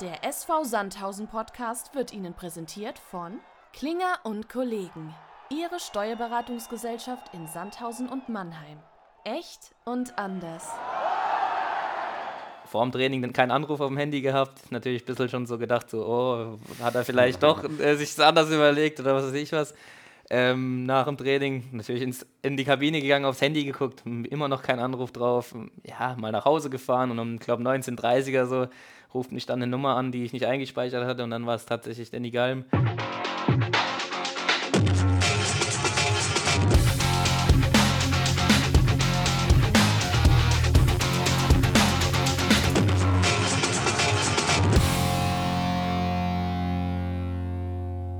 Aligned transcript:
Der 0.00 0.24
SV 0.24 0.62
Sandhausen 0.62 1.26
Podcast 1.26 1.92
wird 1.92 2.12
Ihnen 2.12 2.32
präsentiert 2.32 3.00
von 3.00 3.40
Klinger 3.72 4.20
und 4.22 4.48
Kollegen, 4.48 5.12
Ihre 5.50 5.80
Steuerberatungsgesellschaft 5.80 7.34
in 7.34 7.48
Sandhausen 7.48 8.08
und 8.08 8.28
Mannheim. 8.28 8.78
Echt 9.24 9.74
und 9.84 10.16
anders. 10.16 10.68
Vor 12.66 12.84
dem 12.84 12.92
Training 12.92 13.22
dann 13.22 13.32
keinen 13.32 13.50
Anruf 13.50 13.80
auf 13.80 13.88
dem 13.88 13.96
Handy 13.96 14.20
gehabt. 14.20 14.70
Natürlich 14.70 15.02
ein 15.02 15.06
bisschen 15.06 15.30
schon 15.30 15.46
so 15.46 15.58
gedacht, 15.58 15.90
so, 15.90 16.06
oh, 16.06 16.58
hat 16.80 16.94
er 16.94 17.04
vielleicht 17.04 17.42
doch 17.42 17.64
äh, 17.64 17.96
sich 17.96 18.16
anders 18.24 18.50
überlegt 18.50 19.00
oder 19.00 19.16
was 19.16 19.24
weiß 19.24 19.34
ich 19.34 19.50
was. 19.50 19.74
Ähm, 20.30 20.84
nach 20.84 21.06
dem 21.06 21.16
Training 21.16 21.64
natürlich 21.72 22.02
ins, 22.02 22.26
in 22.42 22.56
die 22.58 22.64
Kabine 22.64 23.00
gegangen, 23.00 23.24
aufs 23.24 23.40
Handy 23.40 23.64
geguckt, 23.64 24.02
immer 24.04 24.48
noch 24.48 24.62
kein 24.62 24.78
Anruf 24.78 25.10
drauf. 25.10 25.54
Ja, 25.84 26.16
mal 26.18 26.32
nach 26.32 26.44
Hause 26.44 26.68
gefahren 26.68 27.10
und 27.10 27.18
um, 27.18 27.38
glaube, 27.38 27.62
19.30 27.62 28.32
er 28.32 28.46
so 28.46 28.68
ruft 29.14 29.32
mich 29.32 29.46
dann 29.46 29.62
eine 29.62 29.70
Nummer 29.70 29.96
an, 29.96 30.12
die 30.12 30.24
ich 30.24 30.34
nicht 30.34 30.44
eingespeichert 30.44 31.06
hatte 31.06 31.24
und 31.24 31.30
dann 31.30 31.46
war 31.46 31.54
es 31.54 31.64
tatsächlich 31.64 32.10
Danny 32.10 32.30
Galm. 32.30 32.64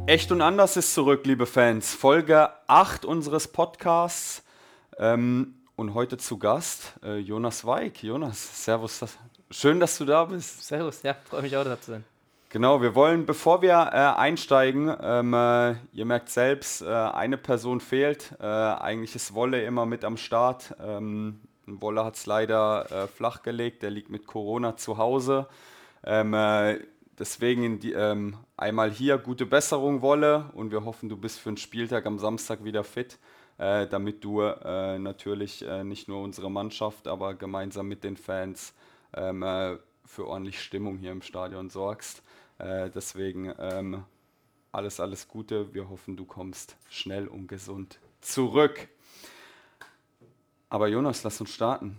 Echt 0.09 0.33
und 0.33 0.41
anders 0.41 0.79
ist 0.79 0.95
zurück, 0.95 1.27
liebe 1.27 1.45
Fans. 1.45 1.95
Folge 1.95 2.49
8 2.67 3.05
unseres 3.05 3.47
Podcasts. 3.47 4.43
Ähm, 4.97 5.57
und 5.77 5.93
heute 5.93 6.17
zu 6.17 6.39
Gast 6.39 6.95
äh, 7.05 7.19
Jonas 7.19 7.67
Weig. 7.67 8.03
Jonas, 8.03 8.65
Servus. 8.65 9.05
Schön, 9.51 9.79
dass 9.79 9.99
du 9.99 10.07
da 10.07 10.25
bist. 10.25 10.67
Servus, 10.67 11.03
ja, 11.03 11.13
freue 11.13 11.43
mich 11.43 11.55
auch 11.59 11.65
da 11.65 11.79
zu 11.79 11.91
sein. 11.91 12.05
Genau, 12.49 12.81
wir 12.81 12.95
wollen, 12.95 13.27
bevor 13.27 13.61
wir 13.61 13.73
äh, 13.75 14.19
einsteigen, 14.19 14.97
ähm, 14.99 15.35
äh, 15.35 15.75
ihr 15.93 16.07
merkt 16.07 16.31
selbst, 16.31 16.81
äh, 16.81 16.87
eine 16.87 17.37
Person 17.37 17.79
fehlt. 17.79 18.35
Äh, 18.41 18.47
eigentlich 18.47 19.15
ist 19.15 19.35
Wolle 19.35 19.63
immer 19.63 19.85
mit 19.85 20.07
am 20.07 20.17
Start. 20.17 20.75
Ähm, 20.83 21.39
Wolle 21.67 22.03
hat 22.07 22.17
es 22.17 22.25
leider 22.25 22.91
äh, 22.91 23.07
flachgelegt, 23.09 23.83
der 23.83 23.91
liegt 23.91 24.09
mit 24.09 24.27
Corona 24.27 24.75
zu 24.75 24.97
Hause. 24.97 25.49
Ähm, 26.03 26.33
Deswegen 27.19 27.81
die, 27.81 27.93
ähm, 27.93 28.37
einmal 28.57 28.93
hier 28.93 29.19
gute 29.19 29.45
Besserung, 29.45 30.03
Wolle, 30.03 30.51
und 30.55 30.71
wir 30.71 30.85
hoffen, 30.85 31.09
du 31.09 31.17
bist 31.17 31.41
für 31.41 31.51
den 31.51 31.57
Spieltag 31.57 32.07
am 32.07 32.19
Samstag 32.19 32.63
wieder 32.63 32.85
fit, 32.85 33.19
äh, 33.59 33.89
damit 33.89 34.23
du 34.23 34.41
äh, 34.43 34.99
natürlich 35.01 35.67
äh, 35.67 35.83
nicht 35.83 36.07
nur 36.07 36.23
unsere 36.23 36.49
Mannschaft, 36.49 37.09
aber 37.09 37.35
gemeinsam 37.35 37.89
mit 37.89 38.05
den 38.05 38.17
Fans 38.17 38.73
ähm, 39.15 39.43
äh, 39.43 39.79
für 40.05 40.29
ordentlich 40.29 40.63
Stimmung 40.63 40.97
hier 40.97 41.11
im 41.11 41.23
Stadion 41.23 41.71
sorgst. 41.71 42.23
Äh, 42.59 42.89
deswegen 42.91 43.53
ähm, 43.59 44.05
alles, 44.71 45.01
alles 45.01 45.27
Gute. 45.27 45.75
Wir 45.75 45.89
hoffen, 45.89 46.17
du 46.17 46.25
kommst 46.25 46.77
schnell 46.89 47.27
und 47.27 47.49
gesund 47.49 47.99
zurück. 48.21 48.89
Aber 50.69 50.87
Jonas, 50.87 51.25
lass 51.25 51.41
uns 51.41 51.51
starten. 51.51 51.99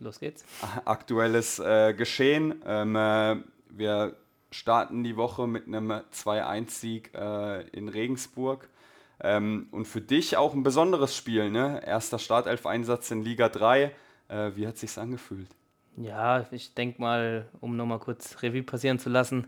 Los 0.00 0.20
geht's. 0.20 0.44
Aktuelles 0.84 1.60
äh, 1.60 1.94
Geschehen. 1.94 2.60
Ähm, 2.66 3.44
wir 3.70 4.16
starten 4.54 5.02
die 5.02 5.16
Woche 5.16 5.46
mit 5.46 5.66
einem 5.66 5.90
2-1-Sieg 5.90 7.12
äh, 7.14 7.66
in 7.68 7.88
Regensburg. 7.88 8.68
Ähm, 9.20 9.68
und 9.70 9.86
für 9.86 10.00
dich 10.00 10.36
auch 10.36 10.54
ein 10.54 10.62
besonderes 10.62 11.16
Spiel, 11.16 11.50
ne? 11.50 11.82
Erster 11.84 12.18
Startelf-Einsatz 12.18 13.10
in 13.10 13.22
Liga 13.22 13.48
3. 13.48 13.90
Äh, 14.28 14.50
wie 14.54 14.66
hat 14.66 14.78
sich's 14.78 14.98
angefühlt? 14.98 15.48
Ja, 15.96 16.46
ich 16.50 16.74
denke 16.74 17.00
mal, 17.00 17.46
um 17.60 17.76
nochmal 17.76 17.98
kurz 17.98 18.42
Revue 18.42 18.62
passieren 18.62 18.98
zu 18.98 19.10
lassen, 19.10 19.46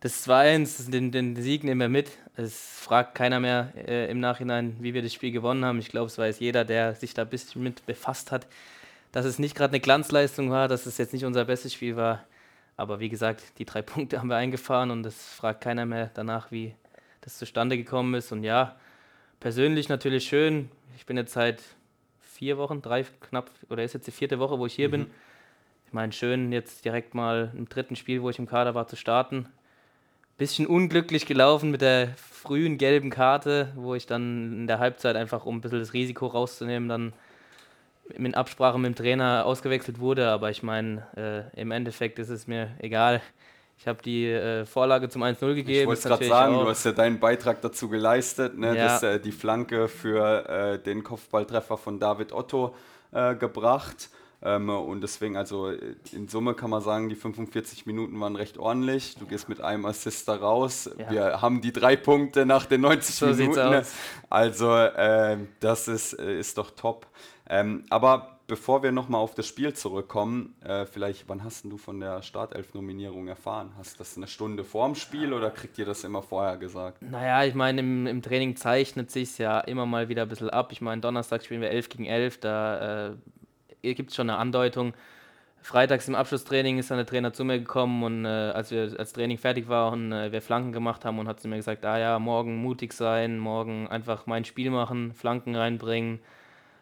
das 0.00 0.26
2-1, 0.26 0.90
den, 0.90 1.12
den 1.12 1.36
Sieg 1.36 1.62
nehmen 1.62 1.80
wir 1.80 1.88
mit. 1.88 2.10
Es 2.34 2.80
fragt 2.80 3.14
keiner 3.14 3.38
mehr 3.38 3.72
äh, 3.76 4.10
im 4.10 4.18
Nachhinein, 4.18 4.76
wie 4.80 4.94
wir 4.94 5.02
das 5.02 5.12
Spiel 5.12 5.30
gewonnen 5.30 5.64
haben. 5.64 5.78
Ich 5.78 5.90
glaube, 5.90 6.06
es 6.06 6.16
weiß 6.16 6.40
jeder, 6.40 6.64
der 6.64 6.94
sich 6.94 7.12
da 7.12 7.22
ein 7.22 7.28
bisschen 7.28 7.62
mit 7.62 7.84
befasst 7.84 8.32
hat, 8.32 8.46
dass 9.12 9.26
es 9.26 9.38
nicht 9.38 9.54
gerade 9.54 9.72
eine 9.72 9.80
Glanzleistung 9.80 10.50
war, 10.50 10.68
dass 10.68 10.86
es 10.86 10.96
jetzt 10.96 11.12
nicht 11.12 11.24
unser 11.24 11.44
bestes 11.44 11.74
Spiel 11.74 11.96
war. 11.96 12.24
Aber 12.80 12.98
wie 12.98 13.10
gesagt, 13.10 13.58
die 13.58 13.66
drei 13.66 13.82
Punkte 13.92 14.18
haben 14.18 14.28
wir 14.28 14.36
eingefahren 14.36 14.90
und 14.90 15.04
es 15.04 15.34
fragt 15.34 15.60
keiner 15.60 15.84
mehr 15.84 16.10
danach, 16.14 16.50
wie 16.50 16.74
das 17.20 17.36
zustande 17.36 17.76
gekommen 17.76 18.14
ist. 18.14 18.32
Und 18.32 18.42
ja, 18.42 18.76
persönlich 19.38 19.90
natürlich 19.90 20.24
schön. 20.26 20.70
Ich 20.96 21.04
bin 21.04 21.18
jetzt 21.18 21.34
seit 21.34 21.62
vier 22.20 22.56
Wochen, 22.56 22.80
drei 22.80 23.04
knapp, 23.20 23.50
oder 23.68 23.84
ist 23.84 23.92
jetzt 23.92 24.06
die 24.06 24.12
vierte 24.12 24.38
Woche, 24.38 24.58
wo 24.58 24.64
ich 24.64 24.72
hier 24.72 24.88
mhm. 24.88 24.92
bin. 24.92 25.06
Ich 25.86 25.92
meine, 25.92 26.12
schön 26.12 26.52
jetzt 26.52 26.86
direkt 26.86 27.14
mal 27.14 27.52
im 27.54 27.68
dritten 27.68 27.96
Spiel, 27.96 28.22
wo 28.22 28.30
ich 28.30 28.38
im 28.38 28.46
Kader 28.46 28.74
war, 28.74 28.86
zu 28.86 28.96
starten. 28.96 29.46
Bisschen 30.38 30.66
unglücklich 30.66 31.26
gelaufen 31.26 31.70
mit 31.70 31.82
der 31.82 32.14
frühen 32.16 32.78
gelben 32.78 33.10
Karte, 33.10 33.74
wo 33.74 33.94
ich 33.94 34.06
dann 34.06 34.60
in 34.60 34.66
der 34.66 34.78
Halbzeit 34.78 35.16
einfach, 35.16 35.44
um 35.44 35.58
ein 35.58 35.60
bisschen 35.60 35.80
das 35.80 35.92
Risiko 35.92 36.28
rauszunehmen, 36.28 36.88
dann 36.88 37.12
in 38.14 38.34
Absprache 38.34 38.78
mit 38.78 38.88
dem 38.88 38.94
Trainer 38.94 39.44
ausgewechselt 39.46 39.98
wurde, 39.98 40.28
aber 40.28 40.50
ich 40.50 40.62
meine, 40.62 41.06
äh, 41.16 41.60
im 41.60 41.70
Endeffekt 41.70 42.18
ist 42.18 42.28
es 42.28 42.46
mir 42.46 42.70
egal. 42.78 43.20
Ich 43.78 43.86
habe 43.86 44.02
die 44.02 44.26
äh, 44.26 44.66
Vorlage 44.66 45.08
zum 45.08 45.22
1-0 45.22 45.54
gegeben. 45.54 45.80
Ich 45.80 45.86
wollte 45.86 46.00
es 46.00 46.04
gerade 46.04 46.26
sagen, 46.26 46.52
du 46.52 46.68
hast 46.68 46.84
ja 46.84 46.92
deinen 46.92 47.18
Beitrag 47.18 47.62
dazu 47.62 47.88
geleistet, 47.88 48.58
ne, 48.58 48.76
ja. 48.76 48.86
dass, 48.86 49.02
äh, 49.02 49.18
die 49.18 49.32
Flanke 49.32 49.88
für 49.88 50.48
äh, 50.48 50.78
den 50.78 51.02
Kopfballtreffer 51.02 51.78
von 51.78 51.98
David 51.98 52.32
Otto 52.32 52.74
äh, 53.12 53.34
gebracht. 53.34 54.10
Ähm, 54.42 54.70
und 54.70 55.02
deswegen, 55.02 55.36
also 55.36 55.70
in 56.12 56.28
Summe 56.28 56.54
kann 56.54 56.70
man 56.70 56.82
sagen, 56.82 57.08
die 57.08 57.14
45 57.14 57.86
Minuten 57.86 58.18
waren 58.20 58.36
recht 58.36 58.58
ordentlich. 58.58 59.16
Du 59.16 59.26
gehst 59.26 59.48
mit 59.48 59.60
einem 59.60 59.84
Assist 59.84 60.28
da 60.28 60.36
raus. 60.36 60.90
Ja. 60.98 61.10
Wir 61.10 61.42
haben 61.42 61.60
die 61.60 61.72
drei 61.72 61.96
Punkte 61.96 62.46
nach 62.46 62.66
den 62.66 62.80
90 62.80 63.14
so 63.14 63.26
Minuten. 63.26 63.82
Also 64.30 64.74
äh, 64.74 65.36
das 65.60 65.88
ist, 65.88 66.18
äh, 66.18 66.38
ist 66.38 66.56
doch 66.56 66.70
top. 66.70 67.06
Ähm, 67.52 67.84
aber 67.90 68.38
bevor 68.46 68.84
wir 68.84 68.92
nochmal 68.92 69.20
auf 69.20 69.34
das 69.34 69.48
Spiel 69.48 69.72
zurückkommen, 69.72 70.54
äh, 70.64 70.86
vielleicht, 70.86 71.28
wann 71.28 71.42
hast 71.42 71.64
du 71.64 71.76
von 71.76 71.98
der 71.98 72.22
Startelf-Nominierung 72.22 73.26
erfahren? 73.26 73.72
Hast 73.76 73.94
du 73.94 73.98
das 73.98 74.16
eine 74.16 74.28
Stunde 74.28 74.62
vorm 74.62 74.94
Spiel 74.94 75.32
oder 75.32 75.50
kriegt 75.50 75.76
ihr 75.76 75.84
das 75.84 76.04
immer 76.04 76.22
vorher 76.22 76.56
gesagt? 76.58 77.02
Naja, 77.02 77.42
ich 77.44 77.54
meine, 77.54 77.80
im, 77.80 78.06
im 78.06 78.22
Training 78.22 78.54
zeichnet 78.54 79.10
sich 79.10 79.36
ja 79.38 79.58
immer 79.58 79.84
mal 79.84 80.08
wieder 80.08 80.22
ein 80.22 80.28
bisschen 80.28 80.48
ab. 80.48 80.70
Ich 80.70 80.80
meine, 80.80 81.00
Donnerstag 81.00 81.44
spielen 81.44 81.60
wir 81.60 81.70
11 81.70 81.88
gegen 81.88 82.06
11, 82.06 82.38
da 82.38 83.16
äh, 83.82 83.94
gibt 83.94 84.10
es 84.10 84.16
schon 84.16 84.30
eine 84.30 84.38
Andeutung. 84.38 84.94
Freitags 85.60 86.06
im 86.06 86.14
Abschlusstraining 86.14 86.78
ist 86.78 86.92
dann 86.92 86.98
der 86.98 87.06
Trainer 87.06 87.32
zu 87.32 87.44
mir 87.44 87.58
gekommen 87.58 88.04
und 88.04 88.24
äh, 88.26 88.28
als 88.28 88.70
wir 88.70 88.94
als 88.96 89.12
Training 89.12 89.38
fertig 89.38 89.68
war 89.68 89.92
und 89.92 90.12
äh, 90.12 90.30
wir 90.30 90.40
Flanken 90.40 90.70
gemacht 90.70 91.04
haben 91.04 91.18
und 91.18 91.26
hat 91.26 91.40
zu 91.40 91.48
mir 91.48 91.56
gesagt, 91.56 91.84
ah 91.84 91.98
ja, 91.98 92.18
morgen 92.20 92.62
mutig 92.62 92.92
sein, 92.92 93.40
morgen 93.40 93.88
einfach 93.88 94.26
mein 94.26 94.44
Spiel 94.44 94.70
machen, 94.70 95.12
Flanken 95.14 95.56
reinbringen 95.56 96.20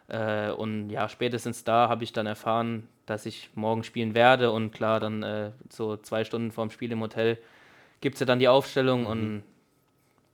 äh, 0.09 0.51
und 0.51 0.89
ja, 0.89 1.07
spätestens 1.07 1.63
da 1.63 1.87
habe 1.89 2.03
ich 2.03 2.13
dann 2.13 2.25
erfahren, 2.25 2.87
dass 3.05 3.25
ich 3.25 3.49
morgen 3.55 3.83
spielen 3.83 4.13
werde. 4.15 4.51
Und 4.51 4.71
klar, 4.71 4.99
dann 4.99 5.23
äh, 5.23 5.51
so 5.69 5.97
zwei 5.97 6.23
Stunden 6.23 6.51
vorm 6.51 6.71
Spiel 6.71 6.91
im 6.91 7.01
Hotel 7.01 7.37
gibt 8.01 8.15
es 8.15 8.19
ja 8.19 8.25
dann 8.25 8.39
die 8.39 8.47
Aufstellung 8.47 9.01
mhm. 9.01 9.07
und 9.07 9.43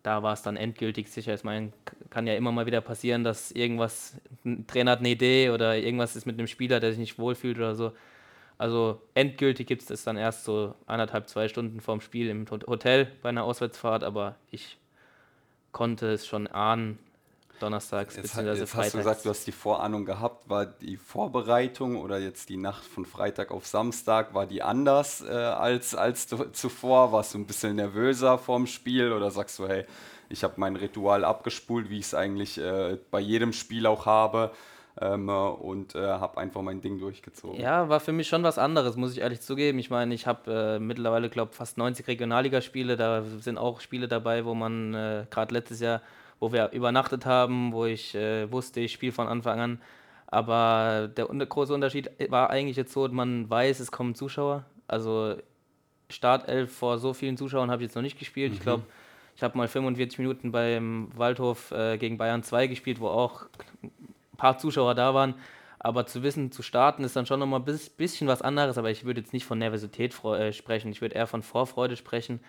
da 0.03 0.21
war 0.21 0.33
es 0.33 0.43
dann 0.43 0.55
endgültig 0.55 1.09
sicher. 1.09 1.33
Ich 1.33 1.43
meine, 1.43 1.71
kann 2.11 2.27
ja 2.27 2.35
immer 2.35 2.51
mal 2.51 2.67
wieder 2.67 2.81
passieren, 2.81 3.23
dass 3.23 3.51
irgendwas, 3.51 4.21
ein 4.45 4.67
Trainer 4.67 4.91
hat 4.91 4.99
eine 4.99 5.09
Idee 5.09 5.49
oder 5.49 5.77
irgendwas 5.77 6.15
ist 6.15 6.27
mit 6.27 6.37
einem 6.37 6.47
Spieler, 6.47 6.79
der 6.79 6.91
sich 6.91 6.99
nicht 6.99 7.17
wohlfühlt 7.17 7.57
oder 7.57 7.73
so. 7.75 7.91
Also 8.57 9.01
endgültig 9.15 9.67
gibt 9.67 9.81
es 9.81 9.87
das 9.87 10.03
dann 10.03 10.15
erst 10.15 10.45
so 10.45 10.75
anderthalb, 10.85 11.27
zwei 11.27 11.47
Stunden 11.47 11.81
vorm 11.81 12.01
Spiel 12.01 12.29
im 12.29 12.45
Hotel 12.49 13.07
bei 13.21 13.29
einer 13.29 13.43
Auswärtsfahrt, 13.43 14.03
aber 14.03 14.35
ich 14.51 14.77
konnte 15.71 16.07
es 16.11 16.25
schon 16.25 16.47
ahnen, 16.47 16.99
donnerstags 17.59 18.15
jetzt, 18.15 18.35
bzw. 18.35 18.59
Jetzt 18.59 18.75
hast 18.75 18.93
du 18.93 18.97
gesagt, 18.97 19.25
du 19.25 19.29
hast 19.29 19.47
die 19.47 19.51
Vorahnung 19.51 20.05
gehabt. 20.05 20.49
War 20.49 20.65
die 20.65 20.97
Vorbereitung 20.97 21.97
oder 21.97 22.19
jetzt 22.19 22.49
die 22.49 22.57
Nacht 22.57 22.83
von 22.83 23.05
Freitag 23.05 23.51
auf 23.51 23.65
Samstag, 23.65 24.33
war 24.33 24.45
die 24.45 24.61
anders 24.61 25.21
äh, 25.21 25.31
als, 25.31 25.95
als 25.95 26.27
zuvor? 26.53 27.11
Warst 27.11 27.33
du 27.33 27.39
ein 27.39 27.47
bisschen 27.47 27.75
nervöser 27.75 28.37
vorm 28.37 28.67
Spiel 28.67 29.11
oder 29.11 29.31
sagst 29.31 29.59
du, 29.59 29.67
hey, 29.67 29.85
ich 30.29 30.43
habe 30.43 30.55
mein 30.57 30.75
Ritual 30.75 31.23
abgespult, 31.23 31.89
wie 31.89 31.99
ich 31.99 32.05
es 32.05 32.13
eigentlich 32.13 32.57
äh, 32.57 32.97
bei 33.11 33.19
jedem 33.19 33.53
Spiel 33.53 33.85
auch 33.85 34.05
habe? 34.05 34.51
Ähm, 35.01 35.27
und 35.27 35.93
äh, 35.93 35.99
habe 35.99 36.37
einfach 36.37 36.61
mein 36.61 36.79
Ding 36.79 36.99
durchgezogen. 36.99 37.59
Ja, 37.59 37.89
war 37.89 37.99
für 37.99 38.13
mich 38.13 38.29
schon 38.29 38.43
was 38.43 38.57
anderes, 38.57 38.95
muss 38.95 39.11
ich 39.11 39.19
ehrlich 39.19 39.41
zugeben. 39.41 39.77
Ich 39.77 39.89
meine, 39.89 40.15
ich 40.15 40.25
habe 40.25 40.77
äh, 40.77 40.79
mittlerweile, 40.79 41.29
glaube 41.29 41.51
ich, 41.51 41.57
fast 41.57 41.77
90 41.77 42.07
Regionalligaspiele. 42.07 42.95
Da 42.95 43.23
sind 43.41 43.57
auch 43.57 43.81
Spiele 43.81 44.07
dabei, 44.07 44.45
wo 44.45 44.53
man 44.53 44.93
äh, 44.93 45.25
gerade 45.29 45.53
letztes 45.53 45.81
Jahr 45.81 46.01
wo 46.39 46.51
wir 46.51 46.71
übernachtet 46.71 47.25
haben, 47.25 47.71
wo 47.73 47.85
ich 47.85 48.15
äh, 48.15 48.51
wusste, 48.51 48.79
ich 48.81 48.93
spiele 48.93 49.11
von 49.11 49.27
Anfang 49.27 49.59
an. 49.59 49.81
Aber 50.27 51.09
der 51.15 51.27
große 51.27 51.73
Unterschied 51.73 52.09
war 52.29 52.49
eigentlich 52.49 52.77
jetzt 52.77 52.93
so, 52.93 53.07
man 53.07 53.49
weiß, 53.49 53.79
es 53.79 53.91
kommen 53.91 54.15
Zuschauer. 54.15 54.65
Also 54.87 55.35
Startelf 56.09 56.75
vor 56.75 56.97
so 56.97 57.13
vielen 57.13 57.37
Zuschauern 57.37 57.71
habe 57.71 57.83
ich 57.83 57.89
jetzt 57.89 57.95
noch 57.95 58.01
nicht 58.01 58.19
gespielt. 58.19 58.51
Mhm. 58.51 58.57
Ich 58.57 58.63
glaube, 58.63 58.83
ich 59.35 59.43
habe 59.43 59.57
mal 59.57 59.67
45 59.67 60.19
Minuten 60.19 60.51
beim 60.51 61.09
Waldhof 61.15 61.71
äh, 61.71 61.97
gegen 61.97 62.17
Bayern 62.17 62.43
2 62.43 62.67
gespielt, 62.67 62.99
wo 62.99 63.07
auch 63.07 63.45
ein 63.83 63.91
paar 64.37 64.57
Zuschauer 64.57 64.95
da 64.95 65.13
waren. 65.13 65.35
aber 65.79 66.07
zu 66.07 66.23
wissen, 66.23 66.51
zu 66.51 66.63
starten, 66.63 67.03
ist 67.03 67.15
dann 67.15 67.27
schon 67.27 67.39
nochmal 67.39 67.59
ein 67.59 67.79
bisschen 67.97 68.27
was 68.27 68.41
anderes. 68.41 68.77
Aber 68.77 68.89
ich 68.89 69.05
würde 69.05 69.21
jetzt 69.21 69.33
nicht 69.33 69.45
von 69.45 69.59
Nervosität 69.59 70.15
äh, 70.23 70.51
sprechen. 70.51 70.91
Ich 70.91 71.01
würde 71.01 71.15
eher 71.15 71.27
von 71.27 71.43
Vorfreude 71.43 71.95
sprechen. 71.95 72.39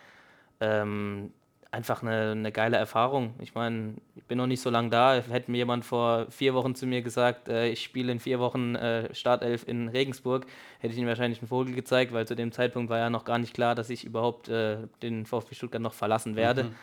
Ähm, 0.61 1.33
einfach 1.71 2.03
eine, 2.03 2.33
eine 2.33 2.53
geile 2.53 2.77
Erfahrung. 2.77 3.35
Ich 3.41 3.55
meine, 3.55 3.95
ich 4.15 4.25
bin 4.25 4.39
noch 4.39 4.47
nicht 4.47 4.61
so 4.61 4.71
lange 4.71 4.91
da. 4.91 5.15
Hätte 5.15 5.51
mir 5.51 5.59
jemand 5.59 5.85
vor 5.85 6.27
vier 6.31 6.55
Wochen 6.55 6.75
zu 6.75 6.87
mir 6.87 7.03
gesagt, 7.03 7.49
äh, 7.49 7.69
ich 7.69 7.83
spiele 7.83 8.13
in 8.13 8.21
vier 8.21 8.39
Wochen 8.39 8.75
äh, 8.75 9.13
Startelf 9.15 9.67
in 9.67 9.89
Regensburg, 9.89 10.47
hätte 10.79 10.95
ich 10.95 11.01
ihm 11.01 11.07
wahrscheinlich 11.07 11.41
einen 11.41 11.49
Vogel 11.49 11.75
gezeigt, 11.75 12.13
weil 12.13 12.27
zu 12.27 12.37
dem 12.37 12.53
Zeitpunkt 12.53 12.91
war 12.91 12.99
ja 12.99 13.11
noch 13.11 13.25
gar 13.25 13.39
nicht 13.39 13.55
klar, 13.55 13.75
dass 13.75 13.91
ich 13.91 14.05
überhaupt 14.05 14.49
äh, 14.49 14.79
den 15.03 15.27
VfB 15.27 15.55
Stuttgart 15.55 15.83
noch 15.83 15.95
verlassen 15.95 16.37
werde. 16.37 16.65
Mhm. 16.65 16.75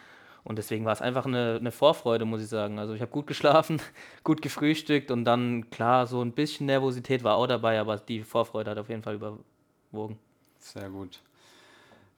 Und 0.43 0.57
deswegen 0.57 0.83
war 0.83 0.91
es 0.91 1.01
einfach 1.01 1.25
eine, 1.25 1.57
eine 1.59 1.71
Vorfreude, 1.71 2.25
muss 2.25 2.41
ich 2.41 2.49
sagen. 2.49 2.77
Also 2.77 2.93
ich 2.93 3.01
habe 3.01 3.11
gut 3.11 3.27
geschlafen, 3.27 3.81
gut 4.23 4.41
gefrühstückt 4.41 5.09
und 5.09 5.23
dann, 5.25 5.69
klar, 5.69 6.05
so 6.05 6.21
ein 6.21 6.33
bisschen 6.33 6.65
Nervosität 6.65 7.23
war 7.23 7.37
auch 7.37 7.47
dabei, 7.47 7.79
aber 7.79 7.97
die 7.97 8.23
Vorfreude 8.23 8.71
hat 8.71 8.77
auf 8.77 8.89
jeden 8.89 9.03
Fall 9.03 9.15
überwogen. 9.15 10.19
Sehr 10.59 10.89
gut. 10.89 11.21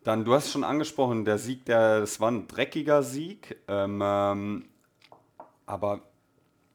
Dann, 0.06 0.24
du 0.24 0.36
hast 0.36 0.52
schon 0.52 0.63
angesprochen, 0.63 1.25
der 1.25 1.40
Sieg, 1.40 1.66
der, 1.66 2.02
das 2.02 2.19
war 2.19 2.30
ein 2.30 2.48
dreckiger 2.48 3.02
Sieg. 3.02 3.57
Ähm, 3.68 4.00
ähm, 4.04 4.66
aber 5.66 6.02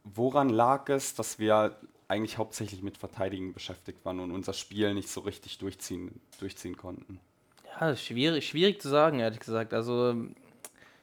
woran 0.03 0.49
lag 0.49 0.88
es, 0.88 1.15
dass 1.15 1.38
wir 1.38 1.77
eigentlich 2.09 2.38
hauptsächlich 2.38 2.82
mit 2.82 2.99
Verteidigen 2.99 3.53
beschäftigt 3.53 4.05
waren 4.05 4.19
und 4.19 4.32
unser 4.32 4.53
Spiel 4.53 4.94
nicht 4.94 5.09
so 5.09 5.21
richtig 5.21 5.59
durchziehen, 5.59 6.21
durchziehen 6.41 6.77
konnten? 6.77 7.21
Ja, 7.81 7.94
schwierig, 7.94 8.49
schwierig 8.49 8.82
zu 8.82 8.88
sagen, 8.88 9.21
ehrlich 9.21 9.38
gesagt. 9.38 9.75
Also 9.75 10.12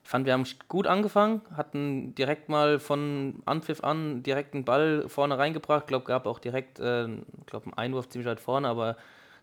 ich 0.04 0.10
fand, 0.10 0.26
wir 0.26 0.34
haben 0.34 0.46
gut 0.68 0.86
angefangen, 0.86 1.42
hatten 1.56 2.14
direkt 2.14 2.50
mal 2.50 2.80
von 2.80 3.42
Anpfiff 3.46 3.86
an 3.86 4.22
direkt 4.22 4.54
einen 4.54 4.66
Ball 4.66 5.08
vorne 5.08 5.38
reingebracht. 5.38 5.84
Ich 5.84 5.88
glaube, 5.88 6.04
gab 6.04 6.28
auch 6.28 6.40
direkt 6.40 6.82
äh, 6.82 7.08
glaub, 7.46 7.64
einen 7.64 7.74
Einwurf 7.76 8.10
ziemlich 8.10 8.28
weit 8.28 8.42
vorne, 8.42 8.68
aber 8.68 8.98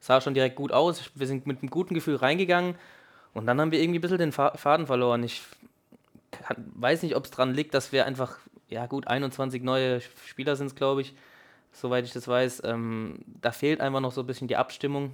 sah 0.04 0.20
schon 0.20 0.34
direkt 0.34 0.56
gut 0.56 0.70
aus. 0.70 1.10
Wir 1.14 1.26
sind 1.26 1.46
mit 1.46 1.62
einem 1.62 1.70
guten 1.70 1.94
Gefühl 1.94 2.16
reingegangen 2.16 2.74
und 3.32 3.46
dann 3.46 3.58
haben 3.58 3.72
wir 3.72 3.80
irgendwie 3.80 4.00
ein 4.00 4.02
bisschen 4.02 4.18
den 4.18 4.32
Faden 4.32 4.86
verloren. 4.86 5.22
Ich 5.22 5.42
kann, 6.30 6.70
weiß 6.74 7.02
nicht, 7.02 7.16
ob 7.16 7.24
es 7.24 7.30
daran 7.30 7.54
liegt, 7.54 7.72
dass 7.72 7.90
wir 7.90 8.04
einfach, 8.04 8.36
ja 8.68 8.84
gut, 8.84 9.06
21 9.06 9.62
neue 9.62 10.02
Spieler 10.26 10.56
sind 10.56 10.66
es, 10.66 10.74
glaube 10.74 11.00
ich, 11.00 11.14
soweit 11.72 12.04
ich 12.04 12.12
das 12.12 12.28
weiß. 12.28 12.64
Ähm, 12.66 13.20
da 13.40 13.50
fehlt 13.50 13.80
einfach 13.80 14.00
noch 14.00 14.12
so 14.12 14.20
ein 14.20 14.26
bisschen 14.26 14.46
die 14.46 14.56
Abstimmung. 14.56 15.12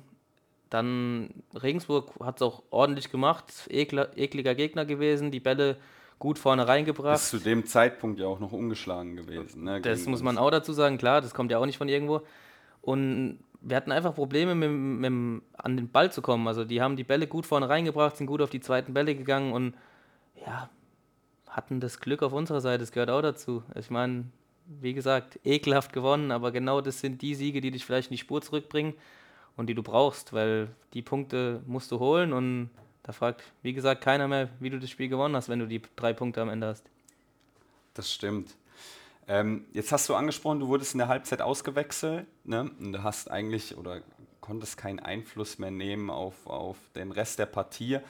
Dann 0.71 1.31
Regensburg 1.55 2.11
hat 2.19 2.37
es 2.37 2.43
auch 2.43 2.65
ordentlich 2.71 3.13
gemacht, 3.13 3.45
Ekler, 3.69 4.17
ekliger 4.19 4.57
Gegner 4.57 4.87
gewesen, 4.87 5.31
die 5.31 5.41
Bälle 5.41 5.77
gut 6.19 6.37
vorne 6.37 6.67
reingebracht. 6.67 7.15
Ist 7.15 7.31
zu 7.31 7.39
dem 7.39 7.65
Zeitpunkt 7.65 8.19
ja 8.19 8.27
auch 8.27 8.41
noch 8.41 8.51
ungeschlagen 8.51 9.15
gewesen. 9.15 9.63
Ne, 9.63 9.81
das 9.81 10.07
muss 10.07 10.23
man 10.23 10.37
auch 10.37 10.51
dazu 10.51 10.73
sagen, 10.73 10.99
klar, 10.99 11.21
das 11.21 11.33
kommt 11.33 11.53
ja 11.53 11.59
auch 11.59 11.67
nicht 11.67 11.79
von 11.79 11.89
irgendwo. 11.89 12.23
Und 12.83 13.39
wir 13.63 13.77
hatten 13.77 13.93
einfach 13.93 14.15
Probleme, 14.15 14.55
mit, 14.55 14.71
mit, 14.71 15.43
an 15.57 15.77
den 15.77 15.89
Ball 15.91 16.11
zu 16.11 16.23
kommen. 16.23 16.49
Also 16.49 16.65
die 16.65 16.81
haben 16.81 16.97
die 16.97 17.05
Bälle 17.05 17.27
gut 17.27 17.47
vorne 17.47 17.69
reingebracht, 17.69 18.17
sind 18.17 18.27
gut 18.27 18.43
auf 18.43 18.51
die 18.51 18.61
zweiten 18.61 18.95
Bälle 18.95 19.15
gegangen 19.15 19.53
und 19.53 19.75
ja, 20.47 20.71
hatten 21.49 21.81
das 21.81 22.01
Glück 22.01 22.23
auf 22.23 22.33
unserer 22.33 22.61
Seite, 22.61 22.79
das 22.79 22.93
gehört 22.93 23.11
auch 23.11 23.23
dazu. 23.23 23.63
Ich 23.75 23.91
meine, 23.91 24.25
wie 24.67 24.95
gesagt, 24.95 25.39
ekelhaft 25.45 25.93
gewonnen, 25.93 26.31
aber 26.31 26.53
genau 26.53 26.81
das 26.81 27.01
sind 27.01 27.23
die 27.23 27.35
Siege, 27.35 27.61
die 27.61 27.71
dich 27.71 27.85
vielleicht 27.85 28.11
in 28.11 28.15
die 28.15 28.19
Spur 28.19 28.41
zurückbringen 28.41 28.95
und 29.57 29.67
die 29.67 29.75
du 29.75 29.83
brauchst, 29.83 30.33
weil 30.33 30.69
die 30.95 31.03
Punkte 31.03 31.61
musst 31.67 31.91
du 31.91 31.99
holen 31.99 32.33
und 32.33 32.71
da 33.03 33.13
fragt, 33.13 33.43
wie 33.63 33.73
gesagt, 33.73 34.03
keiner 34.03 34.29
mehr, 34.29 34.49
wie 34.61 34.71
du 34.71 34.79
das 34.79 34.91
Spiel 34.91 35.09
gewonnen 35.09 35.35
hast, 35.35 35.49
wenn 35.49 35.59
du 35.59 35.67
die 35.67 35.83
drei 35.97 36.13
Punkte 36.13 36.41
am 36.41 36.49
Ende 36.49 36.69
hast. 36.69 36.89
Das 37.95 38.13
stimmt. 38.13 38.55
Ähm, 39.31 39.67
jetzt 39.73 39.93
hast 39.93 40.09
du 40.09 40.17
angesprochen, 40.17 40.59
du 40.59 40.67
wurdest 40.67 40.95
in 40.95 40.99
der 40.99 41.07
Halbzeit 41.07 41.41
ausgewechselt 41.41 42.27
ne? 42.43 42.69
und 42.81 42.93
du 42.93 43.05
hast 43.05 43.31
eigentlich 43.31 43.79
oder 43.79 44.03
konntest 44.41 44.77
keinen 44.77 44.99
Einfluss 44.99 45.57
mehr 45.57 45.71
nehmen 45.71 46.11
auf, 46.11 46.49
auf 46.49 46.77
den 46.97 47.13
Rest 47.13 47.39
der 47.39 47.47
Partie. 47.47 48.01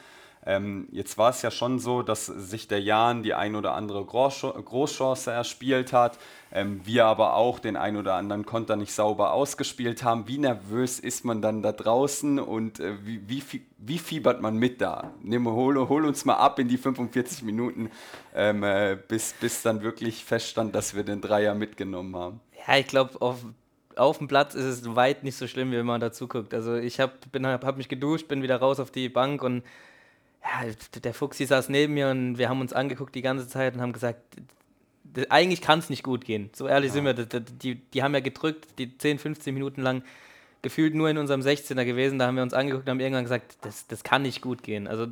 Ähm, 0.46 0.88
jetzt 0.90 1.18
war 1.18 1.30
es 1.30 1.42
ja 1.42 1.50
schon 1.50 1.78
so, 1.78 2.02
dass 2.02 2.26
sich 2.26 2.66
der 2.66 2.80
Jan 2.80 3.22
die 3.22 3.34
ein 3.34 3.54
oder 3.54 3.74
andere 3.74 4.04
Großchance 4.06 5.30
erspielt 5.30 5.92
hat, 5.92 6.18
ähm, 6.50 6.80
wir 6.84 7.04
aber 7.04 7.34
auch 7.34 7.58
den 7.58 7.76
ein 7.76 7.96
oder 7.96 8.14
anderen 8.14 8.46
Konter 8.46 8.76
nicht 8.76 8.92
sauber 8.92 9.32
ausgespielt 9.32 10.02
haben. 10.02 10.26
Wie 10.28 10.38
nervös 10.38 10.98
ist 10.98 11.26
man 11.26 11.42
dann 11.42 11.62
da 11.62 11.72
draußen 11.72 12.38
und 12.38 12.80
äh, 12.80 12.94
wie, 13.04 13.20
wie, 13.28 13.42
wie, 13.76 13.98
fiebert 13.98 14.40
man 14.40 14.56
mit 14.56 14.80
da? 14.80 15.12
Nimm, 15.22 15.46
hol, 15.46 15.88
hol, 15.88 16.06
uns 16.06 16.24
mal 16.24 16.36
ab 16.36 16.58
in 16.58 16.68
die 16.68 16.78
45 16.78 17.42
Minuten, 17.42 17.90
ähm, 18.34 18.62
äh, 18.62 18.96
bis, 19.08 19.34
bis 19.34 19.60
dann 19.60 19.82
wirklich 19.82 20.24
feststand, 20.24 20.74
dass 20.74 20.94
wir 20.94 21.04
den 21.04 21.20
Dreier 21.20 21.54
mitgenommen 21.54 22.16
haben. 22.16 22.40
Ja, 22.66 22.78
ich 22.78 22.86
glaube, 22.86 23.20
auf 23.20 23.44
auf 23.96 24.18
dem 24.18 24.28
Platz 24.28 24.54
ist 24.54 24.64
es 24.64 24.96
weit 24.96 25.24
nicht 25.24 25.36
so 25.36 25.46
schlimm, 25.46 25.72
wie 25.72 25.76
wenn 25.76 25.84
man 25.84 26.00
dazu 26.00 26.26
guckt. 26.26 26.54
Also 26.54 26.76
ich 26.76 27.00
habe 27.00 27.12
hab 27.42 27.76
mich 27.76 27.88
geduscht, 27.88 28.28
bin 28.28 28.42
wieder 28.42 28.56
raus 28.56 28.80
auf 28.80 28.90
die 28.90 29.10
Bank 29.10 29.42
und 29.42 29.62
ja, 30.42 30.70
der 31.02 31.14
Fuchsi 31.14 31.46
saß 31.46 31.68
neben 31.68 31.94
mir 31.94 32.08
und 32.08 32.38
wir 32.38 32.48
haben 32.48 32.60
uns 32.60 32.72
angeguckt 32.72 33.14
die 33.14 33.22
ganze 33.22 33.46
Zeit 33.46 33.74
und 33.74 33.80
haben 33.80 33.92
gesagt, 33.92 34.20
eigentlich 35.28 35.60
kann 35.60 35.80
es 35.80 35.90
nicht 35.90 36.02
gut 36.02 36.24
gehen. 36.24 36.50
So 36.54 36.66
ehrlich 36.66 36.88
ja. 36.88 36.94
sind 36.94 37.04
wir. 37.04 37.14
Die, 37.14 37.74
die 37.76 38.02
haben 38.02 38.14
ja 38.14 38.20
gedrückt, 38.20 38.66
die 38.78 38.96
10, 38.96 39.18
15 39.18 39.52
Minuten 39.52 39.82
lang 39.82 40.02
gefühlt 40.62 40.94
nur 40.94 41.08
in 41.08 41.18
unserem 41.18 41.40
16er 41.40 41.84
gewesen. 41.84 42.18
Da 42.18 42.26
haben 42.26 42.36
wir 42.36 42.42
uns 42.42 42.54
angeguckt 42.54 42.86
und 42.86 42.90
haben 42.90 43.00
irgendwann 43.00 43.24
gesagt, 43.24 43.56
das, 43.62 43.86
das 43.86 44.04
kann 44.04 44.22
nicht 44.22 44.40
gut 44.40 44.62
gehen. 44.62 44.86
Also 44.86 45.06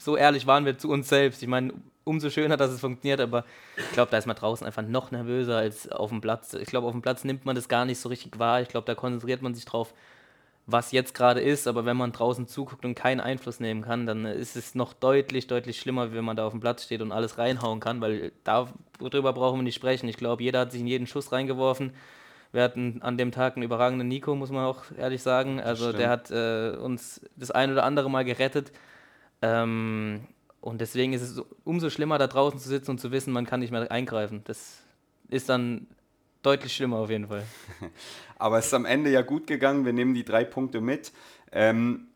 so 0.00 0.16
ehrlich 0.16 0.46
waren 0.46 0.64
wir 0.64 0.78
zu 0.78 0.90
uns 0.90 1.08
selbst. 1.08 1.42
Ich 1.42 1.48
meine, 1.48 1.72
umso 2.04 2.30
schöner, 2.30 2.56
dass 2.56 2.70
es 2.70 2.80
funktioniert, 2.80 3.20
aber 3.20 3.44
ich 3.76 3.92
glaube, 3.92 4.10
da 4.10 4.18
ist 4.18 4.26
man 4.26 4.36
draußen 4.36 4.66
einfach 4.66 4.82
noch 4.82 5.10
nervöser 5.10 5.58
als 5.58 5.88
auf 5.88 6.10
dem 6.10 6.20
Platz. 6.20 6.54
Ich 6.54 6.66
glaube, 6.66 6.86
auf 6.86 6.92
dem 6.92 7.02
Platz 7.02 7.24
nimmt 7.24 7.44
man 7.44 7.56
das 7.56 7.68
gar 7.68 7.84
nicht 7.84 7.98
so 7.98 8.08
richtig 8.08 8.38
wahr. 8.38 8.60
Ich 8.60 8.68
glaube, 8.68 8.86
da 8.86 8.94
konzentriert 8.94 9.42
man 9.42 9.54
sich 9.54 9.64
drauf, 9.64 9.94
was 10.72 10.92
jetzt 10.92 11.14
gerade 11.14 11.40
ist, 11.40 11.68
aber 11.68 11.84
wenn 11.84 11.96
man 11.96 12.12
draußen 12.12 12.48
zuguckt 12.48 12.84
und 12.84 12.94
keinen 12.94 13.20
Einfluss 13.20 13.60
nehmen 13.60 13.82
kann, 13.82 14.06
dann 14.06 14.24
ist 14.24 14.56
es 14.56 14.74
noch 14.74 14.92
deutlich, 14.92 15.46
deutlich 15.46 15.78
schlimmer, 15.78 16.12
wenn 16.12 16.24
man 16.24 16.36
da 16.36 16.46
auf 16.46 16.52
dem 16.52 16.60
Platz 16.60 16.84
steht 16.84 17.02
und 17.02 17.12
alles 17.12 17.38
reinhauen 17.38 17.80
kann, 17.80 18.00
weil 18.00 18.32
darüber 18.44 19.32
brauchen 19.32 19.60
wir 19.60 19.64
nicht 19.64 19.74
sprechen. 19.74 20.08
Ich 20.08 20.16
glaube, 20.16 20.42
jeder 20.42 20.60
hat 20.60 20.72
sich 20.72 20.80
in 20.80 20.86
jeden 20.86 21.06
Schuss 21.06 21.32
reingeworfen. 21.32 21.92
Wir 22.52 22.62
hatten 22.62 23.00
an 23.02 23.16
dem 23.16 23.32
Tag 23.32 23.56
einen 23.56 23.62
überragenden 23.62 24.08
Nico, 24.08 24.34
muss 24.34 24.50
man 24.50 24.64
auch 24.64 24.84
ehrlich 24.98 25.22
sagen. 25.22 25.60
Also 25.60 25.92
der 25.92 26.10
hat 26.10 26.30
äh, 26.30 26.76
uns 26.76 27.22
das 27.36 27.50
ein 27.50 27.72
oder 27.72 27.84
andere 27.84 28.10
Mal 28.10 28.24
gerettet. 28.24 28.72
Ähm, 29.40 30.26
und 30.60 30.80
deswegen 30.80 31.12
ist 31.12 31.22
es 31.22 31.42
umso 31.64 31.90
schlimmer, 31.90 32.18
da 32.18 32.26
draußen 32.26 32.58
zu 32.58 32.68
sitzen 32.68 32.92
und 32.92 32.98
zu 32.98 33.10
wissen, 33.10 33.32
man 33.32 33.46
kann 33.46 33.60
nicht 33.60 33.70
mehr 33.70 33.90
eingreifen. 33.90 34.42
Das 34.44 34.82
ist 35.28 35.48
dann 35.48 35.86
deutlich 36.42 36.74
schlimmer 36.74 36.98
auf 36.98 37.10
jeden 37.10 37.28
Fall. 37.28 37.44
Aber 38.38 38.58
es 38.58 38.66
ist 38.66 38.74
am 38.74 38.84
Ende 38.84 39.10
ja 39.10 39.22
gut 39.22 39.46
gegangen. 39.46 39.84
Wir 39.84 39.92
nehmen 39.92 40.14
die 40.14 40.24
drei 40.24 40.44
Punkte 40.44 40.80
mit. 40.80 41.12
Ähm, 41.52 42.08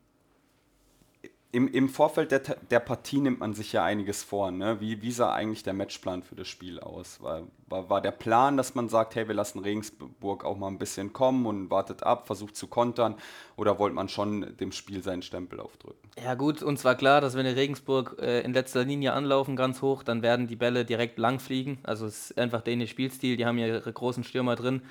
im, 1.53 1.69
Im 1.69 1.87
Vorfeld 1.87 2.31
der, 2.31 2.39
der 2.39 2.79
Partie 2.81 3.19
nimmt 3.21 3.39
man 3.39 3.53
sich 3.53 3.71
ja 3.71 3.83
einiges 3.83 4.21
vor. 4.21 4.51
Ne? 4.51 4.81
Wie, 4.81 5.01
wie 5.01 5.11
sah 5.11 5.33
eigentlich 5.33 5.63
der 5.63 5.73
Matchplan 5.73 6.21
für 6.21 6.35
das 6.35 6.49
Spiel 6.49 6.77
aus? 6.79 7.21
War, 7.21 7.43
war, 7.67 7.89
war 7.89 8.01
der 8.01 8.11
Plan, 8.11 8.57
dass 8.57 8.75
man 8.75 8.89
sagt, 8.89 9.15
hey, 9.15 9.29
wir 9.29 9.33
lassen 9.33 9.59
Regensburg 9.59 10.43
auch 10.43 10.57
mal 10.57 10.67
ein 10.67 10.77
bisschen 10.77 11.13
kommen 11.13 11.45
und 11.45 11.69
wartet 11.69 12.03
ab, 12.03 12.27
versucht 12.27 12.57
zu 12.57 12.67
kontern? 12.67 13.15
Oder 13.55 13.79
wollte 13.79 13.95
man 13.95 14.09
schon 14.09 14.57
dem 14.57 14.73
Spiel 14.73 15.01
seinen 15.01 15.21
Stempel 15.21 15.61
aufdrücken? 15.61 16.09
Ja 16.21 16.35
gut, 16.35 16.61
uns 16.61 16.83
war 16.83 16.95
klar, 16.95 17.21
dass 17.21 17.35
wenn 17.35 17.45
wir 17.45 17.55
Regensburg 17.55 18.17
äh, 18.19 18.41
in 18.41 18.53
letzter 18.53 18.83
Linie 18.83 19.13
anlaufen, 19.13 19.55
ganz 19.55 19.81
hoch, 19.81 20.03
dann 20.03 20.21
werden 20.21 20.47
die 20.47 20.57
Bälle 20.57 20.83
direkt 20.83 21.17
lang 21.17 21.39
fliegen. 21.39 21.79
Also 21.83 22.07
es 22.07 22.31
ist 22.31 22.37
einfach 22.37 22.61
dänisch 22.61 22.91
Spielstil, 22.91 23.37
die 23.37 23.45
haben 23.45 23.57
ja 23.57 23.67
ihre 23.67 23.93
großen 23.93 24.25
Stürmer 24.25 24.57
drin. 24.57 24.81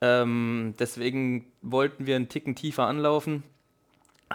Ähm, 0.00 0.74
deswegen 0.78 1.52
wollten 1.60 2.06
wir 2.06 2.16
einen 2.16 2.30
Ticken 2.30 2.56
tiefer 2.56 2.86
anlaufen 2.86 3.42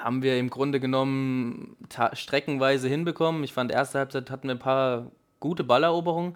haben 0.03 0.21
wir 0.21 0.37
im 0.39 0.49
Grunde 0.49 0.79
genommen 0.79 1.75
streckenweise 2.13 2.87
hinbekommen. 2.87 3.43
Ich 3.43 3.53
fand, 3.53 3.71
erste 3.71 3.99
Halbzeit 3.99 4.29
hatten 4.29 4.47
wir 4.47 4.55
ein 4.55 4.59
paar 4.59 5.11
gute 5.39 5.63
Balleroberungen, 5.63 6.35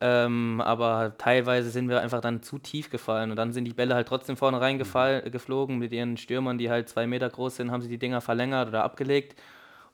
ähm, 0.00 0.60
aber 0.64 1.16
teilweise 1.18 1.70
sind 1.70 1.88
wir 1.88 2.00
einfach 2.00 2.20
dann 2.20 2.42
zu 2.42 2.58
tief 2.58 2.90
gefallen 2.90 3.30
und 3.30 3.36
dann 3.36 3.52
sind 3.52 3.64
die 3.64 3.72
Bälle 3.72 3.94
halt 3.94 4.08
trotzdem 4.08 4.36
vorne 4.36 4.60
reingeflogen 4.60 5.76
mhm. 5.76 5.80
mit 5.80 5.92
ihren 5.92 6.16
Stürmern, 6.16 6.58
die 6.58 6.70
halt 6.70 6.88
zwei 6.88 7.06
Meter 7.06 7.28
groß 7.28 7.56
sind, 7.56 7.70
haben 7.70 7.82
sie 7.82 7.88
die 7.88 7.98
Dinger 7.98 8.20
verlängert 8.20 8.68
oder 8.68 8.84
abgelegt 8.84 9.36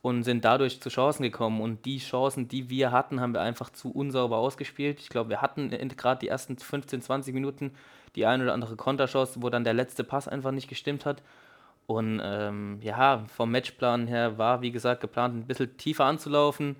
und 0.02 0.23
sind 0.23 0.44
dadurch 0.44 0.80
zu 0.80 0.88
Chancen 0.88 1.23
gekommen. 1.23 1.61
Und 1.61 1.85
die 1.85 1.99
Chancen, 1.99 2.49
die 2.49 2.70
wir 2.70 2.90
hatten, 2.92 3.20
haben 3.20 3.35
wir 3.35 3.42
einfach 3.42 3.70
zu 3.70 3.90
unsauber 3.90 4.38
ausgespielt. 4.38 5.00
Ich 5.00 5.11
glaube, 5.11 5.30
wir 5.30 5.42
hatten 5.42 5.68
gerade 5.68 6.20
die 6.20 6.28
ersten 6.28 6.56
15, 6.56 7.02
20 7.02 7.35
Minuten 7.35 7.73
die 8.16 8.26
eine 8.26 8.42
oder 8.42 8.54
andere 8.54 8.76
Konterchance, 8.76 9.40
wo 9.42 9.50
dann 9.50 9.64
der 9.64 9.75
letzte 9.75 10.04
Pass 10.04 10.26
einfach 10.26 10.50
nicht 10.50 10.68
gestimmt 10.68 11.06
hat. 11.06 11.23
Und 11.90 12.20
ähm, 12.23 12.78
ja, 12.82 13.25
vom 13.35 13.50
Matchplan 13.50 14.06
her 14.06 14.38
war, 14.38 14.62
wie 14.62 14.70
gesagt, 14.70 15.00
geplant, 15.00 15.35
ein 15.35 15.47
bisschen 15.49 15.76
tiefer 15.76 16.04
anzulaufen. 16.04 16.76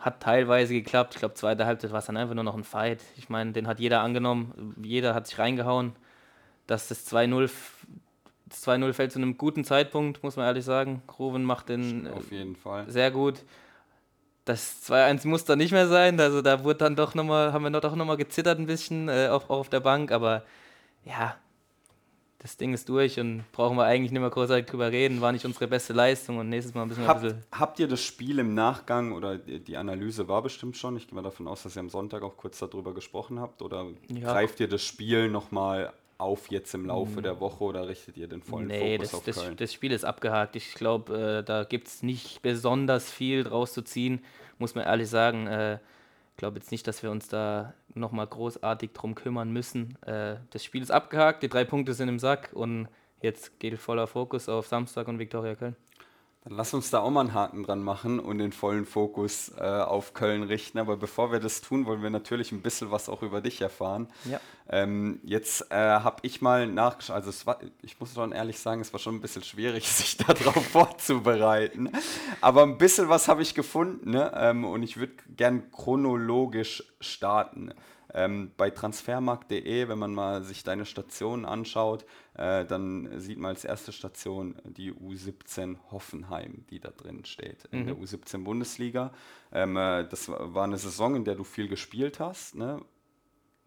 Hat 0.00 0.20
teilweise 0.20 0.74
geklappt. 0.74 1.14
Ich 1.14 1.20
glaube, 1.20 1.34
zweite 1.34 1.66
Halbzeit 1.66 1.92
war 1.92 2.00
es 2.00 2.06
dann 2.06 2.16
einfach 2.16 2.34
nur 2.34 2.42
noch 2.42 2.56
ein 2.56 2.64
Fight. 2.64 3.00
Ich 3.16 3.28
meine, 3.28 3.52
den 3.52 3.68
hat 3.68 3.78
jeder 3.78 4.00
angenommen. 4.00 4.74
Jeder 4.82 5.14
hat 5.14 5.28
sich 5.28 5.38
reingehauen. 5.38 5.92
Dass 6.66 6.88
das 6.88 7.08
2-0 7.12 7.48
das 8.48 8.66
2-0 8.66 8.92
fällt 8.92 9.12
zu 9.12 9.20
einem 9.20 9.38
guten 9.38 9.62
Zeitpunkt, 9.62 10.24
muss 10.24 10.34
man 10.34 10.46
ehrlich 10.46 10.64
sagen. 10.64 11.00
Groven 11.06 11.44
macht 11.44 11.68
den 11.68 12.08
Auf 12.08 12.32
jeden 12.32 12.56
Fall. 12.56 12.90
sehr 12.90 13.12
gut. 13.12 13.44
Das 14.44 14.90
2-1 14.90 15.28
muss 15.28 15.44
da 15.44 15.54
nicht 15.54 15.70
mehr 15.70 15.86
sein. 15.86 16.18
Also 16.18 16.42
da 16.42 16.64
wurde 16.64 16.78
dann 16.78 16.96
doch 16.96 17.14
noch 17.14 17.22
mal, 17.22 17.52
haben 17.52 17.62
wir 17.62 17.70
doch 17.70 17.94
nochmal 17.94 18.16
gezittert 18.16 18.58
ein 18.58 18.66
bisschen, 18.66 19.08
äh, 19.08 19.28
auch, 19.28 19.44
auch 19.48 19.60
auf 19.60 19.68
der 19.68 19.78
Bank, 19.78 20.10
aber 20.10 20.42
ja, 21.04 21.36
das 22.40 22.56
Ding 22.56 22.72
ist 22.72 22.88
durch 22.88 23.18
und 23.18 23.42
brauchen 23.52 23.76
wir 23.76 23.84
eigentlich 23.84 24.12
nicht 24.12 24.20
mehr 24.20 24.30
großartig 24.30 24.66
drüber 24.66 24.92
reden, 24.92 25.20
war 25.20 25.32
nicht 25.32 25.44
unsere 25.44 25.66
beste 25.66 25.92
Leistung 25.92 26.38
und 26.38 26.48
nächstes 26.48 26.72
Mal 26.74 26.86
müssen 26.86 27.02
wir 27.02 27.08
Habt, 27.08 27.20
ein 27.24 27.28
bisschen. 27.30 27.42
habt 27.52 27.80
ihr 27.80 27.88
das 27.88 28.00
Spiel 28.00 28.38
im 28.38 28.54
Nachgang 28.54 29.12
oder 29.12 29.36
die 29.38 29.76
Analyse 29.76 30.28
war 30.28 30.42
bestimmt 30.42 30.76
schon? 30.76 30.96
Ich 30.96 31.08
gehe 31.08 31.16
mal 31.16 31.22
davon 31.22 31.48
aus, 31.48 31.64
dass 31.64 31.76
ihr 31.76 31.80
am 31.80 31.90
Sonntag 31.90 32.22
auch 32.22 32.36
kurz 32.36 32.58
darüber 32.60 32.94
gesprochen 32.94 33.40
habt. 33.40 33.60
Oder 33.60 33.86
Ja. 34.08 34.32
greift 34.32 34.60
ihr 34.60 34.68
das 34.68 34.82
Spiel 34.82 35.28
nochmal 35.28 35.92
auf 36.16 36.50
jetzt 36.50 36.74
im 36.74 36.86
Laufe 36.86 37.22
der 37.22 37.38
Woche 37.40 37.62
oder 37.64 37.86
richtet 37.88 38.16
ihr 38.16 38.26
den 38.28 38.42
vollen 38.42 38.66
Nee, 38.68 38.96
Fokus 38.98 39.10
das, 39.10 39.18
auf 39.18 39.24
das, 39.24 39.36
Köln? 39.42 39.56
das 39.56 39.72
Spiel 39.72 39.92
ist 39.92 40.04
abgehakt. 40.04 40.56
Ich 40.56 40.74
glaube, 40.74 41.38
äh, 41.40 41.44
da 41.44 41.64
gibt 41.64 41.86
es 41.88 42.02
nicht 42.02 42.42
besonders 42.42 43.10
viel 43.10 43.44
draus 43.44 43.72
zu 43.72 43.82
ziehen, 43.82 44.20
muss 44.58 44.74
man 44.74 44.84
ehrlich 44.84 45.08
sagen. 45.08 45.46
Äh, 45.46 45.74
ich 45.74 46.36
glaube 46.36 46.58
jetzt 46.58 46.70
nicht, 46.72 46.86
dass 46.86 47.02
wir 47.02 47.10
uns 47.12 47.28
da 47.28 47.72
nochmal 47.94 48.26
großartig 48.26 48.92
drum 48.92 49.14
kümmern 49.14 49.50
müssen. 49.52 50.00
Äh, 50.02 50.36
das 50.50 50.64
Spiel 50.64 50.82
ist 50.82 50.90
abgehakt, 50.90 51.42
die 51.42 51.48
drei 51.48 51.64
Punkte 51.64 51.94
sind 51.94 52.08
im 52.08 52.18
Sack 52.18 52.50
und 52.52 52.88
jetzt 53.20 53.58
geht 53.60 53.78
voller 53.78 54.06
Fokus 54.06 54.48
auf 54.48 54.66
Samstag 54.66 55.08
und 55.08 55.18
Viktoria 55.18 55.54
Köln. 55.54 55.76
Dann 56.48 56.56
lass 56.56 56.72
uns 56.72 56.88
da 56.88 57.00
auch 57.00 57.10
mal 57.10 57.20
einen 57.20 57.34
Haken 57.34 57.62
dran 57.62 57.82
machen 57.82 58.18
und 58.18 58.38
den 58.38 58.52
vollen 58.52 58.86
Fokus 58.86 59.52
äh, 59.58 59.64
auf 59.64 60.14
Köln 60.14 60.42
richten. 60.42 60.78
Aber 60.78 60.96
bevor 60.96 61.30
wir 61.30 61.40
das 61.40 61.60
tun, 61.60 61.84
wollen 61.84 62.02
wir 62.02 62.08
natürlich 62.08 62.52
ein 62.52 62.62
bisschen 62.62 62.90
was 62.90 63.10
auch 63.10 63.22
über 63.22 63.42
dich 63.42 63.60
erfahren. 63.60 64.08
Ja. 64.24 64.40
Ähm, 64.70 65.20
jetzt 65.24 65.70
äh, 65.70 65.74
habe 65.74 66.20
ich 66.22 66.40
mal 66.40 66.66
nachgeschaut, 66.66 67.16
also 67.16 67.46
war, 67.46 67.58
ich 67.82 68.00
muss 68.00 68.14
schon 68.14 68.32
ehrlich 68.32 68.58
sagen, 68.58 68.80
es 68.80 68.92
war 68.94 69.00
schon 69.00 69.16
ein 69.16 69.20
bisschen 69.20 69.42
schwierig, 69.42 69.86
sich 69.88 70.16
darauf 70.16 70.64
vorzubereiten. 70.72 71.90
Aber 72.40 72.62
ein 72.62 72.78
bisschen 72.78 73.10
was 73.10 73.28
habe 73.28 73.42
ich 73.42 73.54
gefunden 73.54 74.12
ne? 74.12 74.32
ähm, 74.34 74.64
und 74.64 74.82
ich 74.82 74.96
würde 74.96 75.12
gern 75.36 75.70
chronologisch 75.70 76.82
starten. 77.00 77.74
Ähm, 78.14 78.52
bei 78.56 78.70
transfermarkt.de, 78.70 79.88
wenn 79.88 79.98
man 79.98 80.14
mal 80.14 80.42
sich 80.42 80.64
deine 80.64 80.86
Stationen 80.86 81.44
anschaut, 81.44 82.06
äh, 82.38 82.64
dann 82.64 83.18
sieht 83.20 83.38
man 83.38 83.50
als 83.50 83.64
erste 83.64 83.92
Station 83.92 84.54
die 84.64 84.92
U17 84.92 85.76
Hoffenheim, 85.90 86.64
die 86.70 86.78
da 86.78 86.90
drin 86.90 87.24
steht, 87.24 87.64
in 87.72 87.86
der 87.86 87.96
U17 87.96 88.44
Bundesliga. 88.44 89.12
Ähm, 89.52 89.76
äh, 89.76 90.06
das 90.08 90.28
war 90.28 90.64
eine 90.64 90.78
Saison, 90.78 91.16
in 91.16 91.24
der 91.24 91.34
du 91.34 91.44
viel 91.44 91.68
gespielt 91.68 92.20
hast. 92.20 92.54
Ne? 92.54 92.80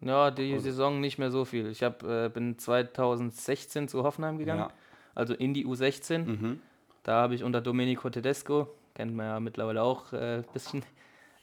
Ja, 0.00 0.30
die 0.30 0.58
Saison 0.58 1.00
nicht 1.00 1.18
mehr 1.18 1.30
so 1.30 1.44
viel. 1.44 1.68
Ich 1.68 1.82
hab, 1.82 2.02
äh, 2.02 2.28
bin 2.28 2.58
2016 2.58 3.88
zu 3.88 4.02
Hoffenheim 4.02 4.38
gegangen, 4.38 4.60
Ja. 4.62 4.70
also 5.14 5.34
in 5.34 5.54
die 5.54 5.66
U16. 5.66 6.56
Da 7.02 7.22
habe 7.22 7.34
ich 7.34 7.44
unter 7.44 7.60
Domenico 7.60 8.08
Tedesco, 8.10 8.68
kennt 8.94 9.14
man 9.14 9.26
ja 9.26 9.40
mittlerweile 9.40 9.82
auch 9.82 10.12
ein 10.12 10.40
äh, 10.40 10.44
bisschen, 10.52 10.82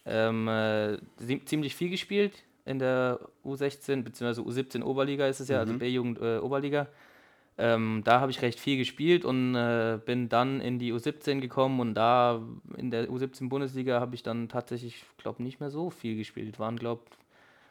ähm, 0.04 0.48
äh, 0.48 0.98
ziemlich 1.44 1.76
viel 1.76 1.90
gespielt 1.90 2.42
in 2.64 2.78
der 2.78 3.20
U16 3.44 4.02
bzw. 4.02 4.40
U17 4.40 4.82
Oberliga 4.82 5.26
ist 5.26 5.40
es 5.40 5.48
ja, 5.48 5.58
also 5.60 5.74
B-Jugend 5.78 6.18
äh, 6.20 6.38
Oberliga. 6.38 6.88
Ähm, 7.60 8.02
da 8.04 8.20
habe 8.20 8.30
ich 8.30 8.40
recht 8.42 8.58
viel 8.58 8.78
gespielt 8.78 9.24
und 9.24 9.54
äh, 9.54 9.98
bin 10.04 10.28
dann 10.28 10.60
in 10.60 10.78
die 10.78 10.92
U17 10.92 11.40
gekommen 11.40 11.78
und 11.78 11.94
da 11.94 12.40
in 12.76 12.90
der 12.90 13.08
U17 13.08 13.48
Bundesliga 13.48 14.00
habe 14.00 14.14
ich 14.14 14.22
dann 14.22 14.48
tatsächlich, 14.48 15.04
glaube 15.18 15.42
nicht 15.42 15.60
mehr 15.60 15.70
so 15.70 15.90
viel 15.90 16.16
gespielt. 16.16 16.58
Waren, 16.58 16.76
glaube 16.76 17.02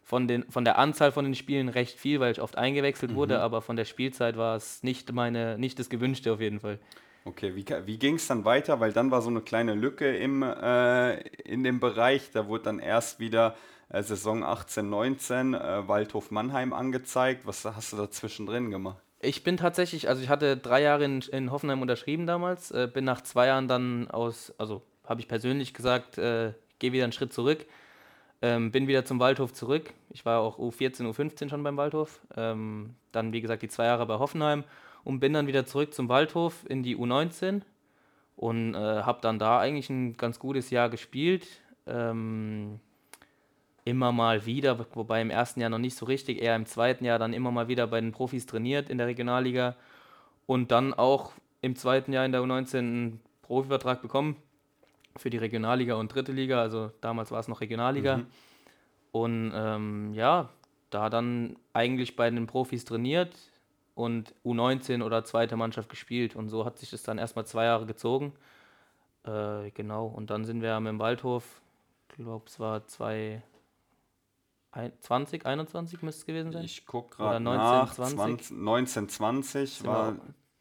von, 0.04 0.28
den, 0.28 0.44
von 0.50 0.64
der 0.66 0.78
Anzahl 0.78 1.12
von 1.12 1.26
den 1.26 1.36
Spielen 1.36 1.70
recht 1.70 2.00
viel, 2.00 2.20
weil 2.20 2.32
ich 2.32 2.42
oft 2.42 2.58
eingewechselt 2.58 3.16
wurde, 3.16 3.42
aber 3.42 3.62
von 3.62 3.76
der 3.76 3.86
Spielzeit 3.86 4.38
war 4.38 4.56
es 4.56 4.82
nicht 4.84 5.12
meine, 5.12 5.58
nicht 5.58 5.78
das 5.80 5.90
Gewünschte 5.90 6.34
auf 6.34 6.42
jeden 6.42 6.60
Fall. 6.60 6.80
Okay, 7.26 7.56
wie, 7.56 7.66
wie 7.86 8.00
ging 8.00 8.16
es 8.16 8.28
dann 8.28 8.46
weiter? 8.46 8.80
Weil 8.80 8.92
dann 8.94 9.12
war 9.12 9.22
so 9.22 9.30
eine 9.30 9.42
kleine 9.42 9.76
Lücke 9.76 10.16
im, 10.18 10.42
äh, 10.42 11.20
in 11.42 11.64
dem 11.64 11.80
Bereich. 11.80 12.32
Da 12.32 12.48
wurde 12.48 12.64
dann 12.64 12.80
erst 12.80 13.20
wieder 13.20 13.56
äh, 13.90 14.02
Saison 14.02 14.44
18, 14.44 14.90
19 14.90 15.54
äh, 15.54 15.88
Waldhof 15.88 16.32
Mannheim 16.32 16.74
angezeigt. 16.74 17.46
Was 17.46 17.66
hast 17.66 17.94
du 17.94 17.98
da 17.98 18.10
zwischendrin 18.10 18.72
gemacht? 18.72 19.04
Ich 19.22 19.44
bin 19.44 19.58
tatsächlich, 19.58 20.08
also 20.08 20.22
ich 20.22 20.30
hatte 20.30 20.56
drei 20.56 20.82
Jahre 20.82 21.04
in, 21.04 21.20
in 21.20 21.52
Hoffenheim 21.52 21.82
unterschrieben 21.82 22.26
damals, 22.26 22.72
äh, 22.72 22.90
bin 22.92 23.04
nach 23.04 23.22
zwei 23.22 23.48
Jahren 23.48 23.68
dann 23.68 24.10
aus, 24.10 24.54
also 24.58 24.82
habe 25.06 25.20
ich 25.20 25.28
persönlich 25.28 25.74
gesagt, 25.74 26.18
äh, 26.18 26.54
gehe 26.80 26.94
wieder 26.94 27.04
einen 27.04 27.12
Schritt 27.12 27.34
zurück, 27.34 27.66
ähm, 28.42 28.72
bin 28.72 28.88
wieder 28.88 29.04
zum 29.04 29.20
Waldhof 29.20 29.52
zurück. 29.52 29.94
Ich 30.10 30.26
war 30.26 30.40
auch 30.40 30.58
U14, 30.58 31.06
U15 31.06 31.50
schon 31.50 31.64
beim 31.64 31.76
Waldhof. 31.76 32.22
Ähm, 32.38 32.96
dann, 33.12 33.34
wie 33.34 33.42
gesagt, 33.42 33.62
die 33.62 33.68
zwei 33.68 33.86
Jahre 33.86 34.06
bei 34.06 34.20
Hoffenheim 34.20 34.64
und 35.04 35.20
bin 35.20 35.34
dann 35.34 35.48
wieder 35.48 35.66
zurück 35.66 35.94
zum 35.94 36.08
Waldhof 36.08 36.66
in 36.70 36.84
die 36.84 36.96
U19 36.96 37.62
und 38.38 38.74
äh, 38.74 38.78
habe 38.78 39.20
dann 39.22 39.38
da 39.38 39.60
eigentlich 39.60 39.90
ein 39.90 40.16
ganz 40.16 40.40
gutes 40.40 40.70
Jahr 40.70 40.90
gespielt. 40.90 41.46
Ähm, 41.86 42.80
immer 43.90 44.12
mal 44.12 44.46
wieder, 44.46 44.78
wobei 44.94 45.22
im 45.22 45.32
ersten 45.32 45.60
Jahr 45.60 45.70
noch 45.70 45.80
nicht 45.80 45.96
so 45.96 46.06
richtig, 46.06 46.42
eher 46.42 46.56
im 46.56 46.66
zweiten 46.66 47.04
Jahr 47.06 47.18
dann 47.18 47.34
immer 47.34 47.52
mal 47.52 47.68
wieder 47.68 47.88
bei 47.88 48.00
den 48.00 48.12
Profis 48.12 48.46
trainiert 48.46 48.90
in 48.90 49.00
der 49.00 49.08
Regionalliga 49.08 49.76
und 50.46 50.72
dann 50.72 50.94
auch 50.94 51.34
im 51.62 51.76
zweiten 51.76 52.14
Jahr 52.14 52.26
in 52.26 52.32
der 52.32 52.42
U19 52.42 52.78
einen 52.78 53.20
Profivertrag 53.42 54.02
bekommen 54.02 54.36
für 55.18 55.30
die 55.30 55.38
Regionalliga 55.38 55.96
und 55.96 56.14
dritte 56.14 56.32
Liga, 56.32 56.62
also 56.62 56.92
damals 57.02 57.32
war 57.32 57.40
es 57.40 57.48
noch 57.48 57.62
Regionalliga. 57.62 58.22
Und 59.12 59.52
ähm, 59.56 60.14
ja, 60.14 60.50
da 60.92 61.10
dann 61.10 61.58
eigentlich 61.74 62.16
bei 62.16 62.30
den 62.30 62.46
Profis 62.46 62.86
trainiert 62.86 63.36
und 63.96 64.36
U19 64.46 65.04
oder 65.04 65.26
zweite 65.26 65.58
Mannschaft 65.58 65.90
gespielt 65.90 66.36
und 66.36 66.50
so 66.50 66.64
hat 66.64 66.78
sich 66.78 66.92
das 66.92 67.02
dann 67.02 67.18
erstmal 67.18 67.46
zwei 67.46 67.66
Jahre 67.66 67.88
gezogen. 67.88 68.34
Äh, 69.24 69.72
genau, 69.72 70.06
und 70.06 70.30
dann 70.30 70.46
sind 70.46 70.62
wir 70.62 70.80
mit 70.80 70.92
dem 70.92 71.00
Waldhof, 71.00 71.62
ich 72.10 72.16
glaube 72.18 72.46
es 72.48 72.60
war 72.60 72.86
2 72.86 73.42
20, 75.00 75.46
21 75.46 76.02
müsste 76.02 76.20
es 76.22 76.26
gewesen 76.26 76.52
sein. 76.52 76.64
Ich 76.64 76.86
gucke 76.86 77.18
gerade 77.18 77.40
19, 77.40 77.62
nach. 77.62 77.94
20. 77.94 78.16
20, 78.18 78.52
19, 78.58 79.10
20 79.10 79.74
Sind 79.74 79.88
war, 79.88 80.16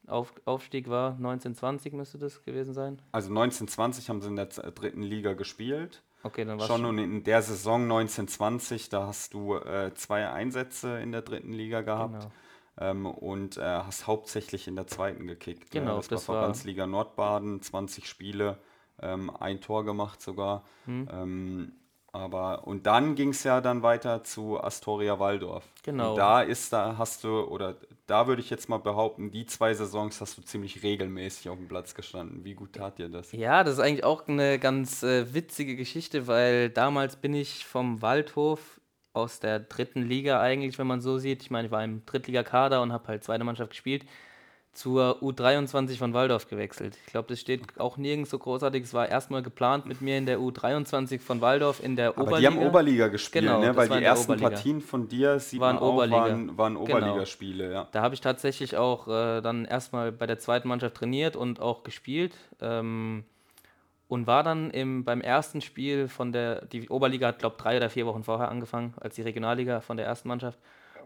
auf, 0.07 0.33
Aufstieg 0.45 0.89
war 0.89 1.11
1920 1.11 1.93
müsste 1.93 2.17
das 2.17 2.43
gewesen 2.43 2.73
sein. 2.73 3.01
also 3.11 3.31
19, 3.31 3.67
20 3.67 4.09
haben 4.09 4.21
sie 4.21 4.27
in 4.29 4.35
der 4.35 4.49
z- 4.49 4.77
dritten 4.77 5.03
Liga 5.03 5.33
gespielt. 5.33 6.01
Okay, 6.23 6.43
dann 6.45 6.59
war 6.59 6.67
Schon 6.67 6.83
und 6.85 6.97
in 6.97 7.23
der 7.23 7.41
Saison 7.41 7.83
1920, 7.83 8.89
da 8.89 9.07
hast 9.07 9.33
du 9.33 9.55
äh, 9.55 9.93
zwei 9.95 10.29
Einsätze 10.29 10.99
in 10.99 11.11
der 11.11 11.21
dritten 11.21 11.53
Liga 11.53 11.81
gehabt. 11.81 12.13
Genau. 12.19 12.31
Ähm, 12.81 13.05
und 13.05 13.57
äh, 13.57 13.61
hast 13.61 14.07
hauptsächlich 14.07 14.67
in 14.67 14.75
der 14.75 14.87
zweiten 14.87 15.27
gekickt. 15.27 15.71
Genau, 15.71 15.91
ne? 15.91 15.97
das, 15.97 16.07
das 16.07 16.27
war 16.27 16.35
war- 16.35 16.41
Verbandsliga 16.43 16.87
Nordbaden, 16.87 17.61
20 17.61 18.07
Spiele, 18.07 18.57
ähm, 19.01 19.29
ein 19.39 19.61
Tor 19.61 19.85
gemacht 19.85 20.21
sogar. 20.21 20.63
Hm. 20.85 21.07
Ähm, 21.11 21.71
aber 22.19 22.67
und 22.67 22.85
dann 22.85 23.15
ging 23.15 23.29
es 23.29 23.43
ja 23.43 23.61
dann 23.61 23.81
weiter 23.81 24.23
zu 24.23 24.61
Astoria 24.61 25.19
Waldorf. 25.19 25.65
Genau. 25.83 26.11
Und 26.11 26.17
da 26.17 26.41
ist, 26.41 26.71
da 26.73 26.97
hast 26.97 27.23
du, 27.23 27.41
oder 27.41 27.75
da 28.05 28.27
würde 28.27 28.41
ich 28.41 28.49
jetzt 28.49 28.69
mal 28.69 28.77
behaupten, 28.77 29.31
die 29.31 29.45
zwei 29.45 29.73
Saisons 29.73 30.21
hast 30.21 30.37
du 30.37 30.41
ziemlich 30.41 30.83
regelmäßig 30.83 31.49
auf 31.49 31.57
dem 31.57 31.67
Platz 31.67 31.95
gestanden. 31.95 32.43
Wie 32.43 32.53
gut 32.53 32.73
tat 32.73 32.99
dir 32.99 33.09
das? 33.09 33.31
Ja, 33.31 33.63
das 33.63 33.75
ist 33.75 33.79
eigentlich 33.79 34.03
auch 34.03 34.27
eine 34.27 34.59
ganz 34.59 35.03
äh, 35.03 35.33
witzige 35.33 35.75
Geschichte, 35.75 36.27
weil 36.27 36.69
damals 36.69 37.15
bin 37.15 37.33
ich 37.33 37.65
vom 37.65 38.01
Waldhof 38.01 38.79
aus 39.13 39.39
der 39.39 39.59
dritten 39.59 40.03
Liga 40.03 40.39
eigentlich, 40.39 40.77
wenn 40.77 40.87
man 40.87 41.01
so 41.01 41.17
sieht. 41.17 41.41
Ich 41.41 41.51
meine, 41.51 41.67
ich 41.67 41.71
war 41.71 41.83
im 41.83 42.05
Drittligakader 42.05 42.81
und 42.81 42.93
habe 42.93 43.07
halt 43.07 43.23
zweite 43.23 43.43
Mannschaft 43.43 43.71
gespielt, 43.71 44.05
zur 44.71 45.17
U23 45.21 45.97
von 45.97 46.13
Waldorf 46.13 46.47
gewechselt. 46.47 46.97
Ich 47.05 47.11
glaube, 47.11 47.27
das 47.27 47.39
steht 47.39 47.79
auch 47.79 47.97
nirgends 47.97 48.29
so 48.29 48.37
großartig. 48.39 48.83
Es 48.83 48.93
war 48.93 49.09
erstmal 49.09 49.41
geplant 49.41 49.85
mit 49.87 49.99
mir 50.01 50.17
in 50.17 50.25
der 50.25 50.39
U23 50.39 51.19
von 51.19 51.41
Waldorf 51.41 51.83
in 51.83 51.95
der 51.95 52.09
Aber 52.09 52.21
Oberliga. 52.21 52.51
die 52.51 52.57
haben 52.57 52.65
Oberliga 52.67 53.07
gespielt, 53.07 53.45
Genau, 53.45 53.59
ne? 53.59 53.75
weil 53.75 53.89
die 53.89 54.03
ersten 54.03 54.31
Oberliga. 54.31 54.49
Partien 54.51 54.81
von 54.81 55.07
dir 55.09 55.39
sieht 55.39 55.59
Waren 55.59 55.79
auch, 55.79 55.93
Oberliga. 55.95 56.17
waren, 56.21 56.57
waren 56.57 56.73
Genau. 56.75 56.83
Oberligaspiele, 56.97 57.71
ja. 57.73 57.87
Da 57.91 58.01
habe 58.01 58.13
ich 58.15 58.21
tatsächlich 58.21 58.77
auch 58.77 59.07
äh, 59.07 59.41
dann 59.41 59.65
erstmal 59.65 60.11
bei 60.11 60.27
der 60.27 60.39
zweiten 60.39 60.67
Mannschaft 60.67 60.95
trainiert 60.95 61.35
und 61.35 61.59
auch 61.59 61.83
gespielt. 61.83 62.35
Ähm, 62.61 63.23
und 64.07 64.25
war 64.25 64.41
dann 64.43 64.71
im, 64.71 65.03
beim 65.03 65.21
ersten 65.21 65.61
Spiel 65.61 66.07
von 66.07 66.31
der, 66.31 66.65
die 66.65 66.89
Oberliga 66.89 67.27
hat, 67.27 67.39
glaube 67.39 67.55
ich, 67.57 67.61
drei 67.63 67.77
oder 67.77 67.89
vier 67.91 68.07
Wochen 68.07 68.23
vorher 68.23 68.49
angefangen, 68.49 68.93
als 68.99 69.15
die 69.15 69.21
Regionalliga 69.21 69.81
von 69.81 69.97
der 69.97 70.05
ersten 70.07 70.27
Mannschaft. 70.29 70.57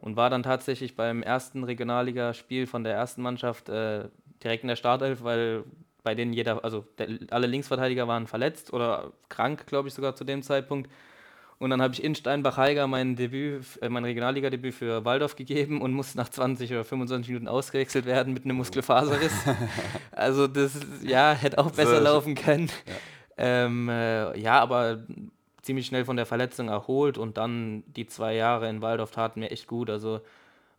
Und 0.03 0.17
war 0.17 0.29
dann 0.29 0.43
tatsächlich 0.43 0.97
beim 0.97 1.23
ersten 1.23 1.63
Regionalligaspiel 1.63 2.67
von 2.67 2.83
der 2.83 2.93
ersten 2.93 3.21
Mannschaft 3.21 3.69
äh, 3.69 4.09
direkt 4.43 4.63
in 4.63 4.67
der 4.67 4.75
Startelf, 4.75 5.23
weil 5.23 5.63
bei 6.03 6.13
denen 6.13 6.33
jeder, 6.33 6.61
also 6.65 6.83
der, 6.97 7.07
alle 7.31 7.47
Linksverteidiger 7.47 8.05
waren 8.05 8.27
verletzt 8.27 8.73
oder 8.73 9.13
krank, 9.29 9.65
glaube 9.65 9.87
ich, 9.87 9.93
sogar 9.93 10.13
zu 10.13 10.25
dem 10.25 10.43
Zeitpunkt. 10.43 10.91
Und 11.57 11.69
dann 11.69 11.81
habe 11.81 11.93
ich 11.93 12.03
in 12.03 12.15
Steinbach-Heiger 12.15 12.85
mein 12.87 13.15
Debüt, 13.15 13.63
äh, 13.81 13.87
mein 13.87 14.03
Regionalliga-Debüt 14.03 14.73
für 14.73 15.05
Waldorf 15.05 15.37
gegeben 15.37 15.81
und 15.81 15.93
musste 15.93 16.17
nach 16.17 16.27
20 16.27 16.69
oder 16.73 16.83
25 16.83 17.29
Minuten 17.29 17.47
ausgewechselt 17.47 18.05
werden 18.05 18.33
mit 18.33 18.43
einem 18.43 18.57
Muskelfaserriss. 18.57 19.31
also 20.11 20.47
das, 20.47 20.81
ja, 21.01 21.31
hätte 21.31 21.59
auch 21.59 21.71
besser 21.71 21.99
So, 21.99 22.03
laufen 22.03 22.35
können. 22.35 22.69
Ähm, 23.37 23.87
äh, 23.87 24.37
ja, 24.37 24.59
aber 24.59 25.05
ziemlich 25.63 25.87
schnell 25.87 26.05
von 26.05 26.17
der 26.17 26.25
Verletzung 26.25 26.67
erholt 26.67 27.17
und 27.17 27.37
dann 27.37 27.83
die 27.87 28.05
zwei 28.05 28.35
Jahre 28.35 28.69
in 28.69 28.81
Waldorf 28.81 29.11
taten 29.11 29.39
mir 29.39 29.49
echt 29.49 29.67
gut. 29.67 29.89
Also 29.89 30.21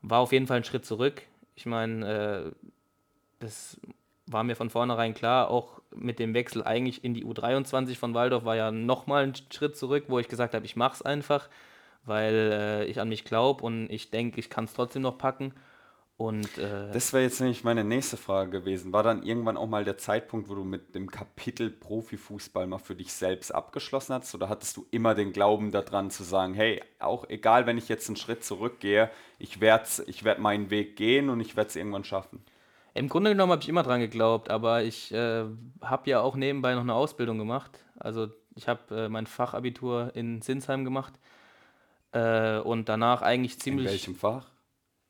war 0.02 0.20
auf 0.20 0.32
jeden 0.32 0.46
Fall 0.46 0.58
ein 0.58 0.64
Schritt 0.64 0.84
zurück. 0.84 1.22
Ich 1.56 1.66
meine, 1.66 2.52
äh, 2.52 2.68
das 3.40 3.80
war 4.26 4.44
mir 4.44 4.56
von 4.56 4.70
vornherein 4.70 5.14
klar, 5.14 5.50
auch 5.50 5.80
mit 5.94 6.18
dem 6.18 6.34
Wechsel 6.34 6.62
eigentlich 6.62 7.04
in 7.04 7.14
die 7.14 7.24
U23 7.24 7.96
von 7.96 8.14
Waldorf 8.14 8.44
war 8.44 8.56
ja 8.56 8.70
nochmal 8.70 9.24
ein 9.24 9.34
Schritt 9.52 9.76
zurück, 9.76 10.04
wo 10.08 10.18
ich 10.18 10.28
gesagt 10.28 10.54
habe, 10.54 10.64
ich 10.64 10.76
mache 10.76 10.94
es 10.94 11.02
einfach, 11.02 11.48
weil 12.04 12.34
äh, 12.52 12.84
ich 12.86 13.00
an 13.00 13.08
mich 13.08 13.24
glaube 13.24 13.64
und 13.64 13.90
ich 13.90 14.10
denke, 14.10 14.40
ich 14.40 14.50
kann 14.50 14.64
es 14.64 14.74
trotzdem 14.74 15.02
noch 15.02 15.18
packen. 15.18 15.52
Und, 16.16 16.58
äh, 16.58 16.92
das 16.92 17.12
wäre 17.12 17.24
jetzt 17.24 17.40
nämlich 17.40 17.64
meine 17.64 17.82
nächste 17.82 18.16
Frage 18.16 18.50
gewesen. 18.50 18.92
War 18.92 19.02
dann 19.02 19.24
irgendwann 19.24 19.56
auch 19.56 19.66
mal 19.66 19.84
der 19.84 19.98
Zeitpunkt, 19.98 20.48
wo 20.48 20.54
du 20.54 20.62
mit 20.62 20.94
dem 20.94 21.10
Kapitel 21.10 21.70
Profifußball 21.70 22.68
mal 22.68 22.78
für 22.78 22.94
dich 22.94 23.12
selbst 23.12 23.52
abgeschlossen 23.52 24.14
hast? 24.14 24.32
Oder 24.34 24.48
hattest 24.48 24.76
du 24.76 24.86
immer 24.92 25.16
den 25.16 25.32
Glauben 25.32 25.72
daran 25.72 26.10
zu 26.10 26.22
sagen, 26.22 26.54
hey, 26.54 26.80
auch 27.00 27.28
egal, 27.28 27.66
wenn 27.66 27.78
ich 27.78 27.88
jetzt 27.88 28.08
einen 28.08 28.16
Schritt 28.16 28.44
zurückgehe, 28.44 29.10
ich 29.40 29.60
werde 29.60 29.88
ich 30.06 30.22
werd 30.22 30.38
meinen 30.38 30.70
Weg 30.70 30.96
gehen 30.96 31.30
und 31.30 31.40
ich 31.40 31.56
werde 31.56 31.70
es 31.70 31.76
irgendwann 31.76 32.04
schaffen? 32.04 32.44
Im 32.94 33.08
Grunde 33.08 33.30
genommen 33.30 33.50
habe 33.50 33.62
ich 33.62 33.68
immer 33.68 33.82
dran 33.82 33.98
geglaubt, 33.98 34.50
aber 34.50 34.84
ich 34.84 35.12
äh, 35.12 35.44
habe 35.82 36.10
ja 36.10 36.20
auch 36.20 36.36
nebenbei 36.36 36.74
noch 36.74 36.82
eine 36.82 36.94
Ausbildung 36.94 37.38
gemacht. 37.38 37.84
Also 37.98 38.28
ich 38.54 38.68
habe 38.68 38.94
äh, 38.94 39.08
mein 39.08 39.26
Fachabitur 39.26 40.12
in 40.14 40.42
Sinsheim 40.42 40.84
gemacht 40.84 41.14
äh, 42.12 42.58
und 42.58 42.88
danach 42.88 43.22
eigentlich 43.22 43.58
ziemlich... 43.58 43.86
In 43.86 43.92
welchem 43.92 44.14
Fach? 44.14 44.53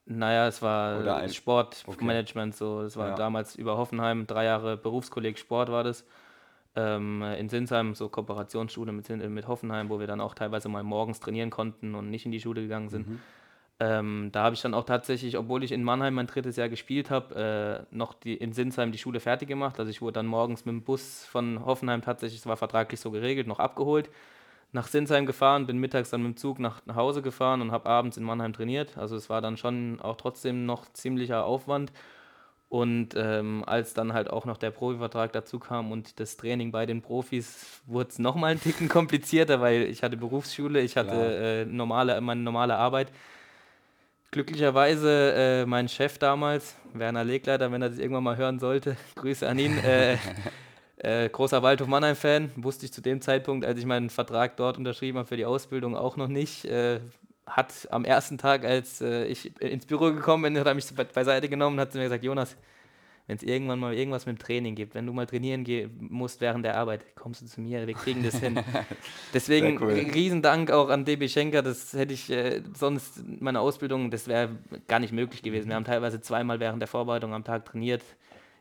Naja, 0.06 0.48
es 0.48 0.60
war 0.60 1.16
ein, 1.16 1.30
Sportmanagement, 1.30 2.54
okay. 2.54 2.58
so. 2.58 2.82
Das 2.82 2.96
war 2.96 3.08
ja. 3.10 3.14
damals 3.14 3.56
über 3.56 3.78
Hoffenheim, 3.78 4.26
drei 4.26 4.44
Jahre 4.44 4.76
Berufskolleg 4.76 5.38
Sport 5.38 5.70
war 5.70 5.82
das. 5.82 6.04
Ähm, 6.76 7.22
in 7.22 7.48
Sinsheim, 7.48 7.94
so 7.94 8.08
Kooperationsschule 8.08 8.92
mit, 8.92 9.08
mit 9.08 9.48
Hoffenheim, 9.48 9.88
wo 9.88 10.00
wir 10.00 10.06
dann 10.06 10.20
auch 10.20 10.34
teilweise 10.34 10.68
mal 10.68 10.82
morgens 10.82 11.20
trainieren 11.20 11.50
konnten 11.50 11.94
und 11.94 12.10
nicht 12.10 12.26
in 12.26 12.32
die 12.32 12.40
Schule 12.40 12.62
gegangen 12.62 12.88
sind. 12.88 13.08
Mhm. 13.08 13.20
Ähm, 13.80 14.28
da 14.32 14.42
habe 14.44 14.54
ich 14.54 14.62
dann 14.62 14.74
auch 14.74 14.84
tatsächlich, 14.84 15.38
obwohl 15.38 15.64
ich 15.64 15.72
in 15.72 15.82
Mannheim 15.82 16.14
mein 16.14 16.26
drittes 16.26 16.56
Jahr 16.56 16.68
gespielt 16.68 17.10
habe, 17.10 17.86
äh, 17.90 17.96
noch 17.96 18.12
die, 18.14 18.34
in 18.34 18.52
Sinsheim 18.52 18.92
die 18.92 18.98
Schule 18.98 19.20
fertig 19.20 19.48
gemacht. 19.48 19.78
Also 19.78 19.90
ich 19.90 20.02
wurde 20.02 20.14
dann 20.14 20.26
morgens 20.26 20.64
mit 20.64 20.72
dem 20.72 20.82
Bus 20.82 21.24
von 21.24 21.64
Hoffenheim 21.64 22.02
tatsächlich, 22.02 22.40
es 22.40 22.46
war 22.46 22.56
vertraglich 22.56 23.00
so 23.00 23.10
geregelt, 23.10 23.46
noch 23.46 23.58
abgeholt 23.58 24.10
nach 24.74 24.88
Sinsheim 24.88 25.24
gefahren, 25.24 25.66
bin 25.66 25.78
mittags 25.78 26.10
dann 26.10 26.22
mit 26.22 26.32
dem 26.32 26.36
Zug 26.36 26.58
nach, 26.58 26.82
Hause 26.94 27.22
gefahren 27.22 27.62
und 27.62 27.70
habe 27.70 27.88
abends 27.88 28.16
in 28.16 28.24
Mannheim 28.24 28.52
trainiert. 28.52 28.98
Also 28.98 29.16
es 29.16 29.30
war 29.30 29.40
dann 29.40 29.56
schon 29.56 30.00
auch 30.00 30.16
trotzdem 30.16 30.66
noch 30.66 30.92
ziemlicher 30.92 31.44
Aufwand. 31.44 31.92
Und 32.68 33.10
ähm, 33.14 33.62
als 33.66 33.94
dann 33.94 34.12
halt 34.12 34.28
auch 34.28 34.46
noch 34.46 34.56
der 34.56 34.72
Profivertrag 34.72 35.32
dazu 35.32 35.60
kam 35.60 35.92
und 35.92 36.18
das 36.18 36.36
Training 36.36 36.72
bei 36.72 36.86
den 36.86 37.02
Profis, 37.02 37.82
wurde 37.86 38.08
es 38.10 38.18
nochmal 38.18 38.50
ein 38.50 38.60
Ticken 38.60 38.88
komplizierter, 38.88 39.60
weil 39.60 39.82
ich 39.82 40.02
hatte 40.02 40.16
Berufsschule, 40.16 40.80
ich 40.80 40.96
hatte 40.96 41.12
äh, 41.12 41.64
normale, 41.66 42.20
meine 42.20 42.40
normale 42.40 42.76
Arbeit. 42.76 43.12
Glücklicherweise 44.32 45.34
äh, 45.36 45.66
mein 45.66 45.88
Chef 45.88 46.18
damals, 46.18 46.74
Werner 46.94 47.22
Legleiter, 47.22 47.70
wenn 47.70 47.80
er 47.80 47.90
das 47.90 47.98
irgendwann 47.98 48.24
mal 48.24 48.36
hören 48.36 48.58
sollte, 48.58 48.96
Grüße 49.14 49.48
an 49.48 49.60
ihn, 49.60 49.78
äh, 49.78 50.16
Äh, 51.04 51.28
großer 51.28 51.62
Waldhof 51.62 51.86
Mannheim-Fan, 51.86 52.52
wusste 52.56 52.86
ich 52.86 52.92
zu 52.92 53.02
dem 53.02 53.20
Zeitpunkt, 53.20 53.66
als 53.66 53.78
ich 53.78 53.84
meinen 53.84 54.08
Vertrag 54.08 54.56
dort 54.56 54.78
unterschrieben 54.78 55.18
habe 55.18 55.28
für 55.28 55.36
die 55.36 55.44
Ausbildung, 55.44 55.96
auch 55.96 56.16
noch 56.16 56.28
nicht. 56.28 56.64
Äh, 56.64 57.00
hat 57.46 57.88
am 57.90 58.06
ersten 58.06 58.38
Tag, 58.38 58.64
als 58.64 59.02
äh, 59.02 59.26
ich 59.26 59.60
ins 59.60 59.84
Büro 59.84 60.12
gekommen 60.12 60.44
bin, 60.44 60.58
hat 60.58 60.66
er 60.66 60.74
mich 60.74 60.86
beiseite 61.12 61.50
genommen 61.50 61.76
und 61.76 61.80
hat 61.80 61.94
mir 61.94 62.04
gesagt, 62.04 62.24
Jonas, 62.24 62.56
wenn 63.26 63.36
es 63.36 63.42
irgendwann 63.42 63.80
mal 63.80 63.92
irgendwas 63.92 64.24
mit 64.24 64.38
dem 64.38 64.42
Training 64.42 64.74
gibt, 64.74 64.94
wenn 64.94 65.06
du 65.06 65.12
mal 65.12 65.26
trainieren 65.26 65.66
musst 65.98 66.40
während 66.40 66.64
der 66.64 66.78
Arbeit, 66.78 67.04
kommst 67.16 67.42
du 67.42 67.46
zu 67.46 67.60
mir, 67.60 67.86
wir 67.86 67.94
kriegen 67.94 68.22
das 68.22 68.36
hin. 68.36 68.58
Deswegen 69.34 69.82
cool. 69.82 69.92
Riesendank 69.92 70.70
auch 70.70 70.88
an 70.88 71.04
DB 71.04 71.28
Schenker, 71.28 71.62
das 71.62 71.92
hätte 71.92 72.14
ich 72.14 72.30
äh, 72.30 72.62
sonst 72.74 73.22
meine 73.40 73.60
Ausbildung, 73.60 74.10
das 74.10 74.26
wäre 74.26 74.50
gar 74.88 75.00
nicht 75.00 75.12
möglich 75.12 75.42
gewesen. 75.42 75.68
Wir 75.68 75.76
haben 75.76 75.84
teilweise 75.84 76.22
zweimal 76.22 76.60
während 76.60 76.80
der 76.80 76.88
Vorbereitung 76.88 77.34
am 77.34 77.44
Tag 77.44 77.66
trainiert. 77.66 78.02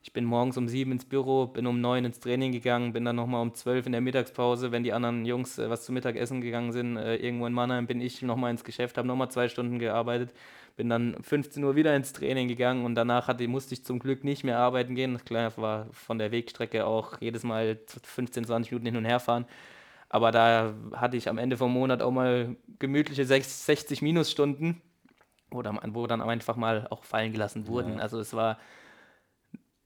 Ich 0.05 0.11
bin 0.11 0.25
morgens 0.25 0.57
um 0.57 0.67
sieben 0.67 0.91
ins 0.91 1.05
Büro, 1.05 1.47
bin 1.47 1.65
um 1.65 1.79
neun 1.79 2.03
ins 2.03 2.19
Training 2.19 2.51
gegangen, 2.51 2.91
bin 2.91 3.05
dann 3.05 3.15
nochmal 3.15 3.41
um 3.41 3.53
zwölf 3.53 3.85
in 3.85 3.93
der 3.93 4.01
Mittagspause, 4.01 4.73
wenn 4.73 4.83
die 4.83 4.91
anderen 4.91 5.23
Jungs 5.23 5.57
äh, 5.57 5.69
was 5.69 5.85
zu 5.85 5.93
Mittag 5.93 6.17
essen 6.17 6.41
gegangen 6.41 6.73
sind, 6.73 6.97
äh, 6.97 7.15
irgendwo 7.15 7.47
in 7.47 7.53
Mannheim, 7.53 7.87
bin 7.87 8.01
ich 8.01 8.21
nochmal 8.21 8.51
ins 8.51 8.65
Geschäft, 8.65 8.97
habe 8.97 9.07
nochmal 9.07 9.31
zwei 9.31 9.47
Stunden 9.47 9.79
gearbeitet, 9.79 10.33
bin 10.75 10.89
dann 10.89 11.15
15 11.23 11.63
Uhr 11.63 11.77
wieder 11.77 11.95
ins 11.95 12.11
Training 12.11 12.49
gegangen 12.49 12.83
und 12.83 12.95
danach 12.95 13.29
hatte, 13.29 13.47
musste 13.47 13.75
ich 13.75 13.85
zum 13.85 13.99
Glück 13.99 14.25
nicht 14.25 14.43
mehr 14.43 14.59
arbeiten 14.59 14.93
gehen. 14.93 15.23
Klar, 15.23 15.55
war 15.55 15.87
von 15.93 16.19
der 16.19 16.33
Wegstrecke 16.33 16.85
auch 16.85 17.21
jedes 17.21 17.43
Mal 17.43 17.79
15, 18.03 18.43
20 18.43 18.71
Minuten 18.73 18.87
hin 18.87 18.97
und 18.97 19.05
her 19.05 19.21
fahren. 19.21 19.45
Aber 20.09 20.31
da 20.31 20.73
hatte 20.91 21.15
ich 21.15 21.29
am 21.29 21.37
Ende 21.37 21.55
vom 21.55 21.71
Monat 21.71 22.01
auch 22.01 22.11
mal 22.11 22.57
gemütliche 22.77 23.23
60 23.23 24.01
Minusstunden, 24.01 24.81
wo 25.49 25.61
dann, 25.61 25.79
wo 25.95 26.07
dann 26.07 26.21
einfach 26.21 26.57
mal 26.57 26.87
auch 26.89 27.05
fallen 27.05 27.31
gelassen 27.31 27.67
wurden. 27.67 27.95
Ja. 27.95 27.99
Also 28.01 28.19
es 28.19 28.33
war 28.33 28.57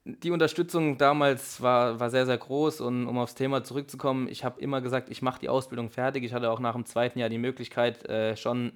die 0.08 0.32
Unterstützung 0.32 0.98
damals 0.98 1.62
war, 1.62 2.00
war 2.00 2.10
sehr, 2.10 2.26
sehr 2.26 2.38
groß 2.38 2.82
und 2.82 3.08
um 3.08 3.18
aufs 3.18 3.36
Thema 3.36 3.64
zurückzukommen, 3.64 4.28
ich 4.28 4.44
habe 4.44 4.62
immer 4.62 4.82
gesagt, 4.82 5.10
ich 5.10 5.22
mache 5.22 5.40
die 5.40 5.50
Ausbildung 5.50 5.90
fertig. 5.90 6.24
Ich 6.24 6.34
hatte 6.34 6.50
auch 6.50 6.60
nach 6.60 6.74
dem 6.74 6.86
zweiten 6.86 7.20
Jahr 7.20 7.30
die 7.30 7.38
Möglichkeit, 7.38 8.08
äh, 8.08 8.36
schon 8.38 8.72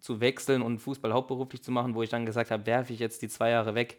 zu 0.00 0.20
wechseln 0.20 0.62
und 0.62 0.78
Fußball 0.78 1.12
hauptberuflich 1.12 1.62
zu 1.62 1.70
machen, 1.70 1.94
wo 1.94 2.02
ich 2.02 2.10
dann 2.10 2.26
gesagt 2.26 2.50
habe, 2.50 2.66
werfe 2.66 2.92
ich 2.92 2.98
jetzt 2.98 3.22
die 3.22 3.28
zwei 3.28 3.50
Jahre 3.50 3.74
weg. 3.74 3.98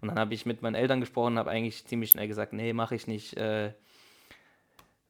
Und 0.00 0.08
dann 0.08 0.18
habe 0.18 0.34
ich 0.34 0.46
mit 0.46 0.62
meinen 0.62 0.74
Eltern 0.74 1.00
gesprochen, 1.00 1.38
habe 1.38 1.50
eigentlich 1.50 1.86
ziemlich 1.86 2.10
schnell 2.10 2.28
gesagt, 2.28 2.52
nee, 2.52 2.72
mache 2.72 2.94
ich 2.94 3.06
nicht. 3.06 3.36
Äh, 3.36 3.72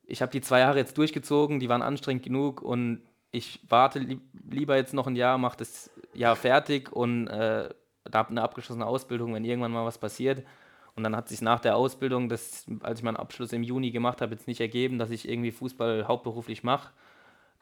ich 0.05 0.23
habe 0.23 0.33
die 0.33 0.41
zwei 0.41 0.61
Jahre 0.61 0.79
jetzt 0.79 0.99
durchgezogen, 0.99 1.61
die 1.61 1.69
waren 1.69 1.83
anstrengend 1.83 2.23
genug 2.23 2.63
und 2.63 3.03
ich 3.31 3.61
warte 3.69 3.99
li 3.99 4.21
lieber 4.51 4.77
jetzt 4.77 4.93
noch 4.93 5.07
ein 5.07 5.17
Jahr, 5.17 5.39
mache 5.39 5.57
das 5.57 5.91
Jahr 6.13 6.37
fertig 6.37 6.93
und 6.93 7.29
äh, 7.29 7.71
habe 8.13 8.31
eine 8.31 8.43
abgeschlossene 8.43 8.87
Ausbildung, 8.87 9.35
wenn 9.35 9.45
irgendwann 9.45 9.73
mal 9.73 9.87
was 9.87 9.99
passiert. 9.99 10.45
Und 10.95 11.05
dann 11.05 11.17
hat 11.17 11.29
sich 11.29 11.41
nach 11.41 11.61
der 11.61 11.77
Ausbildung, 11.77 12.29
das, 12.29 12.67
als 12.83 12.99
ich 12.99 13.05
meinen 13.05 13.17
Abschluss 13.17 13.53
im 13.53 13.63
Juni 13.63 13.91
gemacht 13.91 14.21
habe, 14.21 14.33
jetzt 14.33 14.47
nicht 14.47 14.61
ergeben, 14.61 14.99
dass 14.99 15.11
ich 15.11 15.29
irgendwie 15.29 15.51
Fußball 15.51 16.07
hauptberuflich 16.07 16.63
mache. 16.63 16.91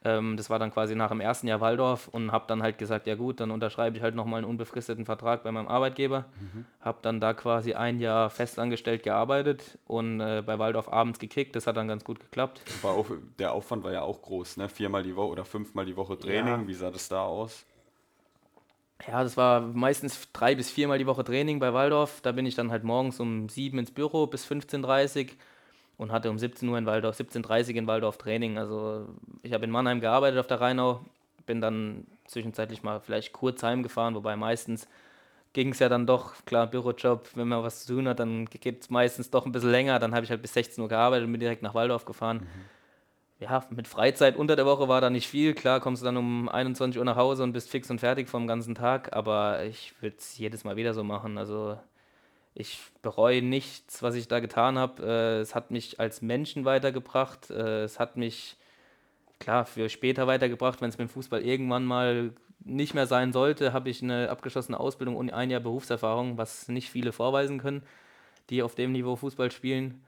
Ähm, 0.02 0.36
das 0.38 0.48
war 0.48 0.58
dann 0.58 0.72
quasi 0.72 0.94
nach 0.94 1.10
dem 1.10 1.20
ersten 1.20 1.46
Jahr 1.46 1.60
Waldorf 1.60 2.08
und 2.08 2.32
habe 2.32 2.46
dann 2.48 2.62
halt 2.62 2.78
gesagt, 2.78 3.06
ja 3.06 3.16
gut, 3.16 3.38
dann 3.38 3.50
unterschreibe 3.50 3.98
ich 3.98 4.02
halt 4.02 4.14
nochmal 4.14 4.38
einen 4.38 4.48
unbefristeten 4.48 5.04
Vertrag 5.04 5.42
bei 5.42 5.52
meinem 5.52 5.68
Arbeitgeber. 5.68 6.24
Mhm. 6.40 6.64
Habe 6.80 6.98
dann 7.02 7.20
da 7.20 7.34
quasi 7.34 7.74
ein 7.74 8.00
Jahr 8.00 8.30
festangestellt 8.30 9.02
gearbeitet 9.02 9.78
und 9.86 10.20
äh, 10.20 10.42
bei 10.44 10.58
Waldorf 10.58 10.88
abends 10.88 11.18
gekickt. 11.18 11.54
Das 11.54 11.66
hat 11.66 11.76
dann 11.76 11.86
ganz 11.86 12.02
gut 12.02 12.18
geklappt. 12.18 12.62
Auch, 12.82 13.06
der 13.38 13.52
Aufwand 13.52 13.84
war 13.84 13.92
ja 13.92 14.00
auch 14.00 14.22
groß, 14.22 14.56
ne? 14.56 14.70
Viermal 14.70 15.02
die 15.02 15.14
Woche 15.14 15.28
oder 15.28 15.44
fünfmal 15.44 15.84
die 15.84 15.96
Woche 15.96 16.18
Training. 16.18 16.62
Ja. 16.62 16.66
Wie 16.66 16.74
sah 16.74 16.90
das 16.90 17.08
da 17.08 17.22
aus? 17.22 17.66
Ja, 19.06 19.22
das 19.22 19.36
war 19.36 19.60
meistens 19.60 20.28
drei 20.32 20.54
bis 20.54 20.70
viermal 20.70 20.98
die 20.98 21.06
Woche 21.06 21.24
Training 21.24 21.58
bei 21.58 21.72
Waldorf. 21.72 22.20
Da 22.20 22.32
bin 22.32 22.46
ich 22.46 22.54
dann 22.54 22.70
halt 22.70 22.84
morgens 22.84 23.18
um 23.20 23.48
sieben 23.48 23.78
ins 23.78 23.90
Büro 23.90 24.26
bis 24.26 24.46
15.30 24.46 25.26
Uhr 25.26 25.32
und 25.96 26.12
hatte 26.12 26.30
um 26.30 26.38
17 26.38 26.68
Uhr 26.68 26.78
in 26.78 26.86
Waldorf, 26.86 27.18
17.30 27.18 27.70
Uhr 27.70 27.76
in 27.76 27.86
Waldorf 27.86 28.18
Training. 28.18 28.58
Also 28.58 29.08
ich 29.42 29.52
habe 29.52 29.64
in 29.64 29.70
Mannheim 29.70 30.00
gearbeitet 30.00 30.38
auf 30.38 30.46
der 30.46 30.60
Rheinau, 30.60 31.04
bin 31.46 31.60
dann 31.60 32.06
zwischenzeitlich 32.26 32.82
mal 32.82 33.00
vielleicht 33.00 33.32
kurz 33.32 33.62
heimgefahren, 33.62 34.14
wobei 34.14 34.36
meistens 34.36 34.86
ging 35.52 35.70
es 35.70 35.80
ja 35.80 35.88
dann 35.88 36.06
doch, 36.06 36.44
klar, 36.44 36.68
Bürojob, 36.68 37.30
wenn 37.34 37.48
man 37.48 37.62
was 37.62 37.84
zu 37.84 37.94
tun 37.94 38.06
hat, 38.06 38.20
dann 38.20 38.44
geht 38.44 38.82
es 38.82 38.90
meistens 38.90 39.30
doch 39.30 39.46
ein 39.46 39.52
bisschen 39.52 39.70
länger. 39.70 39.98
Dann 39.98 40.14
habe 40.14 40.24
ich 40.24 40.30
halt 40.30 40.42
bis 40.42 40.54
16 40.54 40.80
Uhr 40.82 40.88
gearbeitet 40.88 41.26
und 41.26 41.32
bin 41.32 41.40
direkt 41.40 41.62
nach 41.62 41.74
Waldorf 41.74 42.04
gefahren. 42.04 42.38
Mhm 42.38 42.79
ja, 43.40 43.64
mit 43.70 43.88
Freizeit 43.88 44.36
unter 44.36 44.54
der 44.54 44.66
Woche 44.66 44.86
war 44.88 45.00
da 45.00 45.08
nicht 45.08 45.26
viel. 45.26 45.54
Klar, 45.54 45.80
kommst 45.80 46.02
du 46.02 46.04
dann 46.04 46.18
um 46.18 46.48
21 46.48 46.98
Uhr 46.98 47.04
nach 47.06 47.16
Hause 47.16 47.42
und 47.42 47.52
bist 47.52 47.70
fix 47.70 47.90
und 47.90 47.98
fertig 47.98 48.28
vom 48.28 48.46
ganzen 48.46 48.74
Tag, 48.74 49.16
aber 49.16 49.64
ich 49.64 49.94
würde 50.00 50.16
es 50.18 50.36
jedes 50.36 50.62
Mal 50.64 50.76
wieder 50.76 50.92
so 50.92 51.02
machen. 51.02 51.38
Also 51.38 51.78
ich 52.54 52.78
bereue 53.00 53.40
nichts, 53.42 54.02
was 54.02 54.14
ich 54.14 54.28
da 54.28 54.40
getan 54.40 54.78
habe. 54.78 55.02
Äh, 55.02 55.40
es 55.40 55.54
hat 55.54 55.70
mich 55.70 55.98
als 55.98 56.20
Menschen 56.20 56.66
weitergebracht. 56.66 57.50
Äh, 57.50 57.84
es 57.84 57.98
hat 57.98 58.18
mich, 58.18 58.58
klar, 59.38 59.64
für 59.64 59.88
später 59.88 60.26
weitergebracht, 60.26 60.82
wenn 60.82 60.90
es 60.90 60.98
mit 60.98 61.08
dem 61.08 61.12
Fußball 61.12 61.40
irgendwann 61.42 61.86
mal 61.86 62.34
nicht 62.62 62.92
mehr 62.94 63.06
sein 63.06 63.32
sollte, 63.32 63.72
habe 63.72 63.88
ich 63.88 64.02
eine 64.02 64.28
abgeschlossene 64.28 64.78
Ausbildung 64.78 65.16
und 65.16 65.32
ein 65.32 65.50
Jahr 65.50 65.60
Berufserfahrung, 65.60 66.36
was 66.36 66.68
nicht 66.68 66.90
viele 66.90 67.12
vorweisen 67.12 67.58
können, 67.58 67.82
die 68.50 68.62
auf 68.62 68.74
dem 68.74 68.92
Niveau 68.92 69.16
Fußball 69.16 69.50
spielen. 69.50 70.04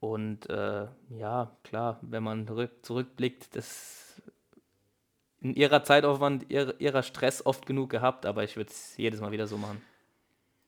Und 0.00 0.48
äh, 0.48 0.86
ja, 1.10 1.50
klar, 1.62 1.98
wenn 2.02 2.22
man 2.22 2.48
zurückblickt, 2.82 3.54
das 3.54 4.22
in 5.40 5.54
ihrer 5.54 5.84
Zeitaufwand, 5.84 6.50
ihrer, 6.50 6.78
ihrer 6.80 7.02
Stress 7.02 7.44
oft 7.44 7.66
genug 7.66 7.90
gehabt, 7.90 8.26
aber 8.26 8.44
ich 8.44 8.56
würde 8.56 8.70
es 8.70 8.96
jedes 8.96 9.20
Mal 9.20 9.30
wieder 9.30 9.46
so 9.46 9.56
machen. 9.58 9.80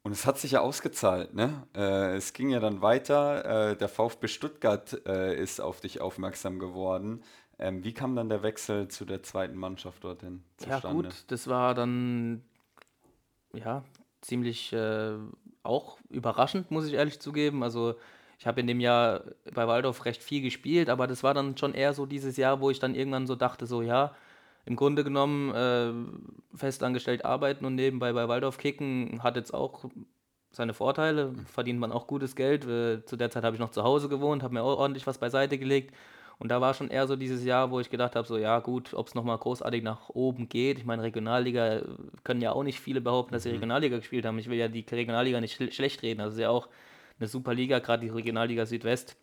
Und 0.03 0.13
es 0.13 0.27
hat 0.27 0.39
sich 0.39 0.53
ja 0.53 0.61
ausgezahlt, 0.61 1.33
ne? 1.35 1.67
Äh, 1.75 2.17
es 2.17 2.33
ging 2.33 2.51
ja 2.51 2.59
dann 2.59 2.83
weiter. 2.83 3.71
Äh, 3.71 3.77
der 3.77 3.89
VfB 3.89 4.27
Stuttgart 4.27 5.01
äh, 5.07 5.41
ist 5.41 5.61
auf 5.61 5.81
dich 5.81 6.01
aufmerksam 6.01 6.59
geworden. 6.59 7.23
Ähm, 7.59 7.85
wie 7.85 7.95
kam 7.95 8.17
dann 8.17 8.29
der 8.29 8.43
Wechsel 8.43 8.89
zu 8.89 9.05
der 9.05 9.23
zweiten 9.23 9.57
Mannschaft 9.57 10.03
dorthin 10.03 10.43
zustande? 10.57 10.87
Ja 10.87 10.93
gut, 10.93 11.25
das 11.29 11.47
war 11.47 11.75
dann 11.75 12.43
ja 13.55 13.85
ziemlich 14.23 14.73
äh, 14.73 15.13
auch 15.63 15.99
überraschend, 16.09 16.73
muss 16.73 16.87
ich 16.87 16.95
ehrlich 16.95 17.21
zugeben. 17.21 17.63
Also 17.63 17.95
ich 18.43 18.47
habe 18.49 18.61
in 18.61 18.67
dem 18.67 18.81
Jahr 18.81 19.23
bei 19.55 19.69
Waldorf 19.69 20.05
recht 20.05 20.21
viel 20.21 20.43
gespielt, 20.43 20.91
aber 20.91 21.07
das 21.07 21.23
war 21.23 21.33
dann 21.33 21.57
schon 21.57 21.75
eher 21.75 21.95
so 21.95 22.07
dieses 22.07 22.37
Jahr, 22.37 22.61
wo 22.61 22.71
ich 22.71 22.81
dann 22.81 22.97
irgendwann 22.97 23.29
so 23.29 23.37
dachte, 23.37 23.67
so 23.67 23.83
ja, 23.83 24.17
im 24.65 24.75
Grunde 24.75 25.05
genommen 25.05 25.55
äh, 25.55 26.57
festangestellt 26.57 27.25
arbeiten 27.25 27.65
und 27.65 27.77
nebenbei 27.77 28.13
bei 28.13 28.27
Waldorf 28.27 28.59
kicken 28.59 29.23
hat 29.23 29.37
jetzt 29.37 29.55
auch 29.55 29.85
seine 30.51 30.75
Vorteile, 30.75 31.33
verdient 31.55 31.79
man 31.79 31.93
auch 31.93 32.09
gutes 32.09 32.35
Geld. 32.35 32.65
Äh, 32.67 33.05
zu 33.05 33.17
der 33.17 33.31
Zeit 33.31 33.45
habe 33.45 33.55
ich 33.55 33.61
noch 33.61 33.71
zu 33.71 33.85
Hause 33.85 34.09
gewohnt, 34.09 34.43
habe 34.43 34.55
mir 34.55 34.65
auch 34.65 34.77
ordentlich 34.77 35.07
was 35.07 35.19
beiseite 35.19 35.57
gelegt 35.57 35.95
Und 36.41 36.49
da 36.49 36.61
war 36.61 36.75
schon 36.75 36.89
eher 36.89 37.07
so 37.07 37.15
dieses 37.15 37.45
Jahr, 37.45 37.71
wo 37.71 37.79
ich 37.79 37.91
gedacht 37.91 38.17
habe, 38.17 38.27
so 38.27 38.39
ja 38.39 38.59
gut, 38.59 38.93
ob 38.93 39.07
es 39.07 39.15
nochmal 39.15 39.39
großartig 39.39 39.85
nach 39.85 40.09
oben 40.09 40.49
geht. 40.49 40.79
Ich 40.81 40.85
meine, 40.85 41.05
Regionalliga 41.05 41.77
äh, 41.77 41.85
können 42.25 42.41
ja 42.41 42.51
auch 42.51 42.65
nicht 42.65 42.81
viele 42.81 43.01
behaupten, 43.01 43.35
dass 43.35 43.45
sie 43.45 43.51
mhm. 43.51 43.55
Regionalliga 43.55 43.99
gespielt 43.99 44.27
haben. 44.27 44.41
Ich 44.41 44.51
will 44.51 44.59
ja 44.59 44.67
die 44.67 44.85
Regionalliga 44.91 45.41
nicht 45.41 45.55
schl 45.55 45.71
schlecht 45.71 46.03
reden. 46.03 46.21
Also 46.21 46.35
ist 46.35 46.41
ja 46.41 46.51
auch 46.51 46.69
eine 47.19 47.29
super 47.29 47.55
Liga, 47.55 47.79
gerade 47.79 48.05
die 48.05 48.11
Regionalliga 48.11 48.67
Südwest 48.67 49.17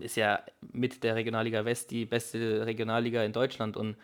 ist 0.00 0.16
ja 0.16 0.40
mit 0.72 1.04
der 1.04 1.14
Regionalliga 1.14 1.64
West 1.64 1.90
die 1.90 2.04
beste 2.04 2.66
Regionalliga 2.66 3.22
in 3.22 3.32
Deutschland. 3.32 3.76
Und 3.76 3.96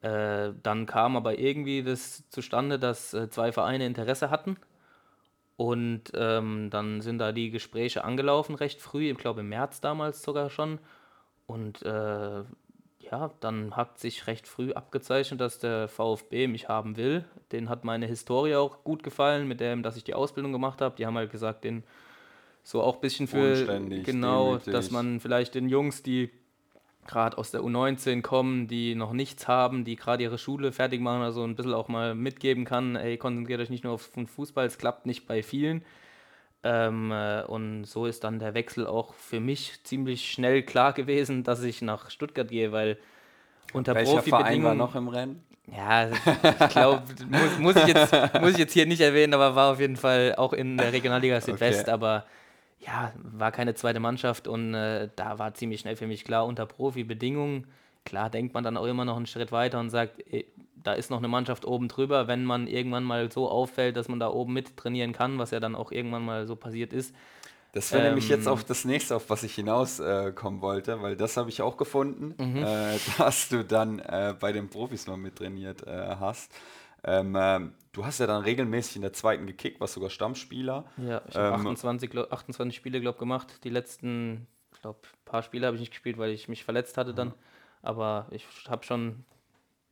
äh, 0.00 0.52
dann 0.62 0.86
kam 0.86 1.16
aber 1.16 1.38
irgendwie 1.38 1.82
das 1.82 2.28
zustande, 2.30 2.78
dass 2.78 3.14
äh, 3.14 3.28
zwei 3.30 3.52
Vereine 3.52 3.86
Interesse 3.86 4.30
hatten. 4.30 4.56
Und 5.56 6.12
ähm, 6.14 6.70
dann 6.70 7.00
sind 7.00 7.18
da 7.18 7.30
die 7.30 7.50
Gespräche 7.50 8.04
angelaufen 8.04 8.54
recht 8.54 8.80
früh, 8.80 9.10
ich 9.10 9.18
glaube 9.18 9.40
im 9.40 9.48
März 9.48 9.80
damals 9.80 10.22
sogar 10.22 10.50
schon. 10.50 10.78
Und 11.46 11.82
äh, 11.82 12.42
ja, 13.10 13.30
dann 13.40 13.76
hat 13.76 13.98
sich 13.98 14.26
recht 14.26 14.48
früh 14.48 14.72
abgezeichnet, 14.72 15.40
dass 15.40 15.58
der 15.58 15.86
VfB 15.88 16.48
mich 16.48 16.68
haben 16.68 16.96
will. 16.96 17.24
Den 17.52 17.68
hat 17.68 17.84
meine 17.84 18.06
Historie 18.06 18.56
auch 18.56 18.82
gut 18.82 19.02
gefallen, 19.02 19.46
mit 19.46 19.60
dem, 19.60 19.82
dass 19.82 19.96
ich 19.96 20.04
die 20.04 20.14
Ausbildung 20.14 20.52
gemacht 20.52 20.80
habe. 20.80 20.96
Die 20.96 21.06
haben 21.06 21.16
halt 21.16 21.30
gesagt, 21.30 21.64
den 21.64 21.84
so 22.62 22.82
auch 22.82 22.96
ein 22.96 23.00
bisschen 23.00 23.26
für 23.26 23.66
genau, 24.04 24.52
demütig. 24.52 24.72
dass 24.72 24.90
man 24.90 25.20
vielleicht 25.20 25.54
den 25.54 25.68
Jungs, 25.68 26.02
die 26.02 26.30
gerade 27.06 27.36
aus 27.38 27.50
der 27.50 27.62
U19 27.62 28.22
kommen, 28.22 28.68
die 28.68 28.94
noch 28.94 29.12
nichts 29.12 29.48
haben, 29.48 29.84
die 29.84 29.96
gerade 29.96 30.22
ihre 30.22 30.38
Schule 30.38 30.72
fertig 30.72 31.00
machen, 31.00 31.22
also 31.22 31.42
ein 31.42 31.56
bisschen 31.56 31.74
auch 31.74 31.88
mal 31.88 32.14
mitgeben 32.14 32.64
kann, 32.64 32.96
ey, 32.96 33.16
konzentriert 33.16 33.60
euch 33.60 33.70
nicht 33.70 33.84
nur 33.84 33.94
auf 33.94 34.10
den 34.14 34.26
Fußball, 34.26 34.66
es 34.66 34.78
klappt 34.78 35.06
nicht 35.06 35.26
bei 35.26 35.42
vielen. 35.42 35.84
Ähm, 36.64 37.10
äh, 37.10 37.42
und 37.42 37.84
so 37.84 38.06
ist 38.06 38.22
dann 38.22 38.38
der 38.38 38.54
Wechsel 38.54 38.86
auch 38.86 39.14
für 39.14 39.40
mich 39.40 39.82
ziemlich 39.82 40.30
schnell 40.30 40.62
klar 40.62 40.92
gewesen, 40.92 41.42
dass 41.42 41.62
ich 41.64 41.82
nach 41.82 42.08
Stuttgart 42.10 42.48
gehe, 42.48 42.70
weil 42.70 42.98
unter 43.72 43.96
Welcher 43.96 44.22
Verein 44.22 44.62
war 44.62 44.74
noch 44.74 44.94
im 44.94 45.08
Rennen? 45.08 45.42
Ja, 45.66 46.08
ich 46.10 46.68
glaube, 46.68 47.02
muss, 47.28 47.58
muss, 47.58 47.76
ich 47.76 47.86
jetzt, 47.86 48.12
muss 48.40 48.52
ich 48.52 48.58
jetzt 48.58 48.72
hier 48.72 48.86
nicht 48.86 49.00
erwähnen, 49.00 49.34
aber 49.34 49.56
war 49.56 49.72
auf 49.72 49.80
jeden 49.80 49.96
Fall 49.96 50.34
auch 50.36 50.52
in 50.52 50.76
der 50.76 50.92
Regionalliga 50.92 51.40
Südwest, 51.40 51.82
okay. 51.82 51.90
aber 51.90 52.26
ja, 52.84 53.12
war 53.16 53.52
keine 53.52 53.74
zweite 53.74 54.00
Mannschaft 54.00 54.48
und 54.48 54.74
äh, 54.74 55.08
da 55.16 55.38
war 55.38 55.54
ziemlich 55.54 55.80
schnell 55.80 55.96
für 55.96 56.06
mich 56.06 56.24
klar, 56.24 56.46
unter 56.46 56.66
Profibedingungen, 56.66 57.66
klar 58.04 58.30
denkt 58.30 58.54
man 58.54 58.64
dann 58.64 58.76
auch 58.76 58.86
immer 58.86 59.04
noch 59.04 59.16
einen 59.16 59.26
Schritt 59.26 59.52
weiter 59.52 59.78
und 59.78 59.90
sagt, 59.90 60.22
ey, 60.30 60.46
da 60.82 60.94
ist 60.94 61.10
noch 61.10 61.18
eine 61.18 61.28
Mannschaft 61.28 61.64
oben 61.64 61.86
drüber, 61.86 62.26
wenn 62.26 62.44
man 62.44 62.66
irgendwann 62.66 63.04
mal 63.04 63.30
so 63.30 63.48
auffällt, 63.48 63.96
dass 63.96 64.08
man 64.08 64.18
da 64.18 64.28
oben 64.28 64.52
mit 64.52 64.76
trainieren 64.76 65.12
kann, 65.12 65.38
was 65.38 65.52
ja 65.52 65.60
dann 65.60 65.76
auch 65.76 65.92
irgendwann 65.92 66.24
mal 66.24 66.46
so 66.46 66.56
passiert 66.56 66.92
ist. 66.92 67.14
Das 67.72 67.92
wäre 67.92 68.02
ähm, 68.02 68.08
nämlich 68.08 68.28
jetzt 68.28 68.46
ähm, 68.46 68.52
auf 68.52 68.64
das 68.64 68.84
nächste, 68.84 69.16
auf 69.16 69.30
was 69.30 69.44
ich 69.44 69.54
hinauskommen 69.54 70.58
äh, 70.58 70.62
wollte, 70.62 71.00
weil 71.00 71.16
das 71.16 71.36
habe 71.36 71.50
ich 71.50 71.62
auch 71.62 71.76
gefunden, 71.76 72.34
mhm. 72.36 72.64
äh, 72.64 72.98
dass 73.18 73.48
du 73.48 73.64
dann 73.64 74.00
äh, 74.00 74.34
bei 74.38 74.52
den 74.52 74.68
Profis 74.68 75.06
mal 75.06 75.16
mit 75.16 75.36
trainiert 75.36 75.86
äh, 75.86 76.16
hast. 76.18 76.52
Ähm, 77.04 77.36
ähm, 77.38 77.72
du 77.92 78.04
hast 78.04 78.18
ja 78.18 78.26
dann 78.26 78.42
regelmäßig 78.42 78.96
in 78.96 79.02
der 79.02 79.12
zweiten 79.12 79.46
gekickt, 79.46 79.80
warst 79.80 79.94
sogar 79.94 80.10
Stammspieler. 80.10 80.84
Ja, 80.96 81.22
ich 81.28 81.36
habe 81.36 81.48
ähm, 81.48 81.66
28, 81.66 82.16
28 82.16 82.76
Spiele, 82.76 83.00
glaube 83.00 83.18
gemacht. 83.18 83.64
Die 83.64 83.70
letzten, 83.70 84.46
ich 84.74 84.80
glaube, 84.80 85.00
paar 85.24 85.42
Spiele 85.42 85.66
habe 85.66 85.76
ich 85.76 85.80
nicht 85.80 85.92
gespielt, 85.92 86.18
weil 86.18 86.30
ich 86.30 86.48
mich 86.48 86.64
verletzt 86.64 86.96
hatte 86.96 87.14
dann. 87.14 87.28
Mhm. 87.28 87.34
Aber 87.82 88.26
ich 88.30 88.46
habe 88.68 88.84
schon 88.84 89.24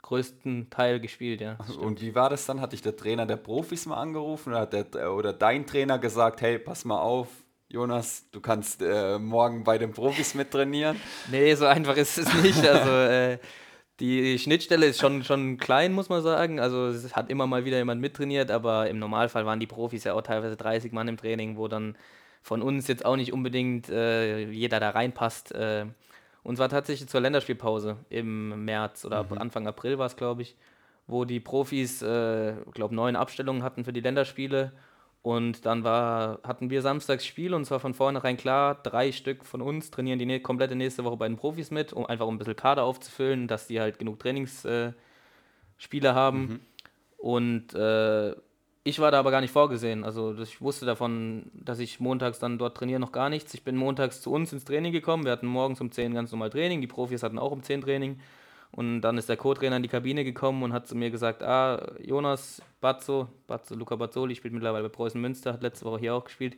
größten 0.03 0.71
Teil 0.71 1.01
gespielt, 1.01 1.41
ja. 1.41 1.59
Und 1.79 2.01
wie 2.01 2.15
war 2.15 2.31
das 2.31 2.47
dann? 2.47 2.61
Hat 2.61 2.73
dich 2.73 2.83
der 2.83 2.97
Trainer 2.97 3.27
der 3.27 3.37
Profis 3.37 3.87
mal 3.87 3.97
angerufen 3.97 4.51
oder 4.51 4.67
der, 4.67 5.13
oder 5.13 5.33
dein 5.33 5.67
Trainer 5.67 5.99
gesagt, 5.99 6.41
hey, 6.41 6.59
pass 6.59 6.85
mal 6.85 6.99
auf, 6.99 7.29
Jonas, 7.69 8.25
du 8.33 8.41
kannst 8.41 8.83
äh, 8.83 9.19
morgen 9.19 9.63
bei 9.63 9.79
den 9.79 9.93
Profis 9.93 10.35
mittrainieren? 10.35 11.01
nee, 11.31 11.55
so 11.55 11.67
einfach 11.67 11.97
ist 11.97 12.19
es 12.19 12.33
nicht. 12.43 12.67
Also 12.67 12.91
äh, 12.91 13.39
die 14.01 14.39
Schnittstelle 14.39 14.87
ist 14.87 14.99
schon, 14.99 15.25
schon 15.25 15.59
klein, 15.59 15.93
muss 15.93 16.09
man 16.09 16.23
sagen. 16.23 16.59
Also 16.59 16.87
es 16.87 17.15
hat 17.15 17.31
immer 17.31 17.47
mal 17.47 17.65
wieder 17.65 17.77
jemand 17.77 18.01
mittrainiert, 18.01 18.51
aber 18.51 18.89
im 18.89 18.99
Normalfall 18.99 19.47
waren 19.47 19.61
die 19.61 19.67
Profis 19.67 20.05
ja 20.05 20.15
auch 20.15 20.23
teilweise 20.23 20.57
30 20.57 20.93
Mann 20.93 21.09
im 21.09 21.19
Training, 21.19 21.57
wo 21.57 21.69
dann 21.69 21.97
von 22.43 22.63
uns 22.63 22.89
jetzt 22.89 23.05
auch 23.05 23.17
nicht 23.17 23.33
unbedingt 23.33 23.91
äh, 23.91 24.49
jeder 24.49 24.81
da 24.81 24.91
reinpasst. 24.91 25.53
Äh, 25.53 25.87
und 26.43 26.57
zwar 26.57 26.71
tatsächlich 26.71 27.09
zur 27.09 27.21
Länderspielpause 27.21 27.99
im 28.09 28.65
März 28.65 29.05
oder 29.05 29.25
mhm. 29.25 29.39
Anfang 29.39 29.67
April 29.67 29.99
war 29.99 30.07
es, 30.07 30.17
glaube 30.17 30.43
ich, 30.43 30.57
wo 31.07 31.27
die 31.27 31.41
Profis, 31.41 32.01
äh, 32.01 32.55
glaube 32.73 32.95
neun 32.95 33.17
Abstellungen 33.17 33.63
hatten 33.63 33.85
für 33.85 33.93
die 33.93 34.01
Länderspiele 34.01 34.73
und 35.23 35.67
dann 35.67 35.85
war, 35.85 36.41
hatten 36.45 36.71
wir 36.71 36.81
samstags 36.81 37.27
Spiel 37.27 37.53
und 37.53 37.67
zwar 37.67 37.79
von 37.79 37.93
vornherein 37.93 38.39
klar, 38.39 38.75
drei 38.83 39.13
Stück 39.13 39.45
von 39.45 39.61
uns 39.61 39.91
trainieren 39.91 40.19
die 40.19 40.27
ne 40.27 40.41
komplette 40.41 40.75
nächste 40.75 41.05
Woche 41.05 41.19
bei 41.19 41.29
den 41.29 41.37
Profis 41.37 41.71
mit, 41.71 41.93
um 41.93 42.07
einfach 42.07 42.27
um 42.27 42.35
ein 42.35 42.39
bisschen 42.39 42.57
Kader 42.57 42.85
aufzufüllen, 42.85 43.47
dass 43.47 43.67
die 43.67 43.81
halt 43.81 43.99
genug 43.99 44.19
Trainingsspiele 44.19 44.95
äh, 45.93 46.13
haben. 46.13 46.41
Mhm. 46.41 46.61
Und 47.19 47.75
äh, 47.75 48.35
ich 48.83 48.99
war 48.99 49.11
da 49.11 49.19
aber 49.19 49.31
gar 49.31 49.43
nicht 49.43 49.53
vorgesehen. 49.53 50.05
Also 50.05 50.35
ich 50.39 50.63
wusste 50.63 50.87
davon, 50.87 51.51
dass 51.53 51.81
ich 51.81 52.01
montags 52.01 52.39
dann 52.39 52.57
dort 52.57 52.79
trainiere, 52.79 52.99
noch 52.99 53.13
gar 53.13 53.29
nichts. 53.29 53.53
Ich 53.53 53.63
bin 53.63 53.77
montags 53.77 54.23
zu 54.23 54.33
uns 54.33 54.55
ins 54.55 54.65
Training 54.65 54.93
gekommen. 54.93 55.25
Wir 55.25 55.33
hatten 55.33 55.47
morgens 55.47 55.83
um 55.83 55.93
10 55.93 56.15
ganz 56.15 56.33
normal 56.33 56.49
Training. 56.49 56.81
Die 56.81 56.87
Profis 56.87 57.23
hatten 57.23 57.39
auch 57.39 57.53
um 57.53 57.63
10 57.63 57.83
Training. 57.83 58.21
Und 58.73 59.01
dann 59.01 59.19
ist 59.19 59.29
der 59.29 59.37
Co-Trainer 59.37 59.77
in 59.77 59.83
die 59.83 59.89
Kabine 59.89 60.25
gekommen 60.25 60.63
und 60.63 60.73
hat 60.73 60.87
zu 60.87 60.97
mir 60.97 61.11
gesagt, 61.11 61.43
ah, 61.43 61.93
Jonas 62.01 62.63
Bazzo, 62.81 63.29
Bazzo 63.47 63.75
Luca 63.75 63.97
Bazzoli 63.97 64.35
spielt 64.37 64.55
mittlerweile 64.55 64.89
bei 64.89 64.95
Preußen 64.95 65.21
Münster, 65.21 65.53
hat 65.53 65.63
letzte 65.63 65.85
Woche 65.85 66.01
hier 66.01 66.15
auch 66.15 66.25
gespielt. 66.25 66.57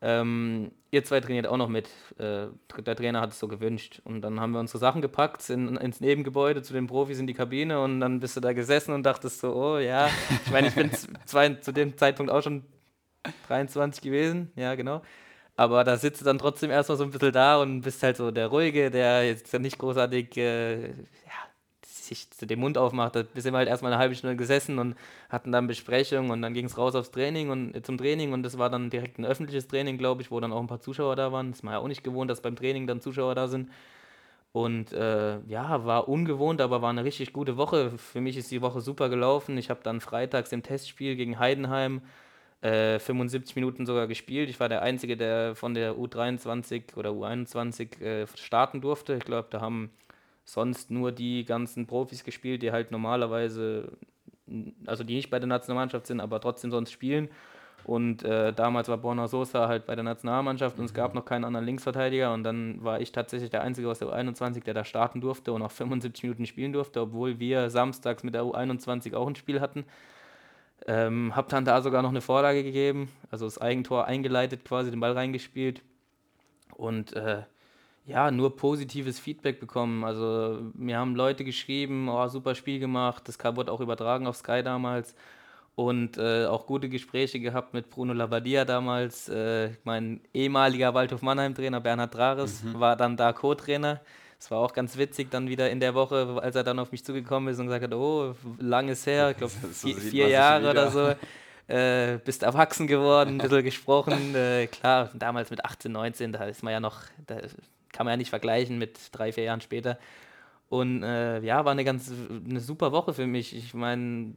Ähm, 0.00 0.70
ihr 0.90 1.04
zwei 1.04 1.20
trainiert 1.20 1.46
auch 1.46 1.56
noch 1.56 1.68
mit. 1.68 1.88
Äh, 2.18 2.46
der 2.84 2.96
Trainer 2.96 3.20
hat 3.20 3.32
es 3.32 3.38
so 3.38 3.48
gewünscht. 3.48 4.02
Und 4.04 4.20
dann 4.20 4.40
haben 4.40 4.52
wir 4.52 4.60
unsere 4.60 4.78
Sachen 4.78 5.00
gepackt 5.00 5.48
in, 5.48 5.76
ins 5.76 6.00
Nebengebäude 6.00 6.62
zu 6.62 6.72
den 6.72 6.86
Profis 6.86 7.18
in 7.18 7.26
die 7.26 7.34
Kabine 7.34 7.80
und 7.80 8.00
dann 8.00 8.20
bist 8.20 8.36
du 8.36 8.40
da 8.40 8.52
gesessen 8.52 8.92
und 8.92 9.04
dachtest 9.04 9.40
so, 9.40 9.54
oh 9.54 9.78
ja, 9.78 10.08
ich 10.44 10.52
meine, 10.52 10.68
ich 10.68 10.74
bin 10.74 10.90
zwei, 11.24 11.54
zu 11.54 11.72
dem 11.72 11.96
Zeitpunkt 11.96 12.30
auch 12.30 12.42
schon 12.42 12.64
23 13.48 14.02
gewesen, 14.02 14.50
ja 14.56 14.74
genau. 14.74 15.02
Aber 15.56 15.84
da 15.84 15.96
sitzt 15.96 16.20
du 16.20 16.24
dann 16.24 16.38
trotzdem 16.38 16.70
erstmal 16.70 16.98
so 16.98 17.04
ein 17.04 17.10
bisschen 17.10 17.32
da 17.32 17.60
und 17.60 17.82
bist 17.82 18.02
halt 18.02 18.16
so 18.16 18.30
der 18.30 18.48
Ruhige, 18.48 18.90
der 18.90 19.24
jetzt 19.26 19.52
nicht 19.54 19.78
großartig 19.78 20.36
äh, 20.36 20.88
ja, 20.88 21.44
sich 21.84 22.28
den 22.30 22.58
Mund 22.58 22.76
aufmacht. 22.76 23.14
Da 23.14 23.24
sind 23.34 23.52
wir 23.52 23.58
halt 23.58 23.68
erstmal 23.68 23.92
eine 23.92 24.00
halbe 24.00 24.16
Stunde 24.16 24.36
gesessen 24.36 24.78
und 24.80 24.96
hatten 25.28 25.52
dann 25.52 25.68
Besprechung 25.68 26.30
und 26.30 26.42
dann 26.42 26.54
ging 26.54 26.66
es 26.66 26.76
raus 26.76 26.96
aufs 26.96 27.12
Training 27.12 27.50
und 27.50 27.74
äh, 27.74 27.82
zum 27.82 27.98
Training 27.98 28.32
und 28.32 28.42
das 28.42 28.58
war 28.58 28.68
dann 28.68 28.90
direkt 28.90 29.18
ein 29.18 29.24
öffentliches 29.24 29.68
Training, 29.68 29.96
glaube 29.96 30.22
ich, 30.22 30.30
wo 30.32 30.40
dann 30.40 30.52
auch 30.52 30.60
ein 30.60 30.66
paar 30.66 30.80
Zuschauer 30.80 31.14
da 31.14 31.30
waren. 31.30 31.50
Das 31.50 31.58
ist 31.58 31.62
man 31.62 31.74
ja 31.74 31.78
auch 31.78 31.88
nicht 31.88 32.02
gewohnt, 32.04 32.30
dass 32.30 32.42
beim 32.42 32.56
Training 32.56 32.86
dann 32.88 33.00
Zuschauer 33.00 33.34
da 33.36 33.46
sind. 33.46 33.70
Und 34.52 34.92
äh, 34.92 35.40
ja, 35.48 35.84
war 35.84 36.08
ungewohnt, 36.08 36.60
aber 36.60 36.80
war 36.82 36.90
eine 36.90 37.04
richtig 37.04 37.32
gute 37.32 37.56
Woche. 37.56 37.90
Für 37.98 38.20
mich 38.20 38.36
ist 38.36 38.50
die 38.52 38.62
Woche 38.62 38.80
super 38.80 39.08
gelaufen. 39.08 39.58
Ich 39.58 39.68
habe 39.70 39.80
dann 39.82 40.00
freitags 40.00 40.52
im 40.52 40.62
Testspiel 40.62 41.16
gegen 41.16 41.38
Heidenheim 41.40 42.02
75 42.64 43.54
äh, 43.56 43.60
Minuten 43.60 43.84
sogar 43.84 44.06
gespielt. 44.06 44.48
Ich 44.48 44.58
war 44.58 44.70
der 44.70 44.80
Einzige, 44.80 45.18
der 45.18 45.54
von 45.54 45.74
der 45.74 45.96
U23 45.96 46.96
oder 46.96 47.10
U21 47.10 48.00
äh, 48.00 48.26
starten 48.36 48.80
durfte. 48.80 49.14
Ich 49.14 49.24
glaube, 49.24 49.48
da 49.50 49.60
haben 49.60 49.90
sonst 50.44 50.90
nur 50.90 51.12
die 51.12 51.44
ganzen 51.44 51.86
Profis 51.86 52.24
gespielt, 52.24 52.62
die 52.62 52.72
halt 52.72 52.90
normalerweise, 52.90 53.92
also 54.86 55.04
die 55.04 55.16
nicht 55.16 55.28
bei 55.28 55.38
der 55.38 55.46
Nationalmannschaft 55.46 56.06
sind, 56.06 56.20
aber 56.20 56.40
trotzdem 56.40 56.70
sonst 56.70 56.90
spielen. 56.90 57.28
Und 57.84 58.22
äh, 58.22 58.54
damals 58.54 58.88
war 58.88 58.96
Borna 58.96 59.28
Sosa 59.28 59.68
halt 59.68 59.84
bei 59.84 59.94
der 59.94 60.04
Nationalmannschaft 60.04 60.78
und 60.78 60.86
es 60.86 60.94
gab 60.94 61.12
mhm. 61.12 61.18
noch 61.18 61.26
keinen 61.26 61.44
anderen 61.44 61.66
Linksverteidiger. 61.66 62.32
Und 62.32 62.44
dann 62.44 62.82
war 62.82 62.98
ich 63.02 63.12
tatsächlich 63.12 63.50
der 63.50 63.60
Einzige 63.60 63.90
aus 63.90 63.98
der 63.98 64.08
U21, 64.08 64.64
der 64.64 64.72
da 64.72 64.84
starten 64.84 65.20
durfte 65.20 65.52
und 65.52 65.60
auch 65.60 65.70
75 65.70 66.22
Minuten 66.22 66.46
spielen 66.46 66.72
durfte, 66.72 67.02
obwohl 67.02 67.38
wir 67.38 67.68
samstags 67.68 68.22
mit 68.22 68.34
der 68.34 68.44
U21 68.44 69.14
auch 69.14 69.26
ein 69.28 69.36
Spiel 69.36 69.60
hatten. 69.60 69.84
Ähm, 70.86 71.34
hab 71.34 71.48
dann 71.48 71.64
da 71.64 71.80
sogar 71.80 72.02
noch 72.02 72.10
eine 72.10 72.20
Vorlage 72.20 72.62
gegeben, 72.62 73.08
also 73.30 73.46
das 73.46 73.58
Eigentor 73.58 74.04
eingeleitet, 74.06 74.64
quasi 74.64 74.90
den 74.90 75.00
Ball 75.00 75.12
reingespielt. 75.12 75.82
Und 76.74 77.14
äh, 77.14 77.42
ja, 78.06 78.30
nur 78.30 78.56
positives 78.56 79.18
Feedback 79.18 79.60
bekommen. 79.60 80.04
Also 80.04 80.60
mir 80.74 80.98
haben 80.98 81.16
Leute 81.16 81.44
geschrieben, 81.44 82.08
oh, 82.08 82.28
super 82.28 82.54
Spiel 82.54 82.78
gemacht, 82.78 83.26
das 83.26 83.38
wurde 83.56 83.72
auch 83.72 83.80
übertragen 83.80 84.26
auf 84.26 84.36
Sky 84.36 84.62
damals. 84.62 85.14
Und 85.76 86.18
äh, 86.18 86.46
auch 86.46 86.66
gute 86.66 86.88
Gespräche 86.88 87.40
gehabt 87.40 87.74
mit 87.74 87.90
Bruno 87.90 88.12
Labbadia 88.12 88.64
damals. 88.64 89.28
Äh, 89.28 89.70
mein 89.82 90.20
ehemaliger 90.32 90.94
Waldhof 90.94 91.22
Mannheim-Trainer 91.22 91.80
Bernhard 91.80 92.14
Drares 92.14 92.62
mhm. 92.62 92.78
war 92.78 92.94
dann 92.94 93.16
da 93.16 93.32
Co-Trainer. 93.32 94.00
Es 94.38 94.50
war 94.50 94.58
auch 94.58 94.72
ganz 94.72 94.96
witzig 94.96 95.30
dann 95.30 95.48
wieder 95.48 95.70
in 95.70 95.80
der 95.80 95.94
Woche, 95.94 96.38
als 96.42 96.56
er 96.56 96.64
dann 96.64 96.78
auf 96.78 96.92
mich 96.92 97.04
zugekommen 97.04 97.52
ist 97.52 97.58
und 97.58 97.66
gesagt 97.66 97.84
hat, 97.84 97.94
oh, 97.94 98.34
langes 98.58 99.06
her, 99.06 99.30
ich 99.30 99.36
glaube 99.36 99.52
so 99.72 99.88
vier, 99.88 99.96
vier 99.96 100.28
Jahre 100.28 100.70
oder 100.70 100.90
so. 100.90 101.14
Äh, 101.66 102.18
bist 102.22 102.42
erwachsen 102.42 102.86
geworden, 102.86 103.36
ein 103.36 103.38
bisschen 103.38 103.64
gesprochen. 103.64 104.34
Äh, 104.44 104.66
klar, 104.66 105.10
damals 105.14 105.50
mit 105.50 105.64
18, 105.64 105.90
19, 105.90 106.32
da 106.32 106.44
ist 106.44 106.62
man 106.62 106.72
ja 106.72 106.80
noch, 106.80 107.00
da 107.26 107.36
kann 107.92 108.04
man 108.04 108.12
ja 108.12 108.16
nicht 108.16 108.30
vergleichen 108.30 108.78
mit 108.78 108.98
drei, 109.12 109.32
vier 109.32 109.44
Jahren 109.44 109.60
später. 109.60 109.98
Und 110.68 111.02
äh, 111.02 111.40
ja, 111.40 111.64
war 111.64 111.72
eine 111.72 111.84
ganz 111.84 112.10
eine 112.46 112.60
super 112.60 112.92
Woche 112.92 113.14
für 113.14 113.26
mich. 113.26 113.56
Ich 113.56 113.74
meine, 113.74 114.34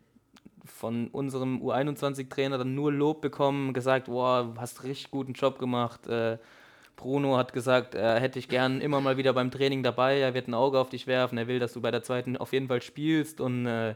von 0.66 1.08
unserem 1.08 1.62
U21-Trainer 1.62 2.58
dann 2.58 2.76
nur 2.76 2.92
Lob 2.92 3.22
bekommen, 3.22 3.74
gesagt, 3.74 4.08
wow, 4.08 4.56
hast 4.58 4.84
richtig 4.84 5.12
guten 5.12 5.34
Job 5.34 5.60
gemacht. 5.60 6.08
Äh, 6.98 7.02
Bruno 7.02 7.38
hat 7.38 7.54
gesagt, 7.54 7.96
er 7.96 8.20
hätte 8.20 8.40
ich 8.40 8.50
gern 8.50 8.82
immer 8.82 9.02
mal 9.02 9.18
wieder 9.18 9.34
beim 9.34 9.52
Training 9.52 9.84
dabei, 9.84 10.20
er 10.20 10.34
wird 10.34 10.48
ein 10.48 10.54
Auge 10.54 10.80
auf 10.80 10.90
dich 10.90 11.08
werfen, 11.08 11.38
er 11.38 11.48
will, 11.48 11.60
dass 11.60 11.74
du 11.74 11.82
bei 11.82 11.92
der 11.92 12.04
zweiten 12.04 12.38
auf 12.38 12.54
jeden 12.54 12.68
Fall 12.68 12.82
spielst 12.82 13.40
und 13.40 13.66
äh, 13.68 13.96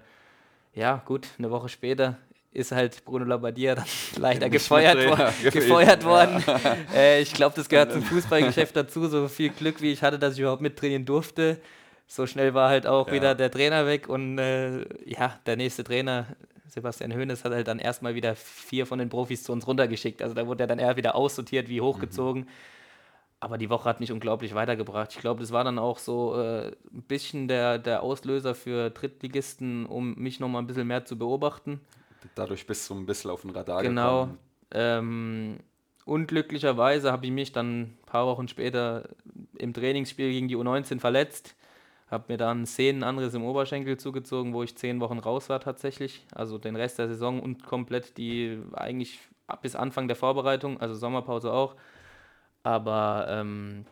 ja, 0.74 1.02
gut, 1.06 1.28
eine 1.38 1.52
Woche 1.52 1.68
später 1.68 2.18
ist 2.54 2.72
halt 2.72 3.06
Bruno 3.06 3.26
Labbadia 3.26 3.76
dann 3.76 3.86
leider 4.18 4.50
gefeuert, 4.50 4.98
wo 4.98 5.50
gefeuert 5.50 6.04
worden. 6.04 6.44
äh, 6.96 7.22
ich 7.22 7.34
glaube, 7.34 7.56
das 7.56 7.70
gehört 7.70 7.94
zum 7.94 8.04
Fußballgeschäft 8.04 8.76
dazu. 8.76 9.08
So 9.08 9.28
viel 9.30 9.50
Glück, 9.50 9.82
wie 9.82 9.92
ich 9.92 10.02
hatte, 10.04 10.20
dass 10.20 10.34
ich 10.34 10.42
überhaupt 10.42 10.62
mittrainieren 10.62 11.06
durfte. 11.06 11.62
So 12.08 12.28
schnell 12.28 12.54
war 12.54 12.70
halt 12.70 12.88
auch 12.88 13.08
ja. 13.08 13.14
wieder 13.14 13.36
der 13.36 13.50
Trainer 13.50 13.86
weg 13.86 14.10
und 14.10 14.38
äh, 14.38 14.82
ja, 15.06 15.40
der 15.46 15.56
nächste 15.56 15.86
Trainer, 15.86 16.26
Sebastian 16.68 17.14
Hoeneß, 17.14 17.46
hat 17.46 17.54
halt 17.54 17.68
dann 17.70 17.80
erstmal 17.80 18.16
wieder 18.16 18.36
vier 18.36 18.86
von 18.86 19.00
den 19.00 19.08
Profis 19.08 19.44
zu 19.44 19.54
uns 19.54 19.66
runtergeschickt. 19.66 20.22
Also 20.22 20.36
da 20.36 20.46
wurde 20.46 20.66
er 20.66 20.68
dann 20.68 20.80
eher 20.80 20.98
wieder 20.98 21.16
aussortiert 21.16 21.70
wie 21.70 21.80
hochgezogen. 21.80 22.44
Mhm. 22.44 22.48
Aber 23.44 23.58
die 23.58 23.72
Woche 23.72 23.90
hat 23.90 24.00
mich 24.00 24.12
unglaublich 24.12 24.54
weitergebracht. 24.54 25.14
Ich 25.14 25.20
glaube, 25.20 25.42
das 25.42 25.52
war 25.52 25.64
dann 25.64 25.80
auch 25.80 25.98
so 25.98 26.40
äh, 26.40 26.68
ein 26.68 27.02
bisschen 27.08 27.48
der, 27.48 27.80
der 27.80 28.04
Auslöser 28.04 28.54
für 28.54 28.92
Drittligisten, 28.92 29.88
um 29.88 30.14
mich 30.14 30.40
nochmal 30.40 30.62
ein 30.62 30.68
bisschen 30.68 30.88
mehr 30.88 31.06
zu 31.06 31.18
beobachten. 31.18 31.82
Dadurch 32.36 32.68
bist 32.68 32.88
du 32.88 32.94
ein 32.94 33.08
bisschen 33.08 33.32
auf 33.32 33.42
den 33.42 33.50
Radar 33.50 33.82
genau. 33.82 34.26
gekommen. 34.26 34.40
Genau. 34.70 34.84
Ähm, 34.84 35.58
unglücklicherweise 36.06 37.12
habe 37.12 37.26
ich 37.26 37.32
mich 37.32 37.52
dann 37.52 37.82
ein 37.82 37.98
paar 38.06 38.28
Wochen 38.28 38.48
später 38.48 39.10
im 39.58 39.74
Trainingsspiel 39.74 40.30
gegen 40.32 40.48
die 40.48 40.56
U19 40.56 41.00
verletzt. 41.00 41.56
Habe 42.12 42.26
mir 42.28 42.38
dann 42.38 42.68
Szenenanriss 42.68 43.34
im 43.34 43.44
Oberschenkel 43.44 43.98
zugezogen, 43.98 44.54
wo 44.54 44.62
ich 44.62 44.78
zehn 44.78 45.00
Wochen 45.00 45.18
raus 45.18 45.50
war 45.50 45.60
tatsächlich. 45.60 46.28
Also 46.32 46.60
den 46.60 46.76
Rest 46.76 47.00
der 47.00 47.08
Saison 47.08 47.42
und 47.42 47.64
komplett 47.64 48.18
die 48.18 48.62
eigentlich 48.74 49.20
bis 49.64 49.76
Anfang 49.76 50.08
der 50.08 50.16
Vorbereitung, 50.16 50.80
also 50.80 50.94
Sommerpause 50.94 51.52
auch. 51.52 51.76
Aber 52.63 53.26
ähm, 53.30 53.86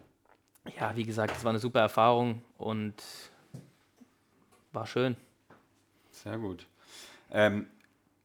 ja, 0.80 0.96
wie 0.96 1.04
gesagt, 1.04 1.36
es 1.36 1.44
war 1.44 1.50
eine 1.50 1.60
super 1.60 1.80
Erfahrung 1.80 2.42
und 2.58 2.94
war 4.72 4.86
schön. 4.86 5.16
Sehr 6.12 6.38
gut. 6.38 6.68
Ähm, 7.32 7.68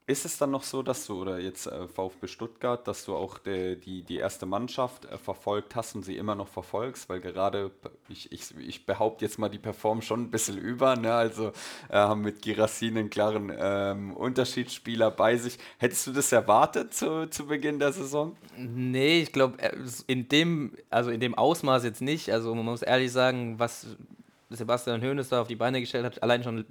ist 0.07 0.23
es 0.23 0.37
dann 0.37 0.51
noch 0.51 0.61
so, 0.61 0.83
dass 0.83 1.07
du, 1.07 1.19
oder 1.19 1.39
jetzt 1.39 1.65
äh, 1.65 1.87
VfB 1.87 2.27
Stuttgart, 2.27 2.87
dass 2.87 3.05
du 3.05 3.15
auch 3.15 3.39
de, 3.39 3.75
die, 3.75 4.03
die 4.03 4.17
erste 4.17 4.45
Mannschaft 4.45 5.05
äh, 5.05 5.17
verfolgt 5.17 5.75
hast 5.75 5.95
und 5.95 6.03
sie 6.03 6.15
immer 6.15 6.35
noch 6.35 6.47
verfolgst? 6.47 7.09
Weil 7.09 7.21
gerade, 7.21 7.71
ich, 8.07 8.31
ich, 8.31 8.55
ich 8.55 8.85
behaupte 8.85 9.25
jetzt 9.25 9.39
mal, 9.39 9.49
die 9.49 9.57
performen 9.57 10.03
schon 10.03 10.21
ein 10.21 10.31
bisschen 10.31 10.59
über, 10.59 10.95
ne? 10.95 11.11
also 11.13 11.47
äh, 11.89 11.95
haben 11.95 12.21
mit 12.21 12.43
Girassin 12.43 12.97
einen 12.97 13.09
klaren 13.09 13.51
ähm, 13.57 14.15
Unterschiedsspieler 14.15 15.09
bei 15.09 15.37
sich. 15.37 15.57
Hättest 15.79 16.05
du 16.05 16.11
das 16.11 16.31
erwartet 16.31 16.93
zu, 16.93 17.27
zu 17.27 17.47
Beginn 17.47 17.79
der 17.79 17.91
Saison? 17.91 18.35
Nee, 18.57 19.21
ich 19.21 19.33
glaube, 19.33 19.57
äh, 19.57 19.75
in 20.05 20.29
dem, 20.29 20.73
also 20.91 21.09
in 21.09 21.19
dem 21.19 21.33
Ausmaß 21.33 21.83
jetzt 21.83 22.01
nicht. 22.01 22.31
Also 22.31 22.53
man 22.53 22.65
muss 22.65 22.83
ehrlich 22.83 23.11
sagen, 23.11 23.57
was 23.57 23.87
Sebastian 24.51 25.01
Hoeneß 25.01 25.29
da 25.29 25.41
auf 25.41 25.47
die 25.47 25.55
Beine 25.55 25.79
gestellt 25.79 26.05
hat, 26.05 26.21
allein 26.21 26.43
schon 26.43 26.65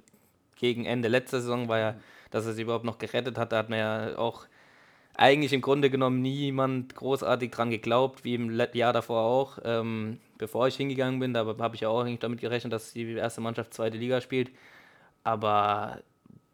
gegen 0.55 0.85
Ende 0.85 1.09
letzter 1.09 1.41
Saison 1.41 1.67
war 1.67 1.79
ja 1.79 1.95
dass 2.35 2.45
er 2.45 2.51
sie 2.51 2.63
überhaupt 2.63 2.83
noch 2.83 2.97
gerettet 2.97 3.37
hat. 3.37 3.53
Da 3.53 3.57
hat 3.59 3.69
man 3.69 3.79
ja 3.79 4.17
auch 4.17 4.45
eigentlich 5.13 5.53
im 5.53 5.61
Grunde 5.61 5.89
genommen 5.89 6.21
niemand 6.21 6.93
großartig 6.93 7.49
dran 7.49 7.69
geglaubt, 7.69 8.25
wie 8.25 8.35
im 8.35 8.59
Jahr 8.73 8.91
davor 8.91 9.21
auch. 9.21 9.59
Ähm, 9.63 10.19
bevor 10.37 10.67
ich 10.67 10.75
hingegangen 10.75 11.21
bin, 11.21 11.33
da 11.33 11.45
habe 11.45 11.75
ich 11.75 11.81
ja 11.81 11.87
auch 11.87 12.01
eigentlich 12.01 12.19
damit 12.19 12.41
gerechnet, 12.41 12.73
dass 12.73 12.91
die 12.91 13.13
erste 13.13 13.39
Mannschaft 13.39 13.73
zweite 13.73 13.97
Liga 13.97 14.19
spielt. 14.19 14.51
Aber 15.23 16.01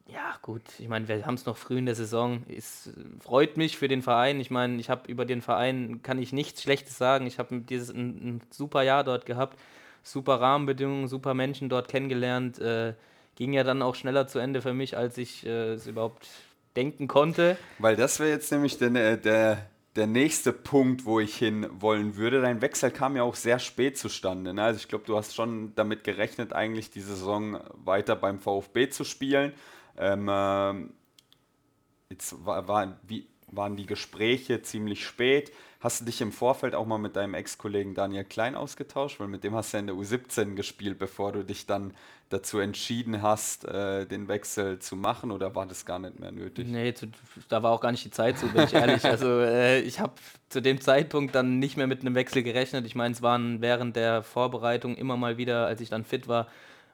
ja, 0.08 0.36
gut, 0.44 0.62
ich 0.78 0.88
meine, 0.88 1.08
wir 1.08 1.26
haben 1.26 1.34
es 1.34 1.48
noch 1.48 1.58
früh 1.58 1.80
in 1.80 1.88
der 1.88 1.96
Saison. 1.96 2.44
Es 2.48 2.92
freut 3.20 3.58
mich 3.58 3.76
für 3.76 3.88
den 3.88 4.04
Verein. 4.04 4.40
Ich 4.40 4.52
meine, 4.52 4.80
ich 4.80 4.92
habe 4.92 5.10
über 5.12 5.26
den 5.26 5.42
Verein 5.42 6.04
kann 6.04 6.20
ich 6.20 6.32
nichts 6.32 6.62
Schlechtes 6.62 6.96
sagen. 6.96 7.26
Ich 7.26 7.40
habe 7.40 7.62
dieses 7.62 7.90
ein, 7.90 8.36
ein, 8.36 8.42
super 8.52 8.84
Jahr 8.84 9.04
dort 9.04 9.26
gehabt, 9.26 9.58
super 10.04 10.40
Rahmenbedingungen, 10.40 11.08
super 11.08 11.34
Menschen 11.34 11.70
dort 11.70 11.88
kennengelernt. 11.88 12.60
Äh, 12.60 12.94
ging 13.36 13.54
ja 13.54 13.64
dann 13.64 13.82
auch 13.82 13.96
schneller 13.96 14.28
zu 14.28 14.40
Ende 14.40 14.62
für 14.62 14.74
mich, 14.74 14.98
als 14.98 15.18
ich 15.18 15.46
äh, 15.46 15.74
es 15.74 15.88
überhaupt 15.88 16.28
denken 16.76 17.08
konnte. 17.08 17.58
Weil 17.80 17.96
das 17.96 18.20
wäre 18.20 18.30
jetzt 18.30 18.52
nämlich 18.52 18.78
der, 18.78 18.94
äh, 18.96 19.18
der, 19.18 19.70
der 19.96 20.08
nächste 20.08 20.54
Punkt, 20.54 21.06
wo 21.06 21.20
ich 21.20 21.36
hin 21.36 21.68
wollen 21.72 22.16
würde. 22.16 22.42
Dein 22.42 22.62
Wechsel 22.62 22.92
kam 22.92 23.16
ja 23.16 23.24
auch 23.24 23.36
sehr 23.36 23.60
spät 23.60 23.98
zustande. 23.98 24.54
Ne? 24.54 24.64
Also 24.64 24.78
ich 24.78 24.88
glaube, 24.88 25.06
du 25.06 25.18
hast 25.18 25.36
schon 25.36 25.74
damit 25.76 26.04
gerechnet, 26.04 26.54
eigentlich 26.54 26.92
die 26.92 27.02
Saison 27.02 27.60
weiter 27.74 28.16
beim 28.16 28.40
VfB 28.40 28.90
zu 28.90 29.04
spielen. 29.04 29.54
Ähm, 29.98 30.28
äh, 30.30 30.74
jetzt 32.10 32.46
war, 32.46 32.68
war, 32.68 33.00
wie, 33.04 33.28
waren 33.52 33.76
die 33.76 33.86
Gespräche 33.86 34.62
ziemlich 34.62 35.06
spät. 35.06 35.52
Hast 35.80 36.02
du 36.02 36.06
dich 36.06 36.22
im 36.22 36.32
Vorfeld 36.32 36.76
auch 36.76 36.86
mal 36.86 37.00
mit 37.00 37.16
deinem 37.16 37.34
Ex-Kollegen 37.34 37.96
Daniel 37.96 38.24
Klein 38.24 38.56
ausgetauscht? 38.56 39.20
Weil 39.20 39.28
mit 39.28 39.44
dem 39.44 39.56
hast 39.56 39.74
du 39.74 39.78
ja 39.78 39.80
in 39.80 39.88
der 39.88 39.96
U17 39.96 40.54
gespielt, 40.54 41.00
bevor 41.00 41.32
du 41.32 41.44
dich 41.44 41.66
dann 41.66 41.94
dazu 42.30 42.60
entschieden 42.60 43.22
hast, 43.22 43.66
äh, 43.66 44.06
den 44.06 44.28
Wechsel 44.28 44.80
zu 44.80 44.96
machen 44.96 45.32
oder 45.32 45.54
war 45.56 45.66
das 45.66 45.86
gar 45.86 46.00
nicht 46.00 46.20
mehr 46.20 46.32
nötig? 46.32 46.68
Nee, 46.68 46.94
zu, 46.94 47.08
da 47.50 47.62
war 47.64 47.72
auch 47.72 47.82
gar 47.82 47.92
nicht 47.92 48.06
die 48.06 48.12
Zeit 48.12 48.38
zu, 48.38 48.48
bin 48.48 48.64
ich 48.64 48.74
ehrlich. 48.74 49.04
Also 49.06 49.40
äh, 49.42 49.82
ich 49.82 50.00
habe 50.00 50.14
zu 50.50 50.62
dem 50.62 50.80
Zeitpunkt 50.80 51.36
dann 51.36 51.60
nicht 51.60 51.78
mehr 51.78 51.88
mit 51.88 52.02
einem 52.02 52.16
Wechsel 52.16 52.44
gerechnet. 52.44 52.86
Ich 52.86 52.96
meine, 52.96 53.14
es 53.14 53.22
waren 53.22 53.62
während 53.62 53.96
der 53.96 54.24
Vorbereitung 54.24 54.96
immer 54.96 55.18
mal 55.18 55.38
wieder, 55.38 55.66
als 55.66 55.82
ich 55.82 55.90
dann 55.90 56.06
fit 56.06 56.28
war, 56.28 56.48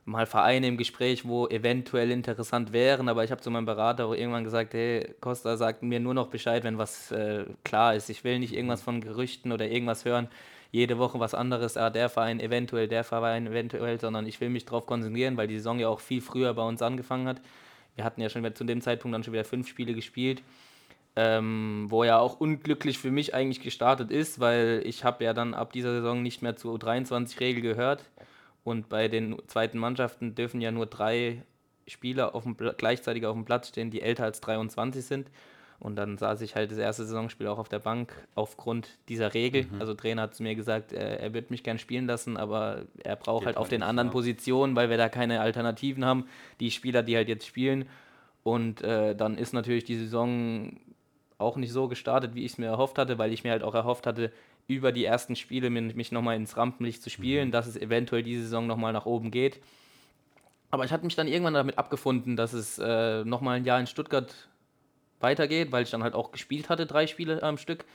mal 0.07 0.25
Vereine 0.25 0.67
im 0.67 0.77
Gespräch, 0.77 1.27
wo 1.27 1.47
eventuell 1.47 2.11
interessant 2.11 2.71
wären, 2.71 3.09
aber 3.09 3.25
ich 3.25 3.31
habe 3.31 3.41
zu 3.41 3.51
meinem 3.51 3.65
Berater 3.65 4.05
auch 4.05 4.13
irgendwann 4.13 4.45
gesagt, 4.45 4.73
hey, 4.73 5.13
Costa 5.19 5.57
sagt 5.57 5.83
mir 5.83 5.99
nur 5.99 6.13
noch 6.13 6.27
Bescheid, 6.27 6.63
wenn 6.63 6.77
was 6.77 7.11
äh, 7.11 7.45
klar 7.65 7.93
ist. 7.93 8.09
Ich 8.09 8.23
will 8.23 8.39
nicht 8.39 8.53
irgendwas 8.53 8.81
von 8.81 9.01
Gerüchten 9.01 9.51
oder 9.51 9.67
irgendwas 9.67 10.05
hören, 10.05 10.29
jede 10.71 10.97
Woche 10.97 11.19
was 11.19 11.33
anderes, 11.33 11.75
ah, 11.75 11.89
der 11.89 12.07
Verein 12.07 12.39
eventuell, 12.39 12.87
der 12.87 13.03
Verein 13.03 13.47
eventuell, 13.47 13.99
sondern 13.99 14.25
ich 14.25 14.39
will 14.39 14.49
mich 14.49 14.65
darauf 14.65 14.85
konzentrieren, 14.85 15.35
weil 15.35 15.47
die 15.47 15.57
Saison 15.57 15.77
ja 15.77 15.89
auch 15.89 15.99
viel 15.99 16.21
früher 16.21 16.53
bei 16.53 16.63
uns 16.63 16.81
angefangen 16.81 17.27
hat. 17.27 17.41
Wir 17.95 18.05
hatten 18.05 18.21
ja 18.21 18.29
schon 18.29 18.55
zu 18.55 18.63
dem 18.63 18.81
Zeitpunkt 18.81 19.13
dann 19.13 19.23
schon 19.23 19.33
wieder 19.33 19.45
fünf 19.45 19.67
Spiele 19.67 19.93
gespielt. 19.93 20.41
Ähm, 21.19 21.87
wo 21.89 22.03
ja 22.03 22.19
auch 22.19 22.39
unglücklich 22.39 22.99
für 22.99 23.09
mich 23.09 23.33
eigentlich 23.33 23.61
gestartet 23.61 24.11
ist, 24.11 24.39
weil 24.39 24.83
ich 24.85 25.03
habe 25.03 25.23
ja 25.23 25.33
dann 25.33 25.55
ab 25.55 25.73
dieser 25.73 25.91
Saison 25.91 26.21
nicht 26.21 26.43
mehr 26.43 26.55
zur 26.55 26.75
U23-Regel 26.75 27.63
gehört. 27.63 28.03
Und 28.67 28.89
bei 28.89 29.07
den 29.07 29.37
zweiten 29.47 29.77
Mannschaften 29.77 30.35
dürfen 30.35 30.59
ja 30.59 30.71
nur 30.71 30.87
drei 30.87 31.41
Spieler 31.87 32.35
auf 32.35 32.43
dem, 32.43 32.57
gleichzeitig 32.57 33.25
auf 33.25 33.33
dem 33.33 33.45
Platz 33.45 33.69
stehen, 33.69 33.91
die 33.91 34.01
älter 34.01 34.25
als 34.25 34.41
23 34.41 35.05
sind. 35.05 35.31
Und 35.79 35.95
dann 35.95 36.17
saß 36.17 36.41
ich 36.41 36.57
halt 36.57 36.71
das 36.71 36.77
erste 36.77 37.05
Saisonspiel 37.05 37.47
auch 37.47 37.59
auf 37.59 37.69
der 37.69 37.79
Bank 37.79 38.11
aufgrund 38.35 38.89
dieser 39.07 39.33
Regel. 39.33 39.67
Mhm. 39.71 39.79
Also 39.79 39.93
Trainer 39.93 40.23
hat 40.23 40.35
zu 40.35 40.43
mir 40.43 40.53
gesagt, 40.53 40.91
er, 40.91 41.21
er 41.21 41.33
wird 41.33 41.49
mich 41.49 41.63
gern 41.63 41.79
spielen 41.79 42.07
lassen, 42.07 42.35
aber 42.35 42.81
er 43.01 43.15
braucht 43.15 43.43
Geht 43.43 43.45
halt 43.45 43.57
auf 43.57 43.69
den 43.69 43.83
anderen 43.83 44.09
Positionen, 44.09 44.75
weil 44.75 44.89
wir 44.89 44.97
da 44.97 45.07
keine 45.07 45.39
Alternativen 45.39 46.03
haben, 46.03 46.25
die 46.59 46.69
Spieler, 46.69 47.03
die 47.03 47.15
halt 47.15 47.29
jetzt 47.29 47.47
spielen. 47.47 47.87
Und 48.43 48.81
äh, 48.81 49.15
dann 49.15 49.37
ist 49.37 49.53
natürlich 49.53 49.85
die 49.85 49.95
Saison 49.95 50.77
auch 51.37 51.55
nicht 51.55 51.71
so 51.71 51.87
gestartet, 51.87 52.35
wie 52.35 52.43
ich 52.43 52.51
es 52.51 52.57
mir 52.57 52.65
erhofft 52.65 52.97
hatte, 52.97 53.17
weil 53.17 53.31
ich 53.31 53.45
mir 53.45 53.51
halt 53.51 53.63
auch 53.63 53.75
erhofft 53.75 54.05
hatte, 54.05 54.33
über 54.67 54.91
die 54.91 55.05
ersten 55.05 55.35
Spiele 55.35 55.69
mich 55.69 56.11
nochmal 56.11 56.35
ins 56.35 56.57
Rampenlicht 56.57 57.01
zu 57.01 57.09
spielen, 57.09 57.49
mhm. 57.49 57.51
dass 57.51 57.67
es 57.67 57.77
eventuell 57.77 58.23
diese 58.23 58.43
Saison 58.43 58.67
nochmal 58.67 58.93
nach 58.93 59.05
oben 59.05 59.31
geht. 59.31 59.59
Aber 60.69 60.83
ich 60.83 60.91
hatte 60.91 61.05
mich 61.05 61.15
dann 61.15 61.27
irgendwann 61.27 61.53
damit 61.53 61.77
abgefunden, 61.77 62.35
dass 62.35 62.51
es 62.51 62.77
äh, 62.77 63.23
nochmal 63.23 63.57
ein 63.57 63.65
Jahr 63.65 63.79
in 63.79 63.87
Stuttgart 63.87 64.33
weitergeht, 65.19 65.71
weil 65.71 65.83
ich 65.83 65.89
dann 65.89 66.03
halt 66.03 66.13
auch 66.13 66.31
gespielt 66.31 66.69
hatte, 66.69 66.85
drei 66.85 67.07
Spiele 67.07 67.41
am 67.41 67.57
Stück. 67.57 67.85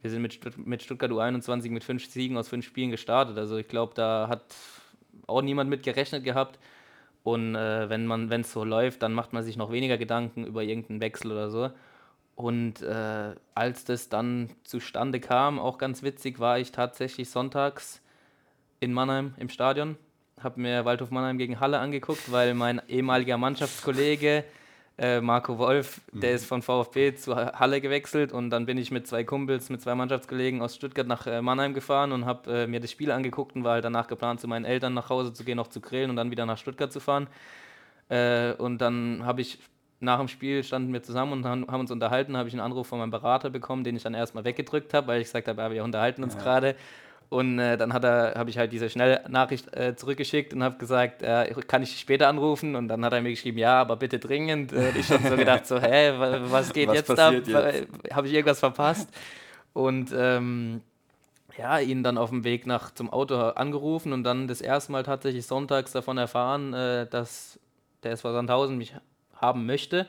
Wir 0.00 0.10
sind 0.10 0.22
mit, 0.22 0.32
Stutt 0.32 0.58
mit 0.58 0.82
Stuttgart 0.82 1.10
U21 1.10 1.70
mit 1.70 1.84
fünf 1.84 2.06
Siegen 2.06 2.36
aus 2.38 2.48
fünf 2.48 2.64
Spielen 2.64 2.90
gestartet. 2.90 3.36
Also 3.36 3.56
ich 3.58 3.68
glaube, 3.68 3.92
da 3.94 4.28
hat 4.28 4.54
auch 5.26 5.42
niemand 5.42 5.68
mit 5.68 5.82
gerechnet 5.82 6.24
gehabt. 6.24 6.58
Und 7.22 7.54
äh, 7.54 7.88
wenn 7.90 8.06
man, 8.06 8.30
wenn 8.30 8.42
es 8.42 8.52
so 8.52 8.64
läuft, 8.64 9.02
dann 9.02 9.12
macht 9.12 9.32
man 9.32 9.42
sich 9.42 9.56
noch 9.56 9.72
weniger 9.72 9.98
Gedanken 9.98 10.46
über 10.46 10.62
irgendeinen 10.62 11.00
Wechsel 11.00 11.32
oder 11.32 11.50
so. 11.50 11.70
Und 12.36 12.82
äh, 12.82 13.34
als 13.54 13.84
das 13.84 14.10
dann 14.10 14.50
zustande 14.62 15.20
kam, 15.20 15.58
auch 15.58 15.78
ganz 15.78 16.02
witzig, 16.02 16.38
war 16.38 16.58
ich 16.58 16.70
tatsächlich 16.70 17.30
sonntags 17.30 18.02
in 18.78 18.92
Mannheim 18.92 19.34
im 19.38 19.48
Stadion, 19.48 19.96
habe 20.42 20.60
mir 20.60 20.84
Waldhof 20.84 21.10
Mannheim 21.10 21.38
gegen 21.38 21.60
Halle 21.60 21.78
angeguckt, 21.78 22.30
weil 22.30 22.52
mein 22.52 22.82
ehemaliger 22.88 23.38
Mannschaftskollege 23.38 24.44
äh, 24.98 25.22
Marco 25.22 25.56
Wolf, 25.56 26.02
der 26.12 26.30
mhm. 26.30 26.36
ist 26.36 26.46
von 26.46 26.60
VfB 26.60 27.14
zu 27.14 27.36
Halle 27.36 27.80
gewechselt 27.80 28.32
und 28.32 28.50
dann 28.50 28.66
bin 28.66 28.76
ich 28.76 28.90
mit 28.90 29.06
zwei 29.06 29.24
Kumpels, 29.24 29.70
mit 29.70 29.80
zwei 29.80 29.94
Mannschaftskollegen 29.94 30.60
aus 30.60 30.74
Stuttgart 30.74 31.06
nach 31.06 31.26
äh, 31.26 31.40
Mannheim 31.40 31.72
gefahren 31.72 32.12
und 32.12 32.26
habe 32.26 32.62
äh, 32.62 32.66
mir 32.66 32.80
das 32.80 32.90
Spiel 32.90 33.10
angeguckt 33.10 33.56
und 33.56 33.64
war 33.64 33.74
halt 33.74 33.84
danach 33.84 34.08
geplant, 34.08 34.40
zu 34.40 34.48
meinen 34.48 34.66
Eltern 34.66 34.92
nach 34.92 35.08
Hause 35.08 35.32
zu 35.32 35.44
gehen, 35.44 35.56
noch 35.56 35.68
zu 35.68 35.80
grillen 35.80 36.10
und 36.10 36.16
dann 36.16 36.30
wieder 36.30 36.44
nach 36.44 36.58
Stuttgart 36.58 36.92
zu 36.92 37.00
fahren. 37.00 37.28
Äh, 38.08 38.52
und 38.54 38.78
dann 38.78 39.24
habe 39.24 39.40
ich 39.40 39.58
nach 40.00 40.18
dem 40.18 40.28
Spiel 40.28 40.62
standen 40.62 40.92
wir 40.92 41.02
zusammen 41.02 41.32
und 41.32 41.44
haben, 41.44 41.66
haben 41.68 41.80
uns 41.80 41.90
unterhalten, 41.90 42.36
habe 42.36 42.48
ich 42.48 42.54
einen 42.54 42.60
Anruf 42.60 42.86
von 42.86 42.98
meinem 42.98 43.10
Berater 43.10 43.50
bekommen, 43.50 43.84
den 43.84 43.96
ich 43.96 44.02
dann 44.02 44.14
erstmal 44.14 44.44
weggedrückt 44.44 44.92
habe, 44.94 45.06
weil 45.06 45.20
ich 45.20 45.28
gesagt 45.28 45.48
habe, 45.48 45.62
ja, 45.62 45.70
wir 45.70 45.84
unterhalten 45.84 46.22
uns 46.22 46.34
ja. 46.34 46.40
gerade. 46.40 46.76
Und 47.28 47.58
äh, 47.58 47.76
dann 47.76 47.92
habe 47.92 48.48
ich 48.48 48.56
halt 48.56 48.72
diese 48.72 48.88
Schnellnachricht 48.88 49.74
äh, 49.74 49.96
zurückgeschickt 49.96 50.54
und 50.54 50.62
habe 50.62 50.78
gesagt, 50.78 51.22
äh, 51.22 51.52
kann 51.66 51.82
ich 51.82 51.98
später 51.98 52.28
anrufen? 52.28 52.76
Und 52.76 52.86
dann 52.88 53.04
hat 53.04 53.12
er 53.12 53.20
mir 53.20 53.30
geschrieben, 53.30 53.58
ja, 53.58 53.80
aber 53.80 53.96
bitte 53.96 54.18
dringend. 54.20 54.72
Und 54.72 54.96
ich 54.96 55.10
habe 55.10 55.28
so 55.28 55.36
gedacht, 55.36 55.66
so, 55.66 55.80
hä, 55.80 56.12
was 56.50 56.72
geht 56.72 56.88
was 56.88 56.96
jetzt 56.96 57.18
ab? 57.18 57.34
Habe 58.12 58.28
ich 58.28 58.32
irgendwas 58.32 58.60
verpasst? 58.60 59.08
Und 59.72 60.14
ähm, 60.16 60.82
ja, 61.58 61.80
ihn 61.80 62.02
dann 62.02 62.18
auf 62.18 62.30
dem 62.30 62.44
Weg 62.44 62.66
nach 62.66 62.92
zum 62.92 63.10
Auto 63.10 63.34
angerufen 63.34 64.12
und 64.12 64.22
dann 64.22 64.46
das 64.46 64.60
erste 64.60 64.92
Mal 64.92 65.02
tatsächlich 65.02 65.46
sonntags 65.46 65.92
davon 65.92 66.18
erfahren, 66.18 66.74
äh, 66.74 67.06
dass 67.08 67.58
der 68.02 68.12
SV 68.12 68.32
Sandhausen 68.32 68.78
mich 68.78 68.94
haben 69.36 69.66
möchte. 69.66 70.06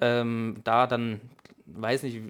Ähm, 0.00 0.58
da 0.64 0.86
dann, 0.86 1.20
weiß 1.66 2.02
nicht, 2.02 2.20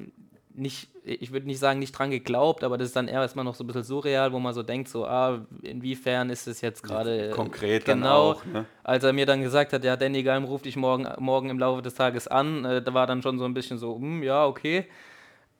nicht, 0.56 0.88
ich 1.04 1.32
würde 1.32 1.46
nicht 1.46 1.58
sagen, 1.58 1.78
nicht 1.78 1.92
dran 1.92 2.10
geglaubt, 2.10 2.64
aber 2.64 2.78
das 2.78 2.88
ist 2.88 2.96
dann 2.96 3.08
erstmal 3.08 3.44
noch 3.44 3.54
so 3.54 3.62
ein 3.62 3.66
bisschen 3.66 3.82
surreal, 3.82 4.32
wo 4.32 4.38
man 4.38 4.54
so 4.54 4.62
denkt, 4.62 4.88
so, 4.88 5.06
ah, 5.06 5.44
inwiefern 5.62 6.30
ist 6.30 6.46
es 6.46 6.60
jetzt 6.60 6.82
gerade 6.82 7.30
konkret 7.30 7.84
genau, 7.84 8.32
auch, 8.32 8.44
ne? 8.44 8.64
als 8.82 9.04
er 9.04 9.12
mir 9.12 9.26
dann 9.26 9.42
gesagt 9.42 9.72
hat, 9.72 9.84
ja, 9.84 9.96
Danny 9.96 10.22
Galm 10.22 10.44
ruft 10.44 10.64
dich 10.64 10.76
morgen, 10.76 11.06
morgen 11.18 11.50
im 11.50 11.58
Laufe 11.58 11.82
des 11.82 11.94
Tages 11.94 12.26
an, 12.26 12.64
äh, 12.64 12.82
da 12.82 12.94
war 12.94 13.06
dann 13.06 13.22
schon 13.22 13.38
so 13.38 13.44
ein 13.44 13.54
bisschen 13.54 13.78
so, 13.78 13.96
hm, 13.96 14.22
ja, 14.22 14.46
okay. 14.46 14.86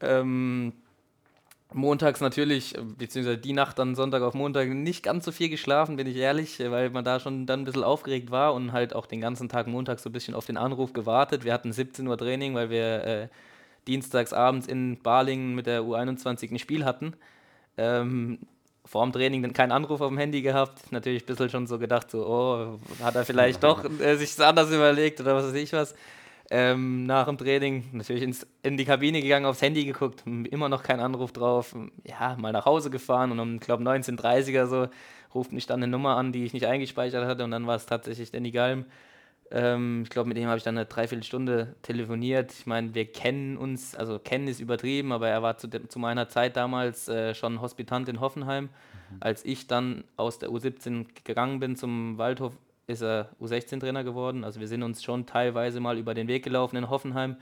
Ähm, 0.01 0.73
montags 1.73 2.21
natürlich, 2.21 2.75
beziehungsweise 2.97 3.39
die 3.39 3.53
Nacht 3.53 3.79
dann 3.79 3.95
Sonntag 3.95 4.23
auf 4.23 4.35
Montag 4.35 4.69
nicht 4.69 5.03
ganz 5.03 5.25
so 5.25 5.33
viel 5.33 5.49
geschlafen, 5.49 5.97
bin 5.97 6.07
ich 6.07 6.17
ehrlich, 6.17 6.59
weil 6.61 6.91
man 6.91 7.05
da 7.05 7.21
schon 7.21 7.47
dann 7.47 7.61
ein 7.61 7.65
bisschen 7.65 7.85
aufgeregt 7.85 8.31
war 8.31 8.55
und 8.55 8.73
halt 8.73 8.95
auch 8.95 9.07
den 9.07 9.21
ganzen 9.21 9.49
Tag 9.49 9.67
Montag 9.67 9.99
so 9.99 10.09
ein 10.09 10.13
bisschen 10.13 10.35
auf 10.35 10.47
den 10.47 10.57
Anruf 10.57 10.93
gewartet. 10.93 11.45
Wir 11.45 11.53
hatten 11.53 11.73
17 11.73 12.07
Uhr 12.07 12.17
Training, 12.17 12.55
weil 12.55 12.71
wir 12.71 13.05
äh, 13.05 13.29
dienstags 13.87 14.33
abends 14.33 14.67
in 14.67 15.01
Balingen 15.03 15.55
mit 15.55 15.67
der 15.67 15.83
U21 15.83 16.53
ein 16.53 16.59
Spiel 16.59 16.85
hatten. 16.85 17.15
Ähm, 17.77 18.39
vor 18.85 19.05
dem 19.05 19.13
Training 19.13 19.43
dann 19.43 19.53
keinen 19.53 19.73
Anruf 19.73 20.01
auf 20.01 20.09
dem 20.09 20.19
Handy 20.19 20.43
gehabt. 20.43 20.93
Natürlich 20.93 21.25
ein 21.25 21.27
bisschen 21.27 21.51
schon 21.51 21.67
so 21.67 21.79
gedacht, 21.79 22.11
so, 22.11 22.25
oh, 22.27 22.79
hat 23.03 23.17
er 23.17 23.25
vielleicht 23.25 23.63
doch 23.65 23.85
äh, 24.01 24.17
sich 24.17 24.41
anders 24.41 24.71
überlegt 24.71 25.21
oder 25.21 25.35
was 25.35 25.47
weiß 25.47 25.55
ich 25.55 25.73
was. 25.73 25.95
Ähm, 26.49 27.07
nach 27.07 27.27
dem 27.27 27.39
Training 27.39 27.85
natürlich 27.93 28.23
ins, 28.23 28.47
in 28.63 28.77
die 28.77 28.85
Kabine 28.85 29.21
gegangen, 29.21 29.47
aufs 29.47 29.63
Handy 29.63 29.85
geguckt, 29.85 30.23
immer 30.27 30.69
noch 30.69 30.83
kein 30.83 31.01
Anruf 31.01 31.33
drauf. 31.33 31.75
Ja, 32.05 32.37
mal 32.39 32.53
nach 32.53 32.67
Hause 32.67 32.91
gefahren 32.91 33.33
und 33.33 33.41
um, 33.41 33.59
glaube 33.59 33.83
19.30er 33.83 34.67
so 34.67 34.89
ruft 35.35 35.53
mich 35.53 35.67
dann 35.67 35.83
eine 35.83 35.91
Nummer 35.91 36.17
an, 36.17 36.33
die 36.33 36.45
ich 36.45 36.53
nicht 36.53 36.67
eingespeichert 36.67 37.27
hatte 37.27 37.45
und 37.45 37.51
dann 37.51 37.67
war 37.67 37.77
es 37.77 37.87
tatsächlich 37.87 38.31
Danny 38.31 38.53
Galm. 38.53 38.87
Ähm, 39.51 40.03
ich 40.03 40.11
glaube, 40.11 40.29
mit 40.29 40.37
dem 40.37 40.47
habe 40.47 40.59
ich 40.59 40.65
dann 40.65 40.77
eine 40.77 40.87
Dreiviertelstunde 40.87 41.77
telefoniert. 41.83 42.53
Ich 42.53 42.67
meine, 42.67 42.95
wir 42.95 43.05
kennen 43.07 43.57
uns, 43.57 43.95
also 43.95 44.19
kennen 44.19 44.49
ist 44.49 44.61
übertrieben, 44.61 45.13
aber 45.13 45.29
er 45.29 45.43
war 45.43 45.57
zu, 45.57 45.69
zu 45.69 45.99
meiner 45.99 46.29
Zeit 46.29 46.57
damals 46.57 47.09
äh, 47.09 47.35
schon 47.35 47.61
Hospitant 47.61 48.09
in 48.09 48.21
Hoffenheim. 48.21 48.65
Mhm. 48.65 49.17
Als 49.21 49.45
ich 49.45 49.67
dann 49.67 50.05
aus 50.17 50.39
der 50.39 50.51
U17 50.51 51.07
gegangen 51.25 51.61
bin 51.61 51.77
zum 51.77 52.19
Waldhof, 52.19 52.55
ist 52.87 53.03
er 53.03 53.31
U16-Trainer 53.41 54.05
geworden. 54.05 54.45
Also 54.45 54.61
wir 54.61 54.69
sind 54.69 54.83
uns 54.83 55.03
schon 55.03 55.27
teilweise 55.27 55.81
mal 55.81 55.99
über 55.99 56.15
den 56.15 56.29
Weg 56.29 56.45
gelaufen 56.45 56.77
in 56.77 56.91
Hoffenheim, 56.91 57.37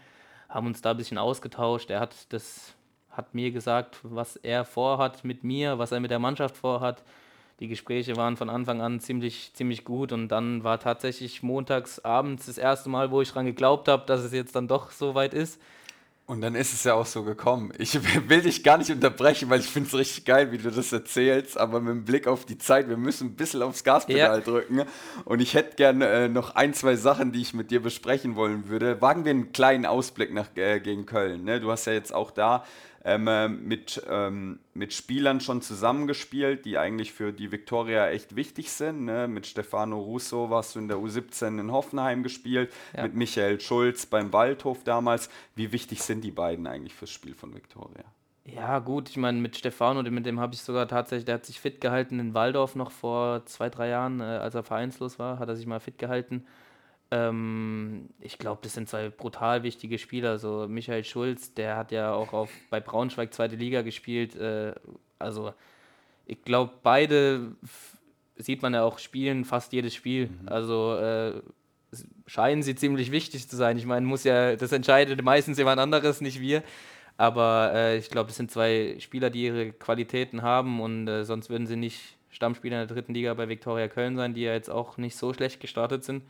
haben 0.49 0.67
uns 0.67 0.81
da 0.83 0.93
ein 0.93 0.97
bisschen 0.97 1.19
ausgetauscht. 1.19 1.91
Er 1.91 2.01
hat 2.01 2.33
das 2.33 2.75
hat 3.17 3.35
mir 3.35 3.53
gesagt, 3.53 3.99
was 4.03 4.37
er 4.37 4.65
vorhat 4.65 5.25
mit 5.25 5.45
mir, 5.45 5.79
was 5.79 5.93
er 5.93 6.01
mit 6.01 6.11
der 6.11 6.19
Mannschaft 6.19 6.57
vorhat 6.57 7.03
die 7.61 7.69
Gespräche 7.69 8.17
waren 8.17 8.37
von 8.37 8.51
Anfang 8.51 8.81
an 8.81 8.99
ziemlich, 8.99 9.53
ziemlich 9.55 9.85
gut 9.85 10.11
und 10.11 10.29
dann 10.29 10.65
war 10.65 10.81
tatsächlich 10.81 11.43
montags 11.43 12.01
abends 12.01 12.47
das 12.47 12.59
erste 12.59 12.89
Mal, 12.89 13.13
wo 13.13 13.23
ich 13.23 13.29
daran 13.29 13.47
geglaubt 13.47 13.87
habe, 13.87 14.05
dass 14.07 14.23
es 14.23 14.33
jetzt 14.33 14.57
dann 14.57 14.67
doch 14.67 14.91
so 14.91 15.15
weit 15.15 15.35
ist. 15.35 15.61
Und 16.27 16.41
dann 16.41 16.55
ist 16.55 16.73
es 16.73 16.85
ja 16.85 16.95
auch 16.95 17.05
so 17.05 17.23
gekommen. 17.23 17.71
Ich 17.77 17.99
will 18.29 18.41
dich 18.41 18.65
gar 18.65 18.79
nicht 18.79 18.91
unterbrechen, 18.91 19.51
weil 19.51 19.61
ich 19.61 19.67
finde 19.67 19.89
es 19.89 19.95
richtig 19.95 20.25
geil, 20.25 20.53
wie 20.53 20.59
du 20.59 20.71
das 20.71 20.91
erzählst, 20.91 21.59
aber 21.59 21.81
mit 21.81 21.91
dem 21.91 22.05
Blick 22.05 22.27
auf 22.27 22.47
die 22.47 22.57
Zeit, 22.57 22.89
wir 22.89 22.97
müssen 22.97 23.29
ein 23.29 23.35
bisschen 23.37 23.61
aufs 23.63 23.85
Gaspedal 23.85 24.39
ja. 24.39 24.45
drücken. 24.45 24.85
Und 25.27 25.41
ich 25.41 25.53
hätte 25.53 25.77
gerne 25.77 26.07
äh, 26.09 26.29
noch 26.29 26.55
ein, 26.55 26.73
zwei 26.73 26.97
Sachen, 26.97 27.33
die 27.33 27.43
ich 27.43 27.53
mit 27.53 27.71
dir 27.71 27.83
besprechen 27.83 28.37
wollen 28.37 28.69
würde. 28.69 29.03
Wagen 29.03 29.27
wir 29.27 29.33
einen 29.33 29.53
kleinen 29.53 29.85
Ausblick 29.85 30.33
nach, 30.33 30.49
äh, 30.57 30.81
gegen 30.81 31.05
Köln. 31.05 31.45
Ne? 31.45 31.61
Du 31.61 31.71
hast 31.71 31.85
ja 31.85 31.93
jetzt 31.93 32.15
auch 32.15 32.31
da 32.31 32.65
ähm, 33.05 33.29
äh, 33.29 33.49
mit, 33.49 34.03
ähm, 34.09 34.61
mit 34.73 34.95
Spielern 34.95 35.40
schon 35.40 35.61
zusammengespielt, 35.61 36.64
die 36.64 36.79
eigentlich 36.79 37.12
für 37.12 37.33
die 37.33 37.53
Viktoria 37.53 38.09
echt 38.09 38.35
wichtig 38.35 38.73
sind. 38.73 39.05
Ne? 39.05 39.29
Mit 39.29 39.47
Stefano 39.47 40.01
Russo 40.01 40.49
warst 40.49 40.75
du 40.75 40.79
in 40.79 40.88
der 40.88 40.97
U17 40.97 41.61
in 41.61 41.71
Hoffenheim 41.71 42.23
gespielt, 42.23 42.73
ja. 42.97 43.03
mit 43.03 43.14
Michael 43.14 43.61
Schulz 43.61 44.07
beim 44.07 44.33
Waldhof 44.33 44.85
damals. 44.85 45.29
Wie 45.55 45.71
wichtig 45.73 46.03
sind 46.03 46.23
die 46.23 46.31
beiden 46.31 46.67
eigentlich 46.67 46.95
fürs 46.95 47.11
Spiel 47.11 47.35
von 47.35 47.55
Viktoria? 47.55 48.05
Ja, 48.47 48.79
gut, 48.79 49.09
ich 49.09 49.17
meine, 49.17 49.38
mit 49.38 49.57
Stefano, 49.57 50.03
mit 50.03 50.27
dem 50.27 50.38
habe 50.38 50.55
ich 50.55 50.61
sogar 50.61 50.87
tatsächlich, 50.87 51.25
der 51.25 51.37
hat 51.37 51.47
sich 51.47 51.61
fit 51.61 51.81
gehalten 51.81 52.21
in 52.21 52.35
Waldorf 52.35 52.75
noch 52.75 52.90
vor 52.90 53.45
zwei, 53.47 53.71
drei 53.71 53.88
Jahren, 53.88 54.21
äh, 54.21 54.25
als 54.25 54.55
er 54.55 54.62
vereinslos 54.62 55.19
war, 55.19 55.38
hat 55.38 55.49
er 55.49 55.57
sich 55.57 55.67
mal 55.67 55.81
fit 55.81 55.99
gehalten. 55.99 56.47
Ähm, 57.11 58.09
ich 58.21 58.38
glaube, 58.38 58.61
das 58.62 58.75
sind 58.75 58.88
zwei 58.88 59.09
brutal 59.09 59.62
wichtige 59.62 59.99
Spieler. 59.99 60.38
So 60.38 60.67
Michael 60.69 61.05
Schulz, 61.05 61.55
der 61.55 61.77
hat 61.77 61.93
ja 61.93 62.12
auch 62.12 62.33
auf, 62.33 62.51
bei 62.71 62.81
Braunschweig 62.81 63.33
zweite 63.35 63.57
Liga 63.57 63.83
gespielt. 63.83 64.37
Äh, 64.37 64.75
also 65.19 65.53
ich 66.27 66.43
glaube, 66.43 66.73
beide 66.83 67.53
sieht 68.37 68.62
man 68.62 68.75
ja 68.75 68.83
auch 68.83 68.99
spielen 68.99 69.45
fast 69.45 69.73
jedes 69.73 69.95
Spiel. 69.95 70.29
Mhm. 70.29 70.49
Also 70.49 70.97
äh, 70.97 71.43
scheinen 72.27 72.62
sie 72.62 72.75
ziemlich 72.75 73.11
wichtig 73.11 73.49
zu 73.49 73.57
sein. 73.57 73.79
Ich 73.79 73.87
meine, 73.87 74.07
muss 74.07 74.25
ja, 74.25 74.57
das 74.57 74.73
entscheidet 74.73 75.23
meistens 75.23 75.59
jemand 75.59 75.81
anderes, 75.81 76.21
nicht 76.21 76.40
wir. 76.40 76.62
Aber 77.17 77.71
äh, 77.75 77.99
ich 77.99 78.11
glaube, 78.11 78.31
es 78.31 78.37
sind 78.37 78.51
zwei 78.51 78.97
Spieler, 78.99 79.31
die 79.31 79.45
ihre 79.45 79.73
Qualitäten 79.73 80.43
haben 80.43 80.81
und 80.81 81.07
äh, 81.07 81.25
sonst 81.25 81.49
würden 81.49 81.67
sie 81.67 81.77
nicht 81.77 82.17
Stammspieler 82.31 82.83
in 82.83 82.88
der 82.88 82.95
dritten 82.95 83.14
Liga 83.14 83.33
bei 83.35 83.49
Viktoria 83.49 83.87
Köln 83.87 84.17
sein, 84.17 84.35
die 84.35 84.43
ja 84.43 84.53
jetzt 84.53 84.69
auch 84.69 84.97
nicht 84.97 85.17
so 85.17 85.33
schlecht 85.33 85.61
gestartet 85.61 86.03
sind. 86.03 86.25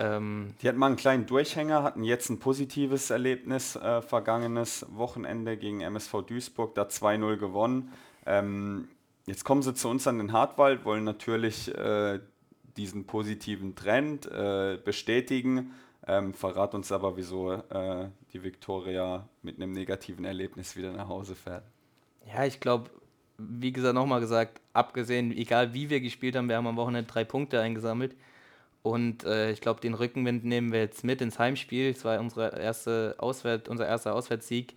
Ähm, 0.00 0.54
die 0.60 0.68
hatten 0.68 0.78
mal 0.78 0.88
einen 0.88 0.96
kleinen 0.96 1.26
Durchhänger, 1.26 1.82
hatten 1.82 2.04
jetzt 2.04 2.28
ein 2.28 2.38
positives 2.38 3.10
Erlebnis, 3.10 3.76
äh, 3.76 4.02
vergangenes 4.02 4.86
Wochenende 4.90 5.56
gegen 5.56 5.80
MSV 5.80 6.22
Duisburg, 6.22 6.74
da 6.74 6.82
2-0 6.84 7.36
gewonnen. 7.36 7.92
Ähm, 8.26 8.88
jetzt 9.26 9.44
kommen 9.44 9.62
sie 9.62 9.74
zu 9.74 9.88
uns 9.88 10.06
an 10.06 10.18
den 10.18 10.32
Hartwald, 10.32 10.84
wollen 10.84 11.04
natürlich 11.04 11.72
äh, 11.76 12.18
diesen 12.76 13.06
positiven 13.06 13.74
Trend 13.76 14.26
äh, 14.26 14.78
bestätigen. 14.84 15.72
Ähm, 16.06 16.34
verrat 16.34 16.74
uns 16.74 16.92
aber, 16.92 17.16
wieso 17.16 17.52
äh, 17.52 18.08
die 18.32 18.42
Viktoria 18.42 19.26
mit 19.42 19.56
einem 19.56 19.72
negativen 19.72 20.24
Erlebnis 20.24 20.76
wieder 20.76 20.92
nach 20.92 21.08
Hause 21.08 21.34
fährt. 21.34 21.64
Ja, 22.26 22.44
ich 22.44 22.60
glaube, 22.60 22.90
wie 23.38 23.72
gesagt, 23.72 23.94
nochmal 23.94 24.20
gesagt, 24.20 24.60
abgesehen, 24.72 25.32
egal 25.32 25.72
wie 25.72 25.88
wir 25.88 26.00
gespielt 26.00 26.36
haben, 26.36 26.48
wir 26.48 26.56
haben 26.56 26.66
am 26.66 26.76
Wochenende 26.76 27.10
drei 27.10 27.24
Punkte 27.24 27.60
eingesammelt. 27.60 28.14
Und 28.84 29.24
äh, 29.24 29.50
ich 29.50 29.62
glaube, 29.62 29.80
den 29.80 29.94
Rückenwind 29.94 30.44
nehmen 30.44 30.70
wir 30.70 30.80
jetzt 30.80 31.04
mit 31.04 31.22
ins 31.22 31.38
Heimspiel. 31.38 31.88
Es 31.88 32.04
war 32.04 32.20
unsere 32.20 32.60
erste 32.60 33.14
Auswärt, 33.16 33.70
unser 33.70 33.86
erster 33.88 34.14
Auswärtssieg. 34.14 34.76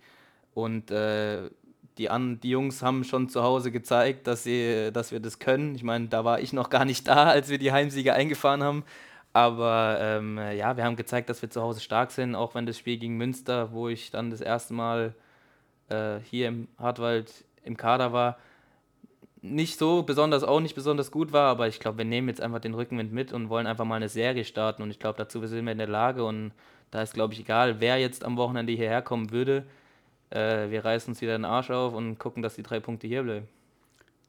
Und 0.54 0.90
äh, 0.90 1.50
die, 1.98 2.08
an, 2.08 2.40
die 2.40 2.48
Jungs 2.48 2.82
haben 2.82 3.04
schon 3.04 3.28
zu 3.28 3.42
Hause 3.42 3.70
gezeigt, 3.70 4.26
dass, 4.26 4.44
sie, 4.44 4.90
dass 4.94 5.12
wir 5.12 5.20
das 5.20 5.38
können. 5.38 5.74
Ich 5.74 5.82
meine, 5.82 6.08
da 6.08 6.24
war 6.24 6.40
ich 6.40 6.54
noch 6.54 6.70
gar 6.70 6.86
nicht 6.86 7.06
da, 7.06 7.24
als 7.28 7.50
wir 7.50 7.58
die 7.58 7.70
Heimsiege 7.70 8.14
eingefahren 8.14 8.62
haben. 8.62 8.84
Aber 9.34 9.98
ähm, 10.00 10.38
ja, 10.56 10.78
wir 10.78 10.84
haben 10.84 10.96
gezeigt, 10.96 11.28
dass 11.28 11.42
wir 11.42 11.50
zu 11.50 11.60
Hause 11.60 11.80
stark 11.80 12.10
sind, 12.10 12.34
auch 12.34 12.54
wenn 12.54 12.64
das 12.64 12.78
Spiel 12.78 12.96
gegen 12.96 13.18
Münster, 13.18 13.72
wo 13.72 13.90
ich 13.90 14.10
dann 14.10 14.30
das 14.30 14.40
erste 14.40 14.72
Mal 14.72 15.14
äh, 15.90 16.18
hier 16.20 16.48
im 16.48 16.68
Hartwald 16.78 17.44
im 17.62 17.76
Kader 17.76 18.14
war, 18.14 18.38
nicht 19.42 19.78
so 19.78 20.02
besonders, 20.02 20.42
auch 20.42 20.60
nicht 20.60 20.74
besonders 20.74 21.10
gut 21.10 21.32
war, 21.32 21.50
aber 21.50 21.68
ich 21.68 21.80
glaube, 21.80 21.98
wir 21.98 22.04
nehmen 22.04 22.28
jetzt 22.28 22.40
einfach 22.40 22.60
den 22.60 22.74
Rückenwind 22.74 23.12
mit 23.12 23.32
und 23.32 23.48
wollen 23.48 23.66
einfach 23.66 23.84
mal 23.84 23.96
eine 23.96 24.08
Serie 24.08 24.44
starten 24.44 24.82
und 24.82 24.90
ich 24.90 24.98
glaube, 24.98 25.18
dazu 25.18 25.44
sind 25.46 25.64
wir 25.64 25.72
in 25.72 25.78
der 25.78 25.88
Lage 25.88 26.24
und 26.24 26.52
da 26.90 27.02
ist, 27.02 27.14
glaube 27.14 27.34
ich, 27.34 27.40
egal, 27.40 27.80
wer 27.80 27.98
jetzt 27.98 28.24
am 28.24 28.36
Wochenende 28.36 28.72
hierher 28.72 29.02
kommen 29.02 29.30
würde. 29.30 29.66
Äh, 30.30 30.70
wir 30.70 30.84
reißen 30.84 31.12
uns 31.12 31.20
wieder 31.20 31.36
den 31.36 31.44
Arsch 31.44 31.70
auf 31.70 31.94
und 31.94 32.18
gucken, 32.18 32.42
dass 32.42 32.54
die 32.54 32.62
drei 32.62 32.80
Punkte 32.80 33.06
hier 33.06 33.22
bleiben. 33.22 33.48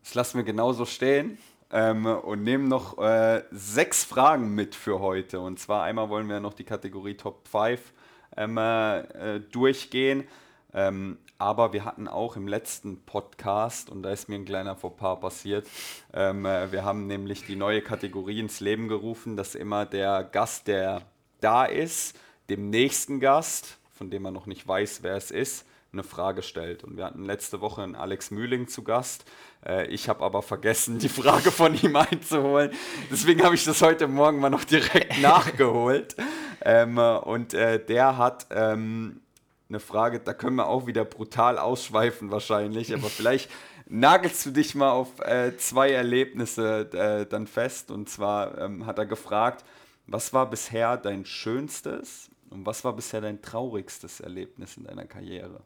Das 0.03 0.13
lassen 0.13 0.37
wir 0.37 0.43
genauso 0.43 0.85
stehen 0.85 1.37
ähm, 1.71 2.05
und 2.05 2.43
nehmen 2.43 2.67
noch 2.67 2.97
äh, 2.97 3.43
sechs 3.51 4.03
Fragen 4.03 4.55
mit 4.55 4.75
für 4.75 4.99
heute. 4.99 5.39
Und 5.39 5.59
zwar 5.59 5.83
einmal 5.83 6.09
wollen 6.09 6.27
wir 6.27 6.39
noch 6.39 6.53
die 6.53 6.63
Kategorie 6.63 7.15
Top 7.15 7.47
5 7.47 7.93
ähm, 8.37 8.57
äh, 8.57 9.39
durchgehen. 9.51 10.27
Ähm, 10.73 11.17
aber 11.37 11.73
wir 11.73 11.85
hatten 11.85 12.07
auch 12.07 12.35
im 12.35 12.47
letzten 12.47 13.01
Podcast, 13.05 13.89
und 13.89 14.03
da 14.03 14.11
ist 14.11 14.27
mir 14.27 14.35
ein 14.35 14.45
kleiner 14.45 14.75
Fauxpas 14.75 15.19
passiert, 15.19 15.67
ähm, 16.13 16.45
äh, 16.45 16.71
wir 16.71 16.83
haben 16.83 17.07
nämlich 17.07 17.45
die 17.45 17.55
neue 17.55 17.81
Kategorie 17.81 18.39
ins 18.39 18.59
Leben 18.59 18.87
gerufen, 18.87 19.37
dass 19.37 19.55
immer 19.55 19.85
der 19.85 20.23
Gast, 20.23 20.67
der 20.67 21.01
da 21.39 21.65
ist, 21.65 22.17
dem 22.49 22.69
nächsten 22.69 23.19
Gast, 23.19 23.77
von 23.91 24.09
dem 24.09 24.23
man 24.23 24.33
noch 24.33 24.45
nicht 24.47 24.67
weiß, 24.67 25.01
wer 25.01 25.15
es 25.15 25.31
ist, 25.31 25.65
eine 25.91 26.03
Frage 26.03 26.43
stellt. 26.43 26.83
Und 26.83 26.97
wir 26.97 27.05
hatten 27.05 27.23
letzte 27.25 27.61
Woche 27.61 27.81
einen 27.81 27.95
Alex 27.95 28.31
Mühling 28.31 28.67
zu 28.67 28.83
Gast. 28.83 29.25
Äh, 29.65 29.87
ich 29.87 30.09
habe 30.09 30.23
aber 30.23 30.41
vergessen, 30.41 30.99
die 30.99 31.09
Frage 31.09 31.51
von 31.51 31.73
ihm 31.81 31.95
einzuholen. 31.95 32.71
Deswegen 33.09 33.43
habe 33.43 33.55
ich 33.55 33.63
das 33.63 33.81
heute 33.81 34.07
Morgen 34.07 34.39
mal 34.39 34.49
noch 34.49 34.65
direkt 34.65 35.19
nachgeholt. 35.21 36.15
Ähm, 36.61 36.97
und 36.97 37.53
äh, 37.53 37.83
der 37.83 38.17
hat 38.17 38.47
ähm, 38.51 39.21
eine 39.69 39.79
Frage, 39.79 40.19
da 40.19 40.33
können 40.33 40.55
wir 40.55 40.67
auch 40.67 40.87
wieder 40.87 41.05
brutal 41.05 41.57
ausschweifen 41.57 42.31
wahrscheinlich, 42.31 42.93
aber 42.93 43.09
vielleicht 43.09 43.49
nagelst 43.87 44.45
du 44.45 44.51
dich 44.51 44.75
mal 44.75 44.91
auf 44.91 45.19
äh, 45.19 45.55
zwei 45.57 45.91
Erlebnisse 45.91 46.89
äh, 46.93 47.25
dann 47.25 47.47
fest. 47.47 47.91
Und 47.91 48.09
zwar 48.09 48.57
ähm, 48.57 48.85
hat 48.85 48.97
er 48.97 49.05
gefragt, 49.05 49.65
was 50.07 50.33
war 50.33 50.49
bisher 50.49 50.97
dein 50.97 51.25
schönstes 51.25 52.29
und 52.49 52.65
was 52.65 52.83
war 52.83 52.93
bisher 52.93 53.21
dein 53.21 53.41
traurigstes 53.41 54.19
Erlebnis 54.19 54.77
in 54.77 54.85
deiner 54.85 55.05
Karriere? 55.05 55.61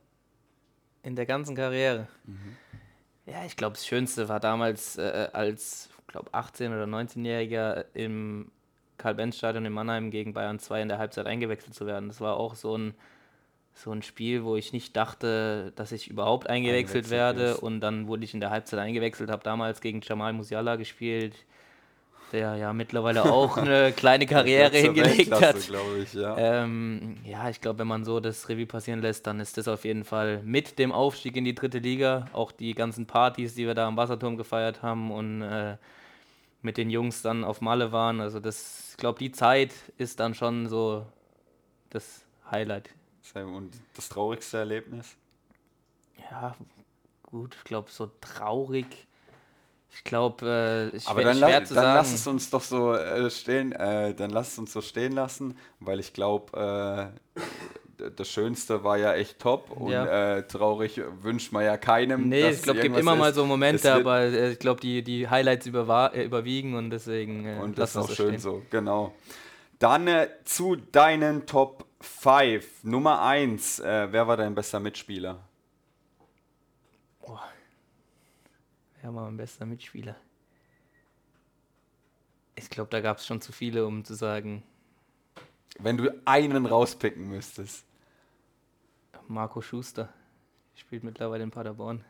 In 1.04 1.16
der 1.16 1.26
ganzen 1.26 1.56
Karriere? 1.56 2.08
Mhm. 2.26 2.58
Ja, 3.26 3.46
ich 3.46 3.56
glaube, 3.56 3.76
das 3.76 3.86
Schönste 3.86 4.28
war 4.28 4.40
damals 4.40 4.98
äh, 4.98 5.30
als, 5.32 5.90
glaube 6.08 6.32
18- 6.32 6.68
oder 6.68 6.84
19-Jähriger 6.84 7.86
im 7.94 8.52
Karl-Benz-Stadion 8.98 9.66
in 9.66 9.74
Mannheim 9.74 10.12
gegen 10.12 10.34
Bayern 10.34 10.60
2 10.60 10.82
in 10.82 10.90
der 10.90 10.98
Halbzeit 10.98 11.26
eingewechselt 11.26 11.74
zu 11.74 11.86
werden. 11.86 12.10
Das 12.10 12.22
war 12.22 12.38
auch 12.38 12.56
so 12.56 12.78
ein, 12.78 12.94
so 13.74 13.92
ein 13.92 14.02
Spiel, 14.02 14.44
wo 14.44 14.56
ich 14.56 14.74
nicht 14.74 14.96
dachte, 14.96 15.74
dass 15.76 15.92
ich 15.92 16.08
überhaupt 16.08 16.48
eingewechselt, 16.48 17.06
eingewechselt 17.06 17.10
werde. 17.10 17.44
Ist. 17.54 17.60
Und 17.60 17.82
dann 17.82 18.08
wurde 18.08 18.24
ich 18.24 18.34
in 18.34 18.40
der 18.40 18.50
Halbzeit 18.50 18.80
eingewechselt, 18.80 19.30
habe 19.30 19.44
damals 19.44 19.82
gegen 19.82 20.02
Jamal 20.02 20.34
Musiala 20.34 20.76
gespielt 20.76 21.36
der 22.34 22.56
ja 22.56 22.74
mittlerweile 22.74 23.24
auch 23.32 23.58
eine 23.58 23.94
kleine 23.94 24.26
Karriere 24.26 24.76
hingelegt 24.76 25.32
hat. 25.32 25.56
Ich, 25.56 26.14
ja. 26.14 26.36
Ähm, 26.38 27.18
ja, 27.24 27.50
ich 27.50 27.62
glaube, 27.62 27.80
wenn 27.80 27.88
man 27.88 28.04
so 28.04 28.20
das 28.20 28.50
Revue 28.50 28.66
passieren 28.66 29.02
lässt, 29.02 29.26
dann 29.28 29.40
ist 29.40 29.58
das 29.58 29.68
auf 29.68 29.86
jeden 29.86 30.04
Fall 30.04 30.42
mit 30.44 30.80
dem 30.80 30.92
Aufstieg 30.92 31.38
in 31.38 31.46
die 31.46 31.56
dritte 31.56 31.78
Liga, 31.78 32.26
auch 32.34 32.52
die 32.52 32.74
ganzen 32.74 33.06
Partys, 33.06 33.54
die 33.56 33.68
wir 33.68 33.76
da 33.76 33.88
am 33.88 33.96
Wasserturm 33.96 34.36
gefeiert 34.36 34.82
haben 34.82 35.12
und 35.12 35.44
äh, 35.44 35.78
mit 36.62 36.78
den 36.78 36.90
Jungs 36.90 37.22
dann 37.22 37.44
auf 37.44 37.62
Malle 37.62 37.92
waren. 37.92 38.20
Also 38.20 38.40
das, 38.40 38.90
ich 38.92 38.98
glaube, 38.98 39.20
die 39.20 39.32
Zeit 39.32 39.72
ist 39.98 40.20
dann 40.20 40.34
schon 40.34 40.68
so 40.68 41.06
das 41.92 42.26
Highlight. 42.50 42.90
Und 43.36 43.74
das 43.96 44.10
traurigste 44.10 44.58
Erlebnis? 44.58 45.16
Ja, 46.30 46.56
gut, 47.24 47.56
ich 47.56 47.64
glaube, 47.64 47.90
so 47.90 48.12
traurig 48.22 49.08
ich 49.96 50.04
glaube, 50.04 50.92
äh, 50.94 50.98
ich 50.98 51.08
Aber 51.08 51.24
dann, 51.24 51.38
schwer 51.38 51.60
la 51.60 51.66
zu 51.66 51.74
dann 51.74 51.84
sagen. 51.84 51.98
lass 51.98 52.14
es 52.14 52.28
uns 52.28 52.50
doch 52.50 52.62
so 52.62 52.94
äh, 52.94 53.30
stehen, 53.30 53.72
äh, 53.74 54.14
dann 54.14 54.32
lass 54.32 54.54
es 54.54 54.58
uns 54.58 54.74
so 54.74 54.82
stehen 54.82 55.14
lassen, 55.14 55.58
weil 55.80 56.00
ich 56.00 56.14
glaube, 56.14 57.14
äh, 58.00 58.10
das 58.16 58.28
Schönste 58.28 58.84
war 58.84 58.98
ja 58.98 59.14
echt 59.14 59.40
top 59.40 59.70
und 59.72 59.92
ja. 59.92 60.38
Äh, 60.38 60.48
traurig 60.48 61.00
wünscht 61.22 61.52
man 61.54 61.64
ja 61.64 61.78
keinem. 61.78 62.28
Nee, 62.28 62.50
ich 62.50 62.64
glaube, 62.64 62.80
es 62.80 62.84
gibt 62.84 62.98
immer 62.98 63.14
ist. 63.14 63.20
mal 63.20 63.34
so 63.34 63.46
Momente, 63.46 63.94
aber 63.94 64.22
äh, 64.22 64.54
ich 64.54 64.60
glaube, 64.60 64.82
die, 64.82 65.04
die 65.04 65.30
Highlights 65.30 65.68
überwiegen 65.68 66.74
und 66.74 66.90
deswegen. 66.90 67.60
und 67.60 67.78
das 67.78 67.92
ist 67.92 67.98
auch 67.98 68.10
schön 68.10 68.30
stehen. 68.30 68.40
so, 68.40 68.64
genau. 68.72 69.14
Dann 69.78 70.10
zu 70.44 70.76
deinen 70.76 71.46
Top 71.46 71.86
5. 72.04 72.84
Nummer 72.84 73.22
1, 73.22 73.80
wer 73.80 74.28
war 74.28 74.38
dein 74.38 74.54
bester 74.54 74.80
Mitspieler? 74.80 75.40
Ja, 79.04 79.14
war 79.14 79.26
mein 79.26 79.38
bester 79.38 79.66
Mitspieler. 79.66 80.16
Ich 82.56 82.70
glaube, 82.70 82.90
da 82.90 83.02
gab 83.02 83.18
es 83.18 83.26
schon 83.26 83.42
zu 83.42 83.52
viele, 83.52 83.86
um 83.86 84.06
zu 84.06 84.14
sagen. 84.14 84.64
Wenn 85.80 85.98
du 85.98 86.10
einen 86.26 86.66
rauspicken 86.66 87.28
müsstest. 87.28 87.86
Marco 89.28 89.62
Schuster. 89.62 90.14
Spielt 90.76 91.04
mittlerweile 91.04 91.44
in 91.44 91.52
Paderborn. 91.52 92.04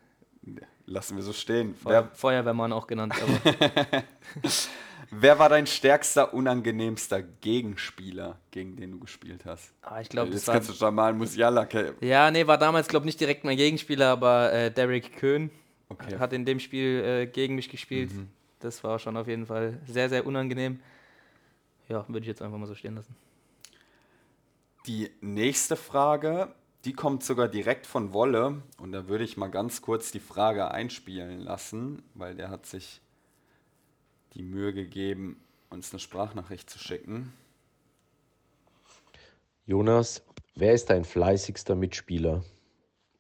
Lassen 0.86 1.16
wir 1.16 1.24
so 1.24 1.34
stehen. 1.34 1.76
Feuer, 1.76 2.10
Feuerwehrmann 2.14 2.74
auch 2.74 2.88
genannt. 2.88 3.16
Wer 5.12 5.40
war 5.40 5.50
dein 5.50 5.68
stärkster, 5.68 6.34
unangenehmster 6.34 7.22
Gegenspieler, 7.22 8.40
gegen 8.52 8.76
den 8.76 8.92
du 8.92 9.00
gespielt 9.00 9.46
hast? 9.46 9.74
Ah, 9.82 10.02
ich 10.02 10.10
glaube, 10.10 10.32
das 10.32 10.48
war. 10.48 10.56
Jetzt 10.56 10.68
kennst 10.68 10.82
du 10.82 10.86
Jamal 10.86 11.14
Musiala. 11.14 11.68
Ja, 12.02 12.32
nee, 12.32 12.48
war 12.48 12.58
damals, 12.58 12.88
glaube 12.88 13.04
ich, 13.04 13.08
nicht 13.08 13.20
direkt 13.20 13.44
mein 13.44 13.58
Gegenspieler, 13.58 14.10
aber 14.10 14.52
äh, 14.54 14.72
Derek 14.72 15.18
Köhn 15.18 15.52
Okay. 15.94 16.18
Hat 16.18 16.34
in 16.34 16.46
dem 16.46 16.60
Spiel 16.60 17.04
äh, 17.04 17.28
gegen 17.28 17.56
mich 17.56 17.70
gespielt. 17.70 18.12
Mhm. 18.12 18.30
Das 18.60 18.84
war 18.84 18.98
schon 19.00 19.18
auf 19.18 19.28
jeden 19.28 19.46
Fall 19.46 19.80
sehr, 19.86 20.10
sehr 20.10 20.26
unangenehm. 20.26 20.80
Ja, 21.88 22.06
würde 22.08 22.22
ich 22.22 22.28
jetzt 22.28 22.42
einfach 22.42 22.58
mal 22.58 22.66
so 22.66 22.76
stehen 22.76 22.96
lassen. 22.96 23.16
Die 24.88 25.12
nächste 25.22 25.76
Frage, 25.76 26.54
die 26.86 26.94
kommt 26.94 27.24
sogar 27.24 27.48
direkt 27.48 27.86
von 27.86 28.14
Wolle. 28.14 28.64
Und 28.80 28.92
da 28.92 29.08
würde 29.08 29.24
ich 29.24 29.38
mal 29.38 29.50
ganz 29.52 29.82
kurz 29.82 30.12
die 30.12 30.20
Frage 30.20 30.72
einspielen 30.72 31.40
lassen, 31.42 32.02
weil 32.16 32.36
der 32.36 32.50
hat 32.50 32.66
sich 32.66 33.02
die 34.36 34.44
Mühe 34.44 34.74
gegeben, 34.74 35.40
uns 35.70 35.92
eine 35.92 36.00
Sprachnachricht 36.00 36.70
zu 36.70 36.80
schicken. 36.80 37.34
Jonas, 39.66 40.24
wer 40.56 40.74
ist 40.74 40.90
dein 40.90 41.06
fleißigster 41.06 41.76
Mitspieler? 41.76 42.44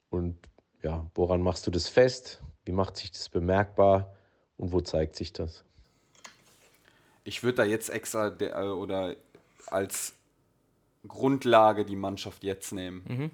Und 0.09 0.37
ja, 0.81 1.05
woran 1.15 1.41
machst 1.41 1.65
du 1.67 1.71
das 1.71 1.87
fest? 1.87 2.41
Wie 2.65 2.71
macht 2.71 2.97
sich 2.97 3.11
das 3.11 3.29
bemerkbar 3.29 4.15
und 4.57 4.71
wo 4.71 4.81
zeigt 4.81 5.15
sich 5.15 5.33
das? 5.33 5.63
Ich 7.23 7.43
würde 7.43 7.57
da 7.57 7.63
jetzt 7.63 7.89
extra 7.89 8.29
de, 8.29 8.49
äh, 8.49 8.67
oder 8.67 9.15
als 9.67 10.13
Grundlage 11.07 11.85
die 11.85 11.95
Mannschaft 11.95 12.43
jetzt 12.43 12.73
nehmen. 12.73 13.03
Mhm. 13.07 13.31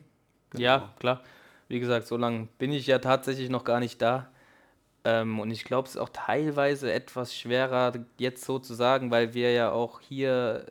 Genau. 0.51 0.63
Ja, 0.63 0.93
klar. 0.99 1.23
Wie 1.67 1.79
gesagt, 1.79 2.07
so 2.07 2.17
lange 2.17 2.47
bin 2.57 2.71
ich 2.71 2.87
ja 2.87 2.99
tatsächlich 2.99 3.49
noch 3.49 3.63
gar 3.63 3.79
nicht 3.79 4.01
da. 4.01 4.31
Ähm, 5.05 5.39
und 5.39 5.51
ich 5.51 5.63
glaube, 5.63 5.87
es 5.87 5.95
ist 5.95 6.01
auch 6.01 6.09
teilweise 6.09 6.91
etwas 6.91 7.35
schwerer, 7.35 7.93
jetzt 8.17 8.43
so 8.43 8.59
zu 8.59 8.73
sagen, 8.73 9.11
weil 9.11 9.33
wir 9.33 9.51
ja 9.51 9.71
auch 9.71 10.01
hier 10.01 10.65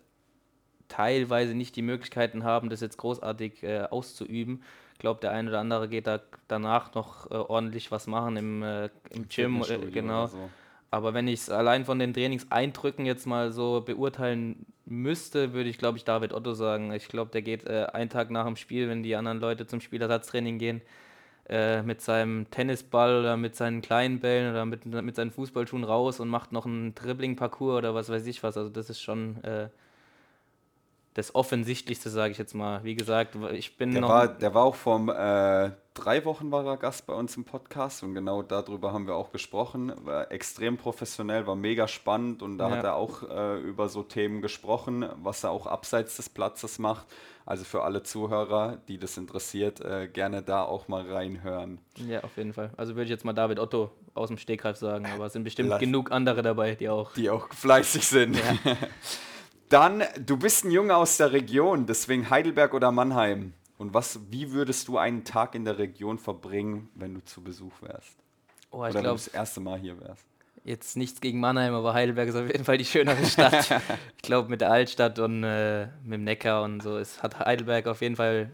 teilweise 0.88 1.54
nicht 1.54 1.76
die 1.76 1.82
Möglichkeiten 1.82 2.44
haben, 2.44 2.70
das 2.70 2.80
jetzt 2.80 2.96
großartig 2.98 3.62
äh, 3.62 3.80
auszuüben. 3.90 4.62
Ich 4.94 4.98
glaube, 4.98 5.20
der 5.20 5.30
eine 5.30 5.50
oder 5.50 5.60
andere 5.60 5.88
geht 5.88 6.06
da 6.06 6.20
danach 6.48 6.94
noch 6.94 7.30
äh, 7.30 7.34
ordentlich 7.34 7.90
was 7.90 8.06
machen 8.06 8.36
im, 8.36 8.62
äh, 8.62 8.90
im 9.10 9.28
Gym. 9.28 9.62
Äh, 9.62 9.90
genau. 9.90 10.26
So. 10.26 10.50
Aber 10.90 11.14
wenn 11.14 11.28
ich 11.28 11.40
es 11.40 11.50
allein 11.50 11.84
von 11.84 11.98
den 11.98 12.14
Trainingseindrücken 12.14 13.04
jetzt 13.06 13.26
mal 13.26 13.52
so 13.52 13.82
beurteilen 13.82 14.66
müsste, 14.86 15.52
würde 15.52 15.68
ich, 15.68 15.78
glaube 15.78 15.98
ich, 15.98 16.04
David 16.04 16.32
Otto 16.32 16.54
sagen. 16.54 16.92
Ich 16.92 17.08
glaube, 17.08 17.30
der 17.30 17.42
geht 17.42 17.66
äh, 17.66 17.86
einen 17.92 18.08
Tag 18.10 18.30
nach 18.30 18.46
dem 18.46 18.56
Spiel, 18.56 18.88
wenn 18.88 19.02
die 19.02 19.14
anderen 19.14 19.38
Leute 19.38 19.66
zum 19.66 19.80
Spielersatztraining 19.80 20.58
gehen, 20.58 20.80
äh, 21.48 21.82
mit 21.82 22.00
seinem 22.00 22.50
Tennisball 22.50 23.20
oder 23.20 23.36
mit 23.36 23.56
seinen 23.56 23.80
kleinen 23.82 24.20
Bällen 24.20 24.50
oder 24.50 24.66
mit, 24.66 24.84
mit 24.84 25.16
seinen 25.16 25.30
Fußballschuhen 25.30 25.84
raus 25.84 26.20
und 26.20 26.28
macht 26.28 26.52
noch 26.52 26.66
einen 26.66 26.94
Dribbling-Parcours 26.94 27.78
oder 27.78 27.94
was 27.94 28.10
weiß 28.10 28.26
ich 28.26 28.42
was. 28.42 28.56
Also 28.56 28.70
das 28.70 28.90
ist 28.90 29.00
schon 29.00 29.42
äh, 29.44 29.68
das 31.18 31.34
Offensichtlichste, 31.34 32.10
sage 32.10 32.30
ich 32.30 32.38
jetzt 32.38 32.54
mal. 32.54 32.84
Wie 32.84 32.94
gesagt, 32.94 33.36
ich 33.52 33.76
bin 33.76 33.90
der 33.90 34.02
noch. 34.02 34.08
War, 34.08 34.28
der 34.28 34.54
war 34.54 34.62
auch 34.62 34.76
vor 34.76 35.00
äh, 35.08 35.72
drei 35.92 36.24
Wochen 36.24 36.52
war 36.52 36.64
er 36.64 36.76
Gast 36.76 37.08
bei 37.08 37.12
uns 37.12 37.36
im 37.36 37.44
Podcast 37.44 38.04
und 38.04 38.14
genau 38.14 38.42
darüber 38.42 38.92
haben 38.92 39.08
wir 39.08 39.16
auch 39.16 39.32
gesprochen. 39.32 39.92
War 40.04 40.30
extrem 40.30 40.76
professionell, 40.76 41.44
war 41.48 41.56
mega 41.56 41.88
spannend 41.88 42.40
und 42.40 42.58
da 42.58 42.70
ja. 42.70 42.76
hat 42.76 42.84
er 42.84 42.94
auch 42.94 43.28
äh, 43.28 43.58
über 43.58 43.88
so 43.88 44.04
Themen 44.04 44.42
gesprochen, 44.42 45.08
was 45.16 45.42
er 45.42 45.50
auch 45.50 45.66
abseits 45.66 46.16
des 46.16 46.28
Platzes 46.28 46.78
macht. 46.78 47.08
Also 47.44 47.64
für 47.64 47.82
alle 47.82 48.04
Zuhörer, 48.04 48.78
die 48.86 48.98
das 48.98 49.16
interessiert, 49.16 49.80
äh, 49.80 50.06
gerne 50.06 50.42
da 50.42 50.62
auch 50.62 50.86
mal 50.86 51.10
reinhören. 51.10 51.80
Ja, 51.96 52.22
auf 52.22 52.36
jeden 52.36 52.52
Fall. 52.52 52.70
Also 52.76 52.94
würde 52.94 53.04
ich 53.04 53.10
jetzt 53.10 53.24
mal 53.24 53.32
David 53.32 53.58
Otto 53.58 53.90
aus 54.14 54.28
dem 54.28 54.38
Stegreif 54.38 54.76
sagen, 54.76 55.06
aber 55.06 55.26
es 55.26 55.32
sind 55.32 55.42
bestimmt 55.42 55.70
Lass 55.70 55.80
genug 55.80 56.12
andere 56.12 56.42
dabei, 56.42 56.76
die 56.76 56.88
auch. 56.88 57.12
Die 57.14 57.28
auch 57.28 57.52
fleißig 57.52 58.06
sind. 58.06 58.36
Ja. 58.36 58.76
Dann, 59.68 60.02
du 60.24 60.36
bist 60.36 60.64
ein 60.64 60.70
Junge 60.70 60.96
aus 60.96 61.16
der 61.18 61.32
Region, 61.32 61.86
deswegen 61.86 62.30
Heidelberg 62.30 62.72
oder 62.74 62.90
Mannheim. 62.90 63.52
Und 63.76 63.94
was, 63.94 64.20
wie 64.30 64.52
würdest 64.52 64.88
du 64.88 64.98
einen 64.98 65.24
Tag 65.24 65.54
in 65.54 65.64
der 65.64 65.78
Region 65.78 66.18
verbringen, 66.18 66.88
wenn 66.94 67.14
du 67.14 67.24
zu 67.24 67.42
Besuch 67.42 67.82
wärst? 67.82 68.16
Oh, 68.70 68.78
oder 68.78 68.90
glaub, 68.90 68.94
wenn 68.96 69.10
du 69.10 69.16
das 69.16 69.28
erste 69.28 69.60
Mal 69.60 69.78
hier 69.78 70.00
wärst? 70.00 70.24
Jetzt 70.64 70.96
nichts 70.96 71.20
gegen 71.20 71.38
Mannheim, 71.38 71.74
aber 71.74 71.94
Heidelberg 71.94 72.28
ist 72.28 72.34
auf 72.34 72.46
jeden 72.46 72.64
Fall 72.64 72.78
die 72.78 72.84
schönere 72.84 73.24
Stadt. 73.24 73.70
ich 74.16 74.22
glaube, 74.22 74.50
mit 74.50 74.60
der 74.60 74.70
Altstadt 74.70 75.18
und 75.18 75.44
äh, 75.44 75.86
mit 76.02 76.14
dem 76.14 76.24
Neckar 76.24 76.62
und 76.62 76.82
so 76.82 76.98
ist, 76.98 77.22
hat 77.22 77.38
Heidelberg 77.38 77.86
auf 77.86 78.00
jeden 78.00 78.16
Fall 78.16 78.50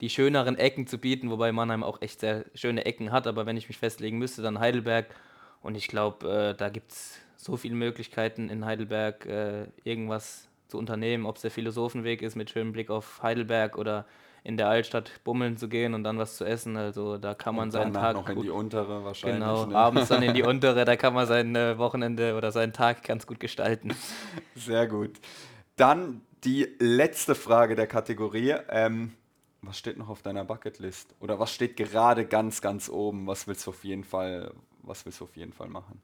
die 0.00 0.08
schöneren 0.08 0.56
Ecken 0.56 0.86
zu 0.86 0.98
bieten, 0.98 1.30
wobei 1.30 1.52
Mannheim 1.52 1.82
auch 1.82 2.00
echt 2.00 2.20
sehr 2.20 2.44
schöne 2.54 2.86
Ecken 2.86 3.12
hat. 3.12 3.26
Aber 3.26 3.46
wenn 3.46 3.56
ich 3.56 3.68
mich 3.68 3.78
festlegen 3.78 4.18
müsste, 4.18 4.42
dann 4.42 4.60
Heidelberg. 4.60 5.06
Und 5.60 5.76
ich 5.76 5.88
glaube, 5.88 6.28
äh, 6.28 6.54
da 6.56 6.68
gibt 6.68 6.92
es 6.92 7.18
so 7.38 7.56
viele 7.56 7.76
Möglichkeiten 7.76 8.50
in 8.50 8.64
Heidelberg, 8.64 9.24
äh, 9.24 9.68
irgendwas 9.84 10.48
zu 10.66 10.76
unternehmen, 10.76 11.24
ob 11.24 11.36
es 11.36 11.42
der 11.42 11.50
Philosophenweg 11.50 12.20
ist 12.20 12.36
mit 12.36 12.50
schönem 12.50 12.72
Blick 12.72 12.90
auf 12.90 13.22
Heidelberg 13.22 13.78
oder 13.78 14.04
in 14.44 14.56
der 14.56 14.68
Altstadt 14.68 15.20
bummeln 15.24 15.56
zu 15.56 15.68
gehen 15.68 15.94
und 15.94 16.04
dann 16.04 16.18
was 16.18 16.36
zu 16.36 16.44
essen. 16.44 16.76
Also 16.76 17.16
da 17.16 17.34
kann 17.34 17.54
man 17.54 17.70
seinen 17.70 17.92
Tag 17.92 18.14
noch 18.14 18.28
in 18.28 18.42
die 18.42 18.50
untere 18.50 19.04
wahrscheinlich. 19.04 19.40
Genau, 19.40 19.66
ne? 19.66 19.76
abends 19.76 20.08
dann 20.08 20.22
in 20.22 20.34
die 20.34 20.42
untere, 20.54 20.84
da 20.84 20.96
kann 20.96 21.14
man 21.14 21.26
sein 21.26 21.54
äh, 21.54 21.78
Wochenende 21.78 22.36
oder 22.36 22.52
seinen 22.52 22.72
Tag 22.72 23.04
ganz 23.04 23.26
gut 23.26 23.40
gestalten. 23.40 23.94
Sehr 24.54 24.86
gut. 24.86 25.18
Dann 25.76 26.22
die 26.44 26.68
letzte 26.78 27.34
Frage 27.34 27.76
der 27.76 27.86
Kategorie. 27.86 28.54
Ähm, 28.68 29.14
was 29.62 29.78
steht 29.78 29.96
noch 29.96 30.08
auf 30.08 30.22
deiner 30.22 30.44
Bucketlist? 30.44 31.14
Oder 31.20 31.38
was 31.38 31.52
steht 31.52 31.76
gerade 31.76 32.26
ganz, 32.26 32.60
ganz 32.60 32.88
oben? 32.88 33.26
Was 33.26 33.46
willst 33.46 33.66
du 33.66 33.70
auf 33.70 33.84
jeden 33.84 34.04
Fall, 34.04 34.52
was 34.82 35.04
willst 35.04 35.20
du 35.20 35.24
auf 35.24 35.36
jeden 35.36 35.52
Fall 35.52 35.68
machen? 35.68 36.00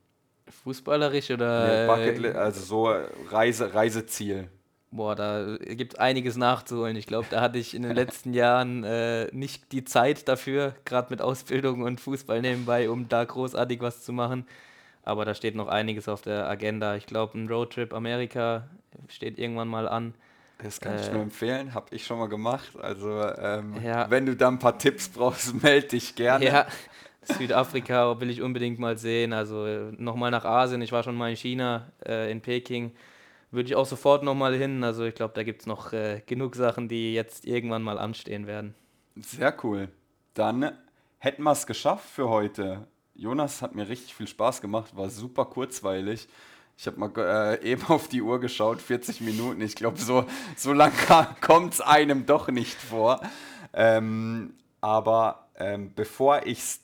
Fußballerisch 0.65 1.31
oder? 1.31 1.67
Nee, 1.67 1.87
Bucketlist, 1.87 2.37
also 2.37 2.61
so 2.61 2.95
Reise, 3.31 3.75
Reiseziel. 3.75 4.49
Boah, 4.91 5.17
da 5.17 5.57
gibt 5.59 5.95
es 5.95 5.99
einiges 5.99 6.37
nachzuholen. 6.37 6.97
Ich 6.97 7.07
glaube, 7.07 7.27
da 7.29 7.41
hatte 7.41 7.59
ich 7.59 7.75
in 7.75 7.83
den 7.83 7.97
letzten 7.97 8.33
Jahren 8.33 8.85
äh, 8.85 9.27
nicht 9.33 9.73
die 9.73 9.85
Zeit 9.85 10.29
dafür, 10.29 10.75
gerade 10.85 11.09
mit 11.11 11.21
Ausbildung 11.21 11.83
und 11.83 12.01
Fußball 12.01 12.41
nebenbei, 12.41 12.89
um 12.89 13.09
da 13.09 13.25
großartig 13.25 13.81
was 13.81 14.05
zu 14.05 14.13
machen. 14.13 14.47
Aber 15.03 15.25
da 15.25 15.35
steht 15.35 15.57
noch 15.57 15.67
einiges 15.67 16.09
auf 16.09 16.23
der 16.23 16.49
Agenda. 16.49 16.95
Ich 16.95 17.07
glaube, 17.07 17.37
ein 17.37 17.49
Roadtrip 17.49 17.93
Amerika 17.93 18.69
steht 19.09 19.37
irgendwann 19.39 19.69
mal 19.69 19.89
an. 19.89 20.15
Das 20.59 20.81
kann 20.81 20.95
äh, 20.95 21.01
ich 21.01 21.11
nur 21.11 21.23
empfehlen, 21.23 21.75
habe 21.75 21.87
ich 21.91 22.07
schon 22.07 22.19
mal 22.19 22.29
gemacht. 22.29 22.71
Also, 22.81 23.21
ähm, 23.21 23.83
ja. 23.83 24.09
wenn 24.11 24.27
du 24.27 24.37
da 24.37 24.49
ein 24.49 24.59
paar 24.59 24.79
Tipps 24.79 25.09
brauchst, 25.09 25.55
melde 25.63 25.89
dich 25.89 26.15
gerne. 26.15 26.45
Ja, 26.45 26.67
Südafrika 27.27 28.21
will 28.21 28.31
ich 28.31 28.43
unbedingt 28.43 28.79
mal 28.79 28.99
sehen. 28.99 29.33
Also 29.33 29.67
nochmal 29.97 30.31
nach 30.31 30.45
Asien. 30.45 30.83
Ich 30.83 30.93
war 30.93 31.03
schon 31.03 31.17
mal 31.17 31.31
in 31.31 31.37
China, 31.37 31.91
äh, 32.07 32.31
in 32.31 32.41
Peking. 32.41 32.93
Würde 33.51 33.69
ich 33.69 33.77
auch 33.77 33.87
sofort 33.87 34.23
nochmal 34.23 34.55
hin. 34.55 34.83
Also 34.85 35.05
ich 35.05 35.15
glaube, 35.15 35.35
da 35.35 35.43
gibt 35.43 35.63
es 35.63 35.67
noch 35.67 35.93
äh, 35.93 36.23
genug 36.27 36.57
Sachen, 36.57 36.89
die 36.89 37.15
jetzt 37.15 37.47
irgendwann 37.47 37.83
mal 37.83 37.99
anstehen 37.99 38.47
werden. 38.47 38.75
Sehr 39.17 39.55
cool. 39.63 39.89
Dann 40.35 40.73
hätten 41.19 41.43
wir 41.43 41.53
es 41.53 41.67
geschafft 41.67 42.09
für 42.09 42.29
heute. 42.29 42.87
Jonas 43.15 43.63
hat 43.63 43.75
mir 43.75 43.89
richtig 43.89 44.15
viel 44.15 44.27
Spaß 44.27 44.61
gemacht, 44.61 44.97
war 44.97 45.09
super 45.09 45.45
kurzweilig. 45.45 46.29
Ich 46.77 46.87
habe 46.89 46.99
mal 46.99 47.13
äh, 47.17 47.65
eben 47.65 47.85
auf 47.87 48.09
die 48.09 48.21
Uhr 48.21 48.41
geschaut, 48.41 48.83
40 48.83 49.21
Minuten. 49.21 49.61
Ich 49.61 49.77
glaube, 49.77 49.99
so, 49.99 50.27
so 50.57 50.73
lang 50.73 50.93
kommt 51.41 51.75
es 51.75 51.81
einem 51.81 52.27
doch 52.27 52.49
nicht 52.49 52.75
vor. 52.75 53.21
Ähm, 53.73 54.55
aber 54.81 55.49
ähm, 55.57 55.93
bevor 55.95 56.47
ich 56.47 56.59
es 56.59 56.81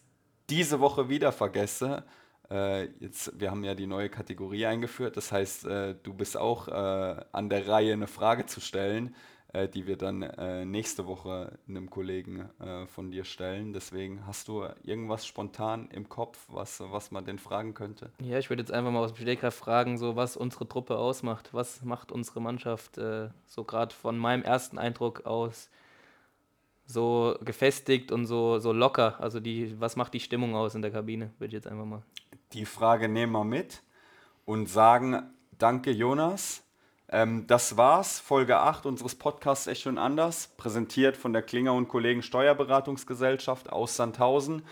diese 0.51 0.81
Woche 0.81 1.09
wieder 1.09 1.33
vergesse, 1.33 2.05
äh, 2.51 2.87
jetzt, 2.99 3.39
wir 3.39 3.51
haben 3.51 3.65
ja 3.65 3.75
die 3.75 3.87
neue 3.87 4.09
Kategorie 4.09 4.67
eingeführt, 4.67 5.17
das 5.17 5.31
heißt, 5.31 5.67
äh, 5.67 5.95
du 6.03 6.13
bist 6.13 6.37
auch 6.37 6.69
äh, 6.69 7.25
an 7.33 7.49
der 7.49 7.69
Reihe, 7.69 7.93
eine 7.93 8.09
Frage 8.09 8.47
zu 8.47 8.61
stellen 8.61 9.15
äh, 9.53 9.69
die 9.69 9.89
wir 9.89 9.97
dann 9.97 10.23
äh, 10.23 10.65
nächste 10.65 11.09
Woche 11.09 11.59
einem 11.69 11.91
Kollegen 11.91 12.49
von 12.87 13.11
dir 13.11 13.25
stellen. 13.25 13.73
Deswegen 13.73 14.25
hast 14.25 14.47
du 14.47 14.65
irgendwas 14.85 15.27
spontan 15.27 15.89
im 15.91 16.09
Kopf, 16.09 16.39
was, 16.49 16.81
was 16.81 17.11
man 17.11 17.25
denn 17.25 17.41
fragen 17.41 17.75
könnte? 17.75 18.13
Ja, 18.21 18.39
ich 18.39 18.49
würde 18.49 18.63
jetzt 18.63 18.71
einfach 18.71 18.93
mal 18.93 19.01
aus 19.01 19.13
dem 19.13 19.23
Stegreif 19.23 19.57
fragen, 19.57 19.99
so 19.99 20.15
was 20.15 20.37
unsere 20.37 20.69
Truppe 20.69 20.99
ausmacht. 20.99 21.53
Was 21.53 21.83
macht 21.83 22.13
unsere 22.13 22.41
Mannschaft 22.41 23.01
so 23.47 23.65
gerade 23.65 23.93
von 23.93 24.19
meinem 24.19 24.45
ersten 24.45 24.79
Eindruck 24.79 25.27
aus 25.27 25.69
so 26.93 27.36
gefestigt 27.45 28.12
und 28.12 28.26
so, 28.26 28.59
so 28.59 28.72
locker? 28.72 29.20
Also 29.20 29.41
die, 29.41 29.78
was 29.80 29.97
macht 29.97 30.14
die 30.14 30.20
Stimmung 30.20 30.55
aus 30.55 30.74
in 30.74 30.82
der 30.82 30.91
Kabine? 30.91 31.30
Würde 31.38 31.49
ich 31.49 31.62
jetzt 31.62 31.66
einfach 31.66 31.84
mal. 31.84 32.03
Die 32.53 32.66
Frage 32.66 33.09
nehmen 33.09 33.32
wir 33.32 33.45
mit 33.45 33.82
und 34.45 34.68
sagen, 34.68 35.22
danke 35.59 35.91
Jonas 35.91 36.62
ähm, 37.12 37.47
das 37.47 37.76
war's, 37.76 38.20
Folge 38.20 38.59
8 38.59 38.86
unseres 38.86 39.16
Podcasts 39.16 39.66
Echt 39.66 39.82
schon 39.82 39.99
anders, 39.99 40.53
präsentiert 40.57 41.16
von 41.16 41.32
der 41.32 41.43
Klinger 41.43 41.74
und 41.74 41.88
Kollegen 41.88 42.22
Steuerberatungsgesellschaft 42.22 43.70
aus 43.70 43.97
Sandhausen. 43.97 44.62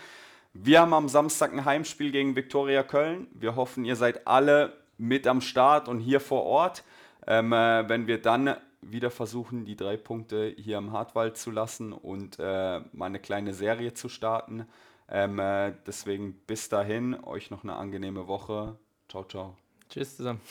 Wir 0.53 0.81
haben 0.81 0.93
am 0.93 1.09
Samstag 1.09 1.51
ein 1.51 1.65
Heimspiel 1.65 2.11
gegen 2.11 2.35
Viktoria 2.35 2.83
Köln. 2.83 3.27
Wir 3.33 3.55
hoffen, 3.55 3.83
ihr 3.83 3.97
seid 3.97 4.25
alle 4.25 4.73
mit 4.97 5.27
am 5.27 5.41
Start 5.41 5.87
und 5.89 5.99
hier 5.99 6.21
vor 6.21 6.43
Ort, 6.43 6.83
ähm, 7.27 7.51
äh, 7.51 7.87
wenn 7.89 8.07
wir 8.07 8.21
dann 8.21 8.55
wieder 8.81 9.11
versuchen, 9.11 9.65
die 9.65 9.75
drei 9.75 9.97
Punkte 9.97 10.53
hier 10.57 10.77
im 10.77 10.91
Hartwald 10.91 11.37
zu 11.37 11.51
lassen 11.51 11.93
und 11.93 12.37
äh, 12.39 12.79
mal 12.91 13.05
eine 13.05 13.19
kleine 13.19 13.53
Serie 13.53 13.93
zu 13.93 14.09
starten. 14.09 14.65
Ähm, 15.09 15.39
äh, 15.39 15.73
deswegen 15.85 16.33
bis 16.47 16.69
dahin, 16.69 17.15
euch 17.23 17.51
noch 17.51 17.63
eine 17.63 17.75
angenehme 17.75 18.27
Woche. 18.27 18.77
Ciao, 19.09 19.23
ciao. 19.23 19.57
Tschüss 19.89 20.17
zusammen. 20.17 20.41